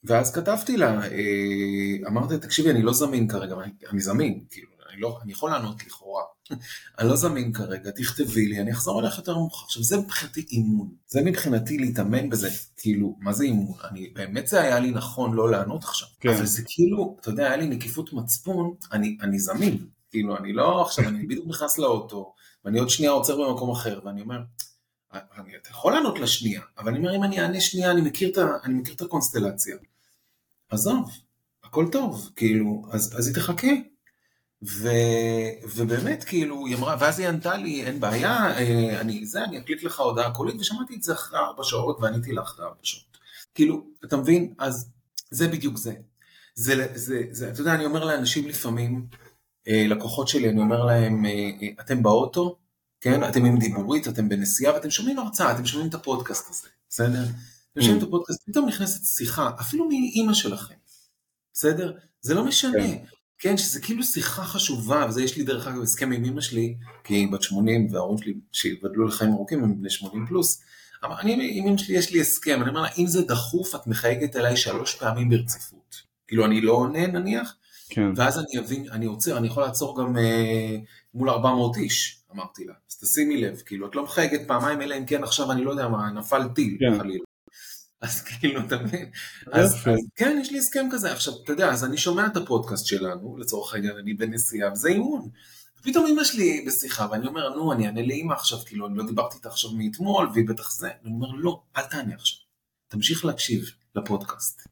ואז 0.06 0.32
כתבתי 0.34 0.76
לה, 0.76 1.02
אה, 1.02 2.08
אמרתי, 2.08 2.38
תקשיבי, 2.38 2.70
אני 2.70 2.82
לא 2.82 2.92
זמין 2.92 3.28
כרגע, 3.28 3.54
אני, 3.90 4.00
זמין, 4.00 4.44
כאילו, 4.50 4.68
אני, 4.90 5.00
לא, 5.00 5.18
אני 5.22 5.32
יכול 5.32 5.50
לענות 5.50 5.86
לכאורה, 5.86 6.22
אני 6.98 7.08
לא 7.08 7.16
זמין 7.16 7.52
כרגע, 7.52 7.90
תכתבי 7.90 8.46
לי, 8.46 8.60
אני 8.60 8.72
אחזור 8.72 9.00
אליך 9.00 9.18
יותר 9.18 9.34
מאוחר. 9.34 9.64
עכשיו, 9.64 9.82
זה 9.82 9.96
מבחינתי 9.96 10.46
אימון, 10.50 10.88
זה 11.06 11.20
מבחינתי 11.22 11.78
להתאמן 11.78 12.30
בזה, 12.30 12.48
כאילו, 12.76 13.16
מה 13.20 13.32
זה 13.32 13.44
אימון? 13.44 13.78
אני, 13.90 14.10
באמת 14.14 14.46
זה 14.46 14.60
היה 14.60 14.78
לי 14.78 14.90
נכון 14.90 15.34
לא 15.34 15.50
לענות 15.50 15.84
עכשיו, 15.84 16.08
כן. 16.20 16.28
אבל 16.28 16.46
זה 16.46 16.62
כאילו, 16.66 17.16
אתה 17.20 17.30
יודע, 17.30 17.46
היה 17.46 17.56
לי 17.56 17.66
נקיפות 17.66 18.12
מצפון, 18.12 18.74
אני, 18.92 19.18
אני 19.22 19.38
זמין, 19.38 19.86
כאילו, 20.10 20.36
אני 20.36 20.52
לא 20.52 20.82
עכשיו, 20.82 21.08
אני 21.08 21.26
בדיוק 21.26 21.46
נכנס 21.48 21.78
לאוטו, 21.78 22.34
ואני 22.64 22.78
עוד 22.78 22.90
שנייה 22.90 23.12
עוצר 23.12 23.48
במקום 23.48 23.70
אחר, 23.70 24.00
ואני 24.04 24.20
אומר, 24.20 24.38
אני, 25.12 25.56
אתה 25.62 25.70
יכול 25.70 25.92
לענות 25.92 26.18
לשנייה, 26.18 26.60
אבל 26.78 26.88
אני 26.88 26.98
אומר, 26.98 27.16
אם 27.16 27.24
אני 27.24 27.40
אענה 27.40 27.60
שנייה, 27.60 27.90
אני 27.90 28.00
מכיר 28.00 28.28
את, 28.28 28.38
אני 28.64 28.74
מכיר 28.74 28.94
את 28.94 29.02
הקונסטלציה. 29.02 29.76
עזוב, 30.68 31.10
הכל 31.64 31.86
טוב, 31.92 32.30
כאילו, 32.36 32.82
אז, 32.90 33.14
אז 33.18 33.26
היא 33.26 33.34
תחכה. 33.34 33.72
ו, 34.62 34.88
ובאמת, 35.74 36.24
כאילו, 36.24 36.66
היא 36.66 36.76
אמרה, 36.76 36.96
ואז 37.00 37.18
היא 37.18 37.28
ענתה 37.28 37.56
לי, 37.56 37.84
אין 37.84 38.00
בעיה, 38.00 38.58
אה, 38.58 39.00
אני 39.00 39.26
זה, 39.26 39.44
אני 39.44 39.58
אקליט 39.58 39.82
לך 39.82 40.00
הודעה 40.00 40.34
קולית, 40.34 40.60
ושמעתי 40.60 40.94
את 40.94 41.02
זה 41.02 41.12
אחרי 41.12 41.38
ארבע 41.38 41.64
שעות, 41.64 41.98
ועניתי 42.00 42.32
לה 42.32 42.42
אחרי 42.42 42.64
ארבע 42.64 42.80
שעות. 42.82 43.18
כאילו, 43.54 43.86
אתה 44.04 44.16
מבין? 44.16 44.54
אז 44.58 44.90
זה 45.30 45.48
בדיוק 45.48 45.76
זה. 45.76 45.94
זה, 46.54 46.86
זה, 46.94 47.22
זה, 47.30 47.50
אתה 47.50 47.60
יודע, 47.60 47.74
אני 47.74 47.84
אומר 47.84 48.04
לאנשים 48.04 48.48
לפעמים, 48.48 49.06
אה, 49.68 49.84
לקוחות 49.88 50.28
שלי, 50.28 50.48
אני 50.48 50.60
אומר 50.60 50.84
להם, 50.84 51.26
אה, 51.26 51.50
אתם 51.80 52.02
באוטו, 52.02 52.58
כן? 53.00 53.28
אתם 53.28 53.44
עם 53.44 53.58
דיבורית, 53.58 54.08
אתם 54.08 54.28
בנסיעה 54.28 54.74
ואתם 54.74 54.90
שומעים 54.90 55.18
הרצאה, 55.18 55.52
אתם 55.52 55.66
שומעים 55.66 55.88
את 55.88 55.94
הפודקאסט 55.94 56.50
הזה, 56.50 56.68
בסדר? 56.88 57.24
שומעים 57.82 57.98
את 57.98 58.02
הפודקאסט, 58.02 58.42
פתאום 58.46 58.68
נכנסת 58.68 59.04
שיחה, 59.04 59.50
אפילו 59.60 59.88
מאימא 59.88 60.34
שלכם, 60.34 60.74
בסדר? 61.52 61.92
זה 62.20 62.34
לא 62.34 62.44
משנה. 62.44 62.82
כן. 62.82 63.04
כן, 63.38 63.56
שזה 63.56 63.80
כאילו 63.80 64.04
שיחה 64.04 64.44
חשובה, 64.44 65.06
וזה 65.08 65.22
יש 65.22 65.36
לי 65.36 65.44
דרך 65.44 65.66
אגב 65.66 65.82
הסכם 65.82 66.12
עם 66.12 66.24
אמא 66.24 66.40
שלי, 66.40 66.76
כי 67.04 67.14
היא 67.14 67.32
בת 67.32 67.42
80 67.42 67.88
וההורים 67.90 68.18
שלי 68.18 68.34
שיבדלו 68.52 69.06
לחיים 69.06 69.32
ארוכים 69.32 69.64
הם 69.64 69.80
בני 69.80 69.90
80 69.90 70.26
פלוס. 70.26 70.62
אבל 71.02 71.14
אני 71.20 71.32
עם 71.32 71.66
אמא 71.66 71.76
שלי 71.76 71.96
יש 71.96 72.12
לי 72.12 72.20
הסכם, 72.20 72.62
אני 72.62 72.70
אומר 72.70 72.82
לה, 72.82 72.88
אם 72.98 73.06
זה 73.06 73.22
דחוף 73.22 73.74
את 73.74 73.86
מחייגת 73.86 74.36
אליי 74.36 74.56
שלוש 74.56 74.94
פעמים 74.94 75.28
ברציפות. 75.28 75.96
כאילו 76.28 76.44
אני 76.44 76.60
לא 76.60 76.72
עונה 76.72 77.06
נניח, 77.06 77.56
כן. 77.88 78.12
ואז 78.16 78.38
אני 78.38 78.58
אבין, 78.58 78.86
אני 78.90 79.06
עוצר, 79.06 79.36
אני 79.36 79.46
יכול 79.46 79.62
לעצור 79.62 80.00
גם 80.00 80.18
אה, 80.18 80.76
מול 81.14 81.30
400 81.30 81.76
איש, 81.76 82.22
אמרתי 82.34 82.64
לה. 82.64 82.74
אז 82.90 82.96
תשימי 82.96 83.40
לב, 83.40 83.56
כאילו 83.66 83.86
את 83.88 83.94
לא 83.94 84.04
מחייגת 84.04 84.48
פעמיים, 84.48 84.82
אלא 84.82 84.98
אם 84.98 85.06
כן 85.06 85.24
עכשיו 85.24 85.52
אני 85.52 85.64
לא 85.64 85.70
יודע 85.70 85.88
מה, 85.88 86.10
נפל 86.10 86.48
טיל 86.54 86.76
כן. 86.80 86.98
חלילה. 86.98 87.24
אז 88.00 88.22
כאילו, 88.22 88.60
אתה 88.60 88.78
מבין? 88.78 89.10
אז, 89.52 89.74
אז 89.74 90.08
כן, 90.16 90.38
יש 90.40 90.52
לי 90.52 90.58
הסכם 90.58 90.88
כזה. 90.92 91.12
עכשיו, 91.12 91.34
אתה 91.44 91.52
יודע, 91.52 91.70
אז 91.70 91.84
אני 91.84 91.98
שומע 91.98 92.26
את 92.26 92.36
הפודקאסט 92.36 92.86
שלנו, 92.86 93.36
לצורך 93.36 93.74
העניין, 93.74 93.96
אני 93.96 94.14
בנסיעה, 94.14 94.72
וזה 94.72 94.88
אימון. 94.88 95.28
פתאום 95.82 96.06
אמא 96.06 96.24
שלי 96.24 96.64
בשיחה, 96.66 97.08
ואני 97.10 97.26
אומר, 97.26 97.56
נו, 97.56 97.72
אני 97.72 97.86
אענה 97.86 98.02
לאמא 98.02 98.32
עכשיו, 98.32 98.58
כאילו, 98.66 98.86
אני 98.86 98.96
לא 98.98 99.06
דיברתי 99.06 99.36
איתה 99.36 99.48
עכשיו 99.48 99.70
מאתמול, 99.70 100.28
והיא 100.34 100.48
בטח 100.48 100.70
זה. 100.70 100.90
אני 101.04 101.12
אומר, 101.12 101.30
לא, 101.30 101.62
אל 101.76 101.82
תענה 101.82 102.14
עכשיו. 102.14 102.38
תמשיך 102.88 103.24
להקשיב 103.24 103.64
לפודקאסט. 103.94 104.62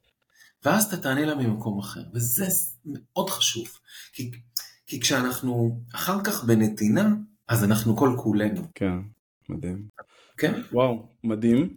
ואז 0.64 0.84
אתה 0.84 0.96
תענה 0.96 1.26
לה 1.26 1.34
ממקום 1.34 1.78
אחר, 1.78 2.02
וזה 2.14 2.46
מאוד 2.84 3.30
חשוב. 3.30 3.68
כי, 4.12 4.30
כי 4.86 5.00
כשאנחנו 5.00 5.80
אחר 5.94 6.24
כך 6.24 6.44
בנתינה, 6.44 7.08
אז 7.48 7.64
אנחנו 7.64 7.96
כל 7.96 8.16
כולנו. 8.18 8.62
כן, 8.74 8.98
מדהים. 9.48 9.88
כן. 10.36 10.60
וואו, 10.72 11.08
מדהים. 11.24 11.76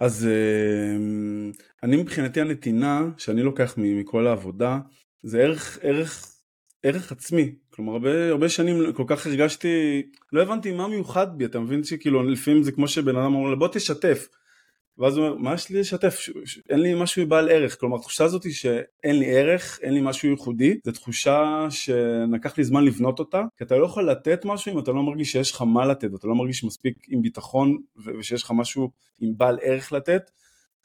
אז 0.00 0.28
אמ, 0.96 1.52
אני 1.82 1.96
מבחינתי 1.96 2.40
הנתינה 2.40 3.08
שאני 3.16 3.42
לוקח 3.42 3.74
מכל 3.76 4.26
העבודה 4.26 4.78
זה 5.22 5.40
ערך, 5.40 5.78
ערך, 5.82 6.34
ערך 6.82 7.12
עצמי. 7.12 7.54
כלומר 7.70 7.92
הרבה, 7.92 8.28
הרבה 8.28 8.48
שנים 8.48 8.92
כל 8.92 9.04
כך 9.06 9.26
הרגשתי, 9.26 10.02
לא 10.32 10.42
הבנתי 10.42 10.72
מה 10.72 10.88
מיוחד 10.88 11.38
בי, 11.38 11.44
אתה 11.44 11.60
מבין 11.60 11.84
שכאילו 11.84 12.22
לפעמים 12.22 12.62
זה 12.62 12.72
כמו 12.72 12.88
שבן 12.88 13.16
אדם 13.16 13.34
אומר 13.34 13.54
בוא 13.54 13.68
תשתף. 13.72 14.28
ואז 14.98 15.16
הוא 15.16 15.26
אומר, 15.26 15.38
מה 15.38 15.54
יש 15.54 15.70
לי 15.70 15.80
לשתף? 15.80 16.28
אין 16.70 16.80
לי 16.80 16.94
משהו 16.94 17.26
בעל 17.26 17.48
ערך. 17.48 17.80
כלומר, 17.80 17.96
התחושה 17.96 18.24
הזאת 18.24 18.44
היא 18.44 18.52
שאין 18.52 19.18
לי 19.18 19.36
ערך, 19.36 19.78
אין 19.82 19.94
לי 19.94 20.00
משהו 20.00 20.28
ייחודי, 20.28 20.78
זו 20.84 20.92
תחושה 20.92 21.66
שלקח 21.70 22.58
לי 22.58 22.64
זמן 22.64 22.84
לבנות 22.84 23.18
אותה, 23.18 23.42
כי 23.56 23.64
אתה 23.64 23.76
לא 23.76 23.86
יכול 23.86 24.10
לתת 24.10 24.44
משהו 24.44 24.72
אם 24.72 24.78
אתה 24.78 24.90
לא 24.92 25.02
מרגיש 25.02 25.32
שיש 25.32 25.52
לך 25.52 25.62
מה 25.62 25.86
לתת, 25.86 26.14
אתה 26.14 26.28
לא 26.28 26.34
מרגיש 26.34 26.64
מספיק 26.64 27.06
עם 27.08 27.22
ביטחון 27.22 27.78
ושיש 28.18 28.42
לך 28.42 28.50
משהו 28.54 28.90
עם 29.20 29.32
בעל 29.36 29.58
ערך 29.62 29.92
לתת, 29.92 30.30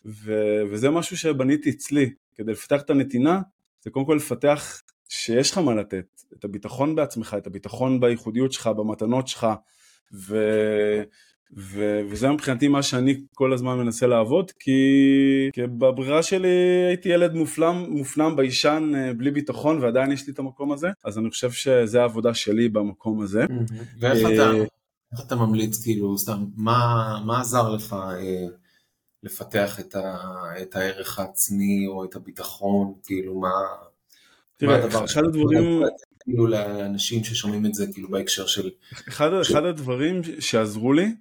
ו- 0.06 0.62
וזה 0.72 0.90
משהו 0.90 1.18
שבניתי 1.18 1.70
אצלי. 1.70 2.10
כדי 2.36 2.52
לפתח 2.52 2.82
את 2.82 2.90
הנתינה, 2.90 3.42
זה 3.82 3.90
קודם 3.90 4.06
כל 4.06 4.14
לפתח 4.14 4.82
שיש 5.10 5.52
לך 5.52 5.58
מה 5.58 5.76
לתת, 5.76 6.06
את 6.34 6.44
הביטחון 6.44 6.96
בעצמך, 6.96 7.36
את 7.38 7.48
הביטחון 7.48 8.00
בייחודיות 8.00 8.52
שלך, 8.52 8.68
במתנות 8.68 9.28
שלך, 9.28 9.48
ו... 10.14 10.38
ו- 11.58 12.02
וזה 12.10 12.30
מבחינתי 12.30 12.68
מה 12.68 12.84
שאני 12.84 13.22
כל 13.36 13.54
הזמן 13.54 13.78
מנסה 13.78 14.08
לעבוד 14.08 14.52
כי, 14.60 14.72
כי 15.54 15.62
בברירה 15.68 16.24
שלי 16.24 16.48
הייתי 16.88 17.10
ילד 17.10 17.34
מופלם, 17.34 17.86
מופנם 17.90 18.36
ביישן 18.36 18.92
אה, 18.96 19.14
בלי 19.14 19.32
ביטחון 19.32 19.84
ועדיין 19.84 20.12
יש 20.12 20.28
לי 20.28 20.34
את 20.34 20.40
המקום 20.40 20.72
הזה 20.72 20.88
אז 21.06 21.18
אני 21.18 21.30
חושב 21.30 21.52
שזה 21.52 22.02
העבודה 22.02 22.34
שלי 22.34 22.70
במקום 22.70 23.22
הזה. 23.22 23.46
ואיך 24.00 24.20
אתה, 24.20 24.52
אה, 24.52 24.64
איך 25.14 25.22
אתה 25.28 25.36
ממליץ 25.36 25.84
כאילו 25.84 26.18
סתם 26.18 26.46
מה, 26.56 27.22
מה 27.26 27.42
עזר 27.42 27.70
לך 27.70 27.94
אה, 27.94 28.48
לפתח 29.24 29.80
את, 29.80 29.96
ה, 29.96 30.18
את 30.62 30.76
הערך 30.76 31.20
העצמי 31.20 31.88
או 31.88 32.04
את 32.04 32.16
הביטחון 32.16 32.94
כאילו 33.04 33.40
מה, 33.40 33.50
תראה, 34.58 34.78
מה 34.78 34.84
הדבר 34.84 35.06
אחד 35.06 35.24
הדברים 35.24 35.82
כאילו 36.20 36.48
לאנשים 36.48 37.24
ששומעים 37.24 37.66
את 37.66 37.74
זה 37.74 37.86
כאילו 37.94 38.10
בהקשר 38.10 38.46
של 38.46 38.70
אחד, 39.08 39.30
ש... 39.44 39.52
אחד 39.52 39.66
הדברים 39.66 40.22
שעזרו 40.40 40.94
לי 40.94 41.16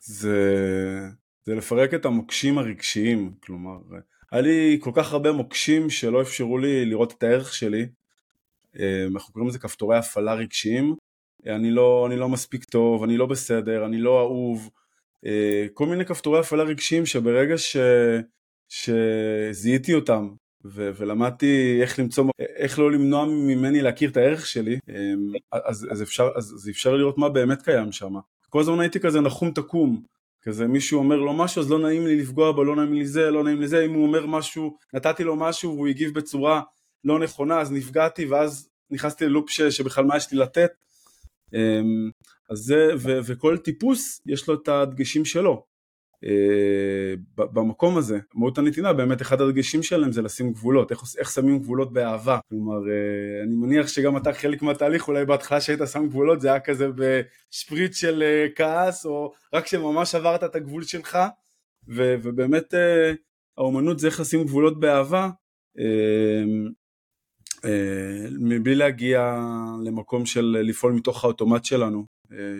זה, 0.00 1.00
זה 1.44 1.54
לפרק 1.54 1.94
את 1.94 2.04
המוקשים 2.04 2.58
הרגשיים, 2.58 3.32
כלומר, 3.40 3.78
היה 4.30 4.40
לי 4.42 4.78
כל 4.80 4.90
כך 4.94 5.12
הרבה 5.12 5.32
מוקשים 5.32 5.90
שלא 5.90 6.22
אפשרו 6.22 6.58
לי 6.58 6.84
לראות 6.84 7.12
את 7.12 7.22
הערך 7.22 7.54
שלי, 7.54 7.86
אה, 8.80 9.06
אנחנו 9.14 9.32
קוראים 9.32 9.48
לזה 9.48 9.58
כפתורי 9.58 9.96
הפעלה 9.96 10.34
רגשיים, 10.34 10.94
אני 11.46 11.70
לא, 11.70 12.06
אני 12.08 12.16
לא 12.16 12.28
מספיק 12.28 12.64
טוב, 12.64 13.02
אני 13.02 13.16
לא 13.16 13.26
בסדר, 13.26 13.86
אני 13.86 13.98
לא 13.98 14.20
אהוב, 14.20 14.70
אה, 15.26 15.66
כל 15.74 15.86
מיני 15.86 16.04
כפתורי 16.04 16.40
הפעלה 16.40 16.62
רגשיים 16.62 17.06
שברגע 17.06 17.58
ש, 17.58 17.76
שזיהיתי 18.68 19.94
אותם 19.94 20.28
ו- 20.64 20.90
ולמדתי 20.96 21.78
איך 21.82 21.98
למצוא, 21.98 22.24
איך 22.56 22.78
לא 22.78 22.92
למנוע 22.92 23.24
ממני 23.26 23.82
להכיר 23.82 24.10
את 24.10 24.16
הערך 24.16 24.46
שלי, 24.46 24.78
אה, 24.88 25.12
אז, 25.52 25.86
אז, 25.90 26.02
אפשר, 26.02 26.28
אז, 26.36 26.54
אז 26.54 26.68
אפשר 26.68 26.96
לראות 26.96 27.18
מה 27.18 27.28
באמת 27.28 27.62
קיים 27.62 27.92
שם. 27.92 28.14
כל 28.50 28.60
הזמן 28.60 28.80
הייתי 28.80 29.00
כזה 29.00 29.20
נחום 29.20 29.50
תקום, 29.50 30.02
כזה 30.42 30.66
מישהו 30.66 30.98
אומר 30.98 31.16
לו 31.16 31.32
משהו 31.32 31.62
אז 31.62 31.70
לא 31.70 31.78
נעים 31.78 32.06
לי 32.06 32.16
לפגוע 32.16 32.52
בו, 32.52 32.64
לא 32.64 32.76
נעים 32.76 32.92
לי 32.92 33.06
זה, 33.06 33.30
לא 33.30 33.44
נעים 33.44 33.60
לי 33.60 33.68
זה, 33.68 33.84
אם 33.84 33.92
הוא 33.92 34.06
אומר 34.06 34.26
משהו, 34.26 34.76
נתתי 34.94 35.24
לו 35.24 35.36
משהו 35.36 35.74
והוא 35.74 35.88
הגיב 35.88 36.14
בצורה 36.14 36.62
לא 37.04 37.18
נכונה 37.18 37.60
אז 37.60 37.72
נפגעתי 37.72 38.24
ואז 38.24 38.68
נכנסתי 38.90 39.24
ללופ 39.24 39.50
ש, 39.50 39.60
שבכלל 39.60 40.04
מה 40.04 40.16
יש 40.16 40.32
לי 40.32 40.38
לתת. 40.38 40.70
אמ, 41.54 42.10
אז 42.50 42.58
זה, 42.58 42.88
ו, 42.98 43.18
וכל 43.24 43.58
טיפוס 43.58 44.20
יש 44.26 44.48
לו 44.48 44.54
את 44.54 44.68
הדגשים 44.68 45.24
שלו. 45.24 45.64
אה, 46.24 47.14
במקום 47.34 47.96
הזה. 47.96 48.18
מהות 48.34 48.58
הנתינה 48.58 48.92
באמת 48.92 49.22
אחד 49.22 49.40
הדגשים 49.40 49.82
שלהם 49.82 50.12
זה 50.12 50.22
לשים 50.22 50.52
גבולות, 50.52 50.90
איך, 50.90 51.02
איך 51.18 51.30
שמים 51.30 51.58
גבולות 51.58 51.92
באהבה. 51.92 52.38
כלומר, 52.48 52.88
אה, 52.90 53.42
אני 53.44 53.54
מניח 53.54 53.88
שגם 53.88 54.16
אתה 54.16 54.32
חלק 54.32 54.62
מהתהליך, 54.62 55.08
אולי 55.08 55.24
בהתחלה 55.24 55.60
שהיית 55.60 55.80
שם 55.92 56.06
גבולות 56.08 56.40
זה 56.40 56.48
היה 56.48 56.60
כזה 56.60 56.88
בשפריץ 56.94 57.96
של 57.96 58.22
אה, 58.22 58.46
כעס, 58.54 59.06
או 59.06 59.32
רק 59.54 59.64
כשממש 59.64 60.14
עברת 60.14 60.44
את 60.44 60.54
הגבול 60.54 60.82
שלך, 60.82 61.18
ו, 61.88 62.14
ובאמת 62.22 62.74
האומנות 63.58 63.98
זה 63.98 64.06
איך 64.06 64.20
לשים 64.20 64.44
גבולות 64.44 64.80
באהבה. 64.80 65.28
מבלי 68.40 68.74
להגיע 68.74 69.38
למקום 69.84 70.26
של 70.26 70.56
לפעול 70.62 70.92
מתוך 70.92 71.24
האוטומט 71.24 71.64
שלנו, 71.64 72.06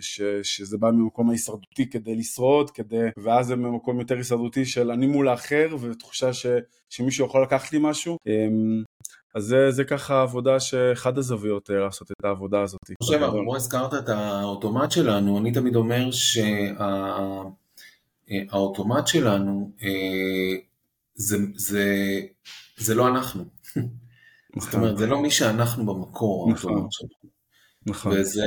ש, 0.01 0.23
שזה 0.43 0.79
בא 0.79 0.91
ממקום 0.91 1.29
ההישרדותי 1.29 1.91
כדי 1.91 2.17
לשרוד, 2.17 2.71
כדי, 2.71 3.09
ואז 3.19 3.47
זה 3.47 3.57
ממקום 3.57 4.01
יותר 4.01 4.17
הישרדותי 4.17 4.65
של 4.65 4.91
אני 4.91 5.07
מול 5.07 5.29
האחר 5.29 5.77
ותחושה 5.81 6.33
ש, 6.33 6.47
שמישהו 6.91 7.27
יכול 7.27 7.43
לקחת 7.43 7.73
לי 7.73 7.79
משהו. 7.83 8.17
אמ, 8.27 8.83
אז 9.35 9.45
זה, 9.45 9.71
זה 9.71 9.85
ככה 9.85 10.23
עבודה 10.23 10.61
שאחד 10.61 11.19
הזוויות 11.19 11.71
אה, 11.71 11.77
לעשות 11.77 12.11
את 12.11 12.25
העבודה 12.25 12.63
הזאת. 12.63 12.81
אני 12.89 12.97
חושב, 13.03 13.31
כמו 13.31 13.57
הזכרת 13.57 13.95
את 13.95 14.09
האוטומט 14.09 14.91
שלנו, 14.91 15.39
אני 15.39 15.53
תמיד 15.53 15.77
אומר 15.77 16.09
שהאוטומט 18.31 19.07
שלנו 19.07 19.73
זה, 21.15 21.37
זה, 21.55 22.21
זה 22.77 22.95
לא 22.95 23.09
אנחנו. 23.09 23.45
זאת 24.61 24.75
אומרת, 24.75 24.99
זה 24.99 25.07
לא 25.07 25.23
מי 25.23 25.31
שאנחנו 25.31 25.87
במקור. 25.87 26.53
נכון. 26.53 26.89
נכון. 27.87 28.13
וזה, 28.13 28.45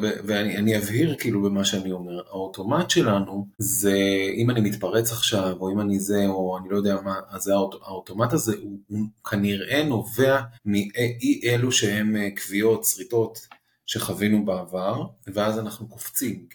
ואני 0.00 0.78
אבהיר 0.78 1.16
כאילו 1.18 1.42
במה 1.42 1.64
שאני 1.64 1.92
אומר, 1.92 2.22
האוטומט 2.28 2.90
שלנו 2.90 3.46
זה, 3.58 3.98
אם 4.36 4.50
אני 4.50 4.60
מתפרץ 4.60 5.12
עכשיו, 5.12 5.56
או 5.60 5.72
אם 5.72 5.80
אני 5.80 6.00
זה, 6.00 6.26
או 6.26 6.58
אני 6.58 6.68
לא 6.68 6.76
יודע 6.76 7.00
מה, 7.00 7.14
אז 7.28 7.48
האוט, 7.48 7.74
האוטומט 7.82 8.32
הזה 8.32 8.56
הוא, 8.62 8.78
הוא 8.88 9.00
כנראה 9.30 9.84
נובע 9.84 10.40
מאי 10.64 11.40
אלו 11.44 11.72
שהם 11.72 12.16
אה, 12.16 12.30
קביעות, 12.30 12.84
שריטות 12.84 13.38
שחווינו 13.86 14.44
בעבר, 14.44 15.02
ואז 15.26 15.58
אנחנו 15.58 15.88
קופצים. 15.88 16.46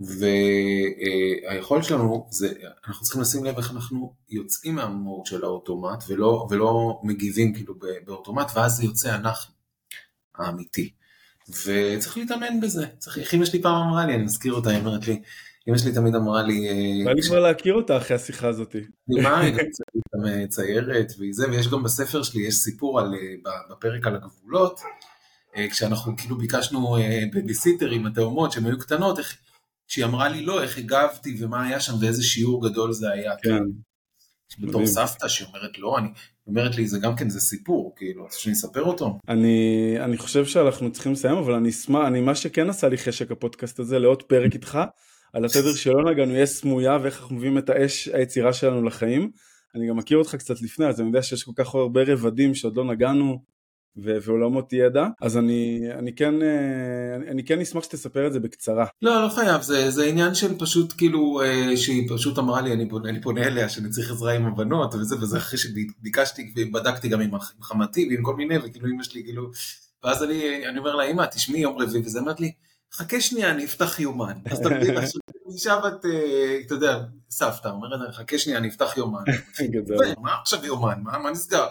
והיכולת 0.00 1.84
שלנו 1.84 2.26
זה, 2.30 2.52
אנחנו 2.86 3.04
צריכים 3.04 3.22
לשים 3.22 3.44
לב 3.44 3.56
איך 3.56 3.70
אנחנו 3.70 4.12
יוצאים 4.28 4.74
מהמהות 4.74 5.26
של 5.26 5.44
האוטומט 5.44 6.04
ולא, 6.08 6.46
ולא 6.50 7.00
מגיבים 7.02 7.54
כאילו 7.54 7.74
באוטומט, 8.04 8.50
ואז 8.54 8.72
זה 8.72 8.84
יוצא 8.84 9.14
אנחנו, 9.14 9.54
האמיתי. 10.34 10.90
וצריך 11.48 12.16
להתאמן 12.16 12.60
בזה. 12.60 12.86
צריך, 12.98 13.34
אמא 13.34 13.44
שלי 13.44 13.62
פעם 13.62 13.88
אמרה 13.88 14.06
לי, 14.06 14.14
אני 14.14 14.22
מזכיר 14.22 14.52
אותה, 14.52 14.70
היא 14.70 14.78
אומרת 14.78 15.06
לי, 15.06 15.20
אמא 15.68 15.78
שלי 15.78 15.92
תמיד 15.92 16.14
אמרה 16.14 16.42
לי... 16.42 16.68
אה, 16.68 17.04
בא 17.04 17.12
לי 17.12 17.22
כבר 17.22 17.40
להכיר 17.40 17.74
אותה 17.74 17.96
אחרי 17.96 18.16
השיחה 18.16 18.48
הזאת. 18.48 18.76
מה, 19.08 19.40
היא 19.40 19.54
גם 19.54 20.46
ציירת 20.48 21.12
וזה, 21.18 21.50
ויש 21.50 21.68
גם 21.68 21.82
בספר 21.82 22.22
שלי, 22.22 22.42
יש 22.42 22.54
סיפור 22.54 23.00
על, 23.00 23.14
אה, 23.14 23.52
בפרק 23.70 24.06
על 24.06 24.16
הגבולות, 24.16 24.80
אה, 25.56 25.70
כשאנחנו 25.70 26.16
כאילו 26.16 26.38
ביקשנו 26.38 26.96
בביסיטר 27.34 27.90
עם 27.90 28.06
התאומות 28.06 28.52
שהן 28.52 28.66
היו 28.66 28.78
קטנות, 28.78 29.18
איך, 29.18 29.36
שהיא 29.88 30.04
אמרה 30.04 30.28
לי 30.28 30.42
לא, 30.42 30.62
איך 30.62 30.78
הגבתי 30.78 31.36
ומה 31.40 31.66
היה 31.66 31.80
שם 31.80 31.92
ואיזה 32.00 32.22
שיעור 32.22 32.68
גדול 32.68 32.92
זה 32.92 33.10
היה. 33.10 33.32
כן. 33.42 33.62
בתור 34.58 34.86
סבתא 34.86 35.28
שאומרת 35.28 35.78
לא, 35.78 35.98
אני 35.98 36.08
אומרת 36.46 36.76
לי 36.76 36.88
זה 36.88 36.98
גם 36.98 37.16
כן 37.16 37.28
זה 37.28 37.40
סיפור, 37.40 37.92
כאילו, 37.96 38.22
רוצה 38.22 38.38
שאני 38.38 38.52
אספר 38.52 38.82
אותו? 38.82 39.18
אני, 39.28 39.94
אני 40.00 40.16
חושב 40.16 40.46
שאנחנו 40.46 40.92
צריכים 40.92 41.12
לסיים, 41.12 41.36
אבל 41.36 41.54
אני 41.54 41.68
אשמח, 41.68 42.06
אני 42.06 42.20
מה 42.20 42.34
שכן 42.34 42.70
עשה 42.70 42.88
לי 42.88 42.98
חשק 42.98 43.30
הפודקאסט 43.30 43.78
הזה 43.78 43.98
לעוד 43.98 44.22
פרק 44.22 44.54
איתך, 44.54 44.78
על 45.32 45.44
התדר 45.44 45.74
שלא 45.74 46.10
נגענו, 46.10 46.36
יש 46.36 46.50
סמויה 46.50 46.98
ואיך 47.02 47.20
אנחנו 47.20 47.36
מביאים 47.36 47.58
את 47.58 47.70
האש 47.70 48.08
היצירה 48.08 48.52
שלנו 48.52 48.82
לחיים. 48.82 49.30
אני 49.74 49.88
גם 49.88 49.96
מכיר 49.96 50.18
אותך 50.18 50.34
קצת 50.34 50.62
לפני, 50.62 50.86
אז 50.86 51.00
אני 51.00 51.08
יודע 51.08 51.22
שיש 51.22 51.44
כל 51.44 51.52
כך 51.56 51.74
הרבה 51.74 52.02
רבדים 52.06 52.54
שעוד 52.54 52.76
לא 52.76 52.84
נגענו, 52.84 53.38
ועולמות 53.96 54.72
ידע, 54.72 55.06
אז 55.20 55.36
אני, 55.36 55.80
אני, 55.98 56.14
כן, 56.14 56.42
אה, 56.42 57.16
אני, 57.16 57.28
אני 57.28 57.44
כן 57.44 57.60
אשמח 57.60 57.84
שתספר 57.84 58.26
את 58.26 58.32
זה 58.32 58.40
בקצרה. 58.40 58.86
לא, 59.02 59.22
לא 59.22 59.28
חייב, 59.28 59.62
זה, 59.62 59.90
זה 59.90 60.04
עניין 60.04 60.34
של 60.34 60.58
פשוט 60.58 60.94
כאילו, 60.96 61.42
אה, 61.42 61.76
שהיא 61.76 62.08
פשוט 62.08 62.38
אמרה 62.38 62.60
לי, 62.60 62.72
אני 62.72 62.88
פונה, 62.88 63.08
אני 63.08 63.20
פונה 63.20 63.46
אליה 63.46 63.68
שאני 63.68 63.90
צריך 63.90 64.10
עזרה 64.10 64.32
עם 64.32 64.46
הבנות 64.46 64.94
וזה, 64.94 65.16
וזה 65.16 65.38
אחרי 65.38 65.58
שביקשתי 65.58 66.52
ובדקתי 66.56 67.08
גם 67.08 67.20
עם 67.20 67.30
חמתי 67.62 68.08
ועם 68.10 68.22
כל 68.22 68.36
מיני, 68.36 68.58
וכאילו 68.58 68.88
אמא 68.88 69.02
שלי 69.02 69.24
כאילו, 69.24 69.50
ואז 70.04 70.22
אני, 70.24 70.66
אני 70.68 70.78
אומר 70.78 70.96
לה, 70.96 71.04
אמא, 71.04 71.24
תשמעי 71.26 71.60
יום 71.60 71.78
רביעי, 71.78 72.02
וזה 72.04 72.18
אמרת 72.18 72.40
לי, 72.40 72.52
חכה 72.96 73.20
שנייה, 73.20 73.50
אני 73.50 73.64
אפתח 73.64 74.00
יומן. 74.00 74.38
אז 74.50 74.58
אתה 74.58 74.68
מבין, 74.68 74.96
עכשיו 74.96 75.20
אישה 75.52 75.80
בת, 75.80 76.04
אה, 76.04 76.58
אתה 76.66 76.74
יודע, 76.74 77.00
סבתא, 77.30 77.68
אומרת, 77.68 78.14
חכה 78.14 78.38
שנייה, 78.38 78.58
אני 78.58 78.68
אפתח 78.68 78.96
יומן. 78.96 79.22
מה 80.22 80.34
עכשיו 80.40 80.64
יומן? 80.64 81.00
מה 81.02 81.30
נסגר? 81.30 81.66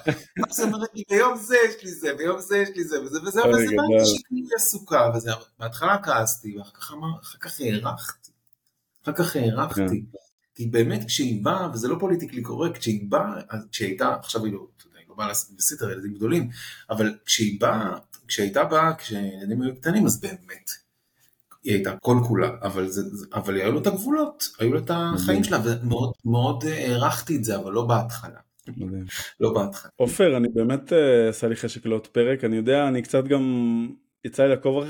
אז 0.49 0.59
היא 0.59 0.67
אומרת 0.67 0.89
לי, 0.93 1.03
ביום 1.09 1.37
זה 1.37 1.55
יש 1.69 1.83
לי 1.83 1.91
זה, 1.91 2.13
ביום 2.17 2.39
זה 2.39 2.57
יש 2.57 2.69
לי 2.75 2.83
זה, 2.83 3.01
וזה 3.01 3.19
וזה, 3.23 3.41
וזה, 3.41 3.41
וזה, 3.49 4.05
שהיא 4.05 4.45
עסוקה, 4.55 5.11
וזה, 5.15 5.31
בהתחלה 5.59 5.97
כעסתי, 6.03 6.57
ואחר 6.57 7.37
כך 7.39 7.59
הערכתי. 7.59 8.31
אחר 9.03 9.13
כך 9.13 9.35
הערכתי. 9.35 10.05
כי 10.55 10.67
באמת 10.67 11.05
כשהיא 11.07 11.43
באה, 11.43 11.69
וזה 11.73 11.87
לא 11.87 11.95
פוליטיקלי 11.99 12.41
קורקט, 12.41 12.77
כשהיא 12.77 13.09
באה, 13.09 13.41
כשהיא 13.71 13.87
הייתה, 13.87 14.15
עכשיו 14.15 14.45
היא 14.45 14.53
לא, 14.53 14.67
אתה 14.77 14.87
יודע, 14.87 14.99
היא 14.99 15.05
לא 15.09 15.15
באה 15.15 15.27
לעשות 15.27 15.57
בסדר, 15.57 15.91
ילדים 15.91 16.13
גדולים, 16.13 16.49
אבל 16.89 17.17
כשהיא 17.25 17.59
באה, 17.61 17.97
כשהייתה 18.27 18.63
באה, 18.63 18.95
כשילדים 18.95 19.61
היו 19.61 19.75
קטנים, 19.75 20.05
אז 20.05 20.19
באמת, 20.19 20.84
היא 21.65 21.73
הייתה 21.73 21.95
כל 22.01 22.17
כולה, 22.27 22.49
אבל, 22.61 22.87
זה, 22.87 23.01
אבל 23.33 23.55
היו 23.55 23.71
לו 23.71 23.81
את 23.81 23.87
הגבולות, 23.87 24.49
היו 24.59 24.73
לו 24.73 24.79
את 24.79 24.91
החיים 24.93 25.43
שלה, 25.43 25.59
ומאוד 25.63 26.11
מאוד 26.25 26.63
אה, 26.67 26.85
הערכתי 26.85 27.35
את 27.35 27.43
זה, 27.43 27.55
אבל 27.55 27.71
לא 27.71 27.85
בהתחלה. 27.85 28.39
לא 29.39 29.53
בהתחלה. 29.53 29.91
עופר, 29.95 30.37
אני 30.37 30.47
באמת 30.53 30.93
אה, 30.93 31.29
עשה 31.29 31.47
לי 31.47 31.55
חשק 31.55 31.85
לעוד 31.85 32.07
פרק, 32.07 32.43
אני 32.43 32.55
יודע, 32.55 32.87
אני 32.87 33.01
קצת 33.01 33.23
גם 33.23 33.43
יצא 34.25 34.43
לי 34.43 34.49
לעקוב 34.49 34.83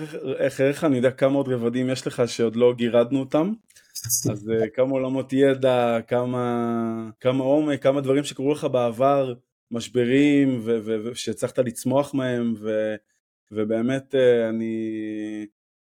אחריך, 0.47 0.83
אני 0.83 0.97
יודע 0.97 1.11
כמה 1.11 1.37
עוד 1.37 1.49
רבדים 1.49 1.89
יש 1.89 2.07
לך 2.07 2.23
שעוד 2.27 2.55
לא 2.55 2.73
גירדנו 2.77 3.19
אותם. 3.19 3.53
אז 4.31 4.49
אה, 4.49 4.69
כמה 4.69 4.91
עולמות 4.91 5.33
ידע, 5.33 5.97
כמה, 6.07 7.09
כמה 7.19 7.43
עומק, 7.43 7.83
כמה 7.83 8.01
דברים 8.01 8.23
שקרו 8.23 8.51
לך 8.51 8.67
בעבר, 8.71 9.33
משברים, 9.71 10.61
ושהצלחת 10.63 11.59
לצמוח 11.59 12.13
מהם, 12.13 12.53
ו, 12.59 12.95
ובאמת 13.51 14.15
אני, 14.49 14.87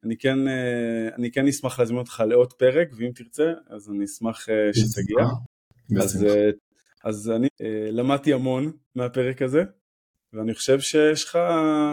אני 0.05 0.17
כן, 0.17 0.49
אה, 0.49 1.09
אני 1.19 1.31
כן 1.31 1.47
אשמח 1.47 1.79
להזמין 1.79 1.99
אותך 1.99 2.23
לעוד 2.29 2.53
פרק, 2.53 2.89
ואם 2.97 3.11
תרצה, 3.15 3.53
אז 3.71 3.91
אני 3.91 4.05
אשמח 4.05 4.49
אה, 4.49 4.75
שתגיע. 4.75 5.25
אז, 6.03 6.25
אה, 6.25 6.51
אז 7.05 7.31
אני 7.31 7.49
למדתי 7.91 8.33
המון 8.33 8.73
מהפרק 8.95 9.43
הזה, 9.43 9.63
ואני 10.33 10.55
חושב 10.55 10.81
שיש 10.81 11.25
לך 11.25 11.39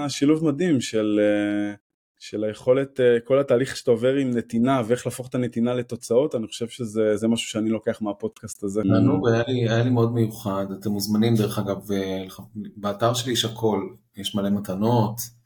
שילוב 0.07 0.45
מדהים 0.45 0.81
של, 0.81 1.19
של 2.19 2.43
היכולת, 2.43 2.99
כל 3.23 3.39
התהליך 3.39 3.77
שאתה 3.77 3.91
עובר 3.91 4.13
עם 4.13 4.29
נתינה 4.29 4.81
ואיך 4.87 5.05
להפוך 5.05 5.29
את 5.29 5.35
הנתינה 5.35 5.73
לתוצאות, 5.73 6.35
אני 6.35 6.47
חושב 6.47 6.67
שזה 6.67 7.27
משהו 7.27 7.49
שאני 7.49 7.69
לוקח 7.69 8.01
מהפודקאסט 8.01 8.63
הזה. 8.63 8.81
נו, 8.83 9.27
היה 9.27 9.43
לי, 9.47 9.69
היה 9.69 9.83
לי 9.83 9.89
מאוד 9.89 10.13
מיוחד, 10.13 10.65
אתם 10.79 10.91
מוזמנים 10.91 11.35
דרך 11.35 11.59
אגב, 11.59 11.87
באתר 12.77 13.13
שלי 13.13 13.33
יש 13.33 13.45
הכל, 13.45 13.81
יש 14.17 14.35
מלא 14.35 14.49
מתנות. 14.49 15.38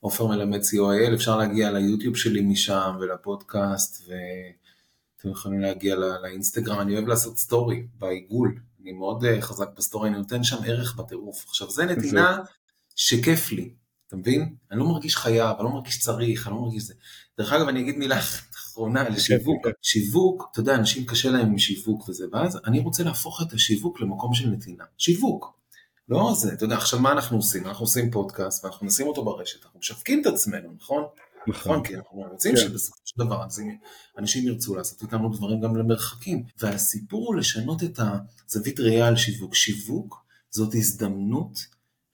עופר 0.00 0.26
מלמד 0.26 0.60
co.il, 0.60 1.14
אפשר 1.14 1.36
להגיע 1.36 1.70
ליוטיוב 1.70 2.16
שלי 2.16 2.40
משם 2.40 2.96
ולפודקאסט 3.00 4.08
ואתם 4.08 5.30
יכולים 5.30 5.60
להגיע 5.60 5.94
לא, 5.94 6.22
לאינסטגרם, 6.22 6.80
אני 6.80 6.94
אוהב 6.94 7.06
לעשות 7.06 7.38
סטורי 7.38 7.86
בעיגול, 7.98 8.58
אני 8.82 8.92
מאוד 8.92 9.24
uh, 9.24 9.40
חזק 9.40 9.68
בסטורי, 9.76 10.08
אני 10.08 10.18
נותן 10.18 10.44
שם 10.44 10.56
ערך 10.66 10.96
בטירוף. 10.96 11.44
עכשיו 11.48 11.70
זה 11.70 11.84
נתינה 11.84 12.38
שכיף 12.94 13.52
לי, 13.52 13.74
אתה 14.08 14.16
מבין? 14.16 14.54
אני 14.70 14.78
לא 14.78 14.84
מרגיש 14.88 15.16
חייב, 15.16 15.56
אני 15.56 15.64
לא 15.64 15.70
מרגיש 15.70 15.98
צריך, 15.98 16.46
אני 16.46 16.54
לא 16.54 16.60
מרגיש 16.60 16.82
זה. 16.82 16.94
דרך 17.38 17.52
אגב 17.52 17.68
אני 17.68 17.80
אגיד 17.80 17.98
מילה 17.98 18.18
אחרונה 18.18 19.08
לשיווק, 19.08 19.66
שיווק, 19.82 20.48
אתה 20.52 20.60
יודע, 20.60 20.74
אנשים 20.74 21.06
קשה 21.06 21.30
להם 21.30 21.46
עם 21.46 21.58
שיווק 21.58 22.08
וזה, 22.08 22.26
ואז 22.32 22.58
אני 22.66 22.80
רוצה 22.80 23.02
להפוך 23.04 23.42
את 23.42 23.52
השיווק 23.52 24.00
למקום 24.00 24.34
של 24.34 24.50
נתינה. 24.50 24.84
שיווק. 24.98 25.57
לא 26.08 26.32
זה, 26.34 26.52
אתה 26.52 26.64
יודע, 26.64 26.76
עכשיו 26.76 27.00
מה 27.00 27.12
אנחנו 27.12 27.36
עושים? 27.36 27.66
אנחנו 27.66 27.84
עושים 27.84 28.10
פודקאסט 28.10 28.64
ואנחנו 28.64 28.86
נשים 28.86 29.06
אותו 29.06 29.24
ברשת, 29.24 29.64
אנחנו 29.64 29.78
משווקים 29.78 30.20
את 30.20 30.26
עצמנו, 30.26 30.72
נכון? 30.76 31.04
נכון, 31.48 31.84
כי 31.84 31.96
אנחנו 31.96 32.18
רוצים 32.30 32.54
כן. 32.54 32.60
שבסופו 32.60 33.00
של 33.04 33.24
דבר 33.24 33.44
אנשים 34.18 34.48
ירצו 34.48 34.76
לעשות 34.76 35.02
איתנו 35.02 35.28
דברים 35.28 35.60
גם 35.60 35.76
למרחקים. 35.76 36.44
והסיפור 36.58 37.26
הוא 37.26 37.36
לשנות 37.36 37.82
את 37.82 38.00
הזווית 38.48 38.80
ראייה 38.80 39.08
על 39.08 39.16
שיווק. 39.16 39.54
שיווק 39.54 40.24
זאת 40.50 40.74
הזדמנות 40.74 41.58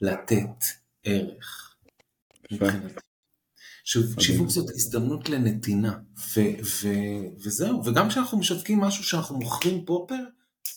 לתת 0.01 0.65
ערך. 1.05 1.75
שיווק 4.19 4.49
זאת 4.49 4.71
הזדמנות 4.71 5.29
לנתינה, 5.29 5.99
וזהו, 7.45 7.85
וגם 7.85 8.09
כשאנחנו 8.09 8.39
משווקים 8.39 8.81
משהו 8.81 9.05
שאנחנו 9.05 9.39
מוכרים 9.39 9.85
פופר, 9.85 10.25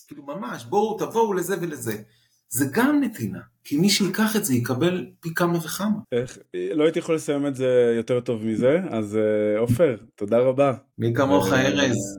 כאילו 0.06 0.22
ממש, 0.26 0.64
בואו 0.64 0.98
תבואו 0.98 1.32
לזה 1.32 1.56
ולזה. 1.60 2.02
זה 2.50 2.64
גם 2.72 3.00
נתינה, 3.00 3.40
כי 3.64 3.76
מי 3.76 3.90
שיקח 3.90 4.36
את 4.36 4.44
זה 4.44 4.54
יקבל 4.54 5.06
פי 5.20 5.34
כמה 5.34 5.58
וכמה. 5.58 5.98
איך, 6.12 6.38
לא 6.74 6.84
הייתי 6.84 6.98
יכול 6.98 7.14
לסיים 7.14 7.46
את 7.46 7.56
זה 7.56 7.94
יותר 7.96 8.20
טוב 8.20 8.44
מזה, 8.44 8.80
אז 8.90 9.16
אה, 9.16 9.58
עופר, 9.58 9.96
תודה 10.14 10.38
רבה. 10.38 10.72
מי 10.98 11.14
כמוך 11.14 11.52
אה, 11.52 11.66
ארז, 11.66 12.18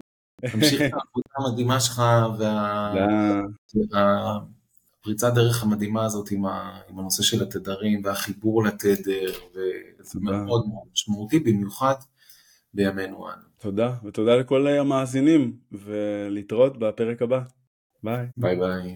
תמשיך 0.52 0.82
את 0.82 0.92
העבודה 0.94 1.30
המדהימה 1.38 1.80
שלך 1.80 2.02
והפריצת 5.02 5.34
דרך 5.34 5.64
המדהימה 5.64 6.06
הזאת 6.06 6.32
עם, 6.32 6.46
ה... 6.46 6.80
עם 6.90 7.00
הנושא 7.00 7.24
של 7.24 7.44
התדרים 7.44 8.02
והחיבור 8.04 8.64
לתדר, 8.64 9.32
וזה 9.54 10.20
מאוד 10.22 10.68
מאוד 10.68 10.84
משמעותי 10.94 11.40
במיוחד 11.40 11.96
בימינו 12.74 13.28
אנו. 13.30 13.42
תודה, 13.60 13.96
ותודה 14.04 14.36
לכל 14.36 14.68
המאזינים, 14.68 15.58
ולהתראות 15.72 16.80
בפרק 16.80 17.22
הבא. 17.22 17.42
ביי. 18.04 18.28
ביי 18.38 18.56
ביי. 18.56 18.96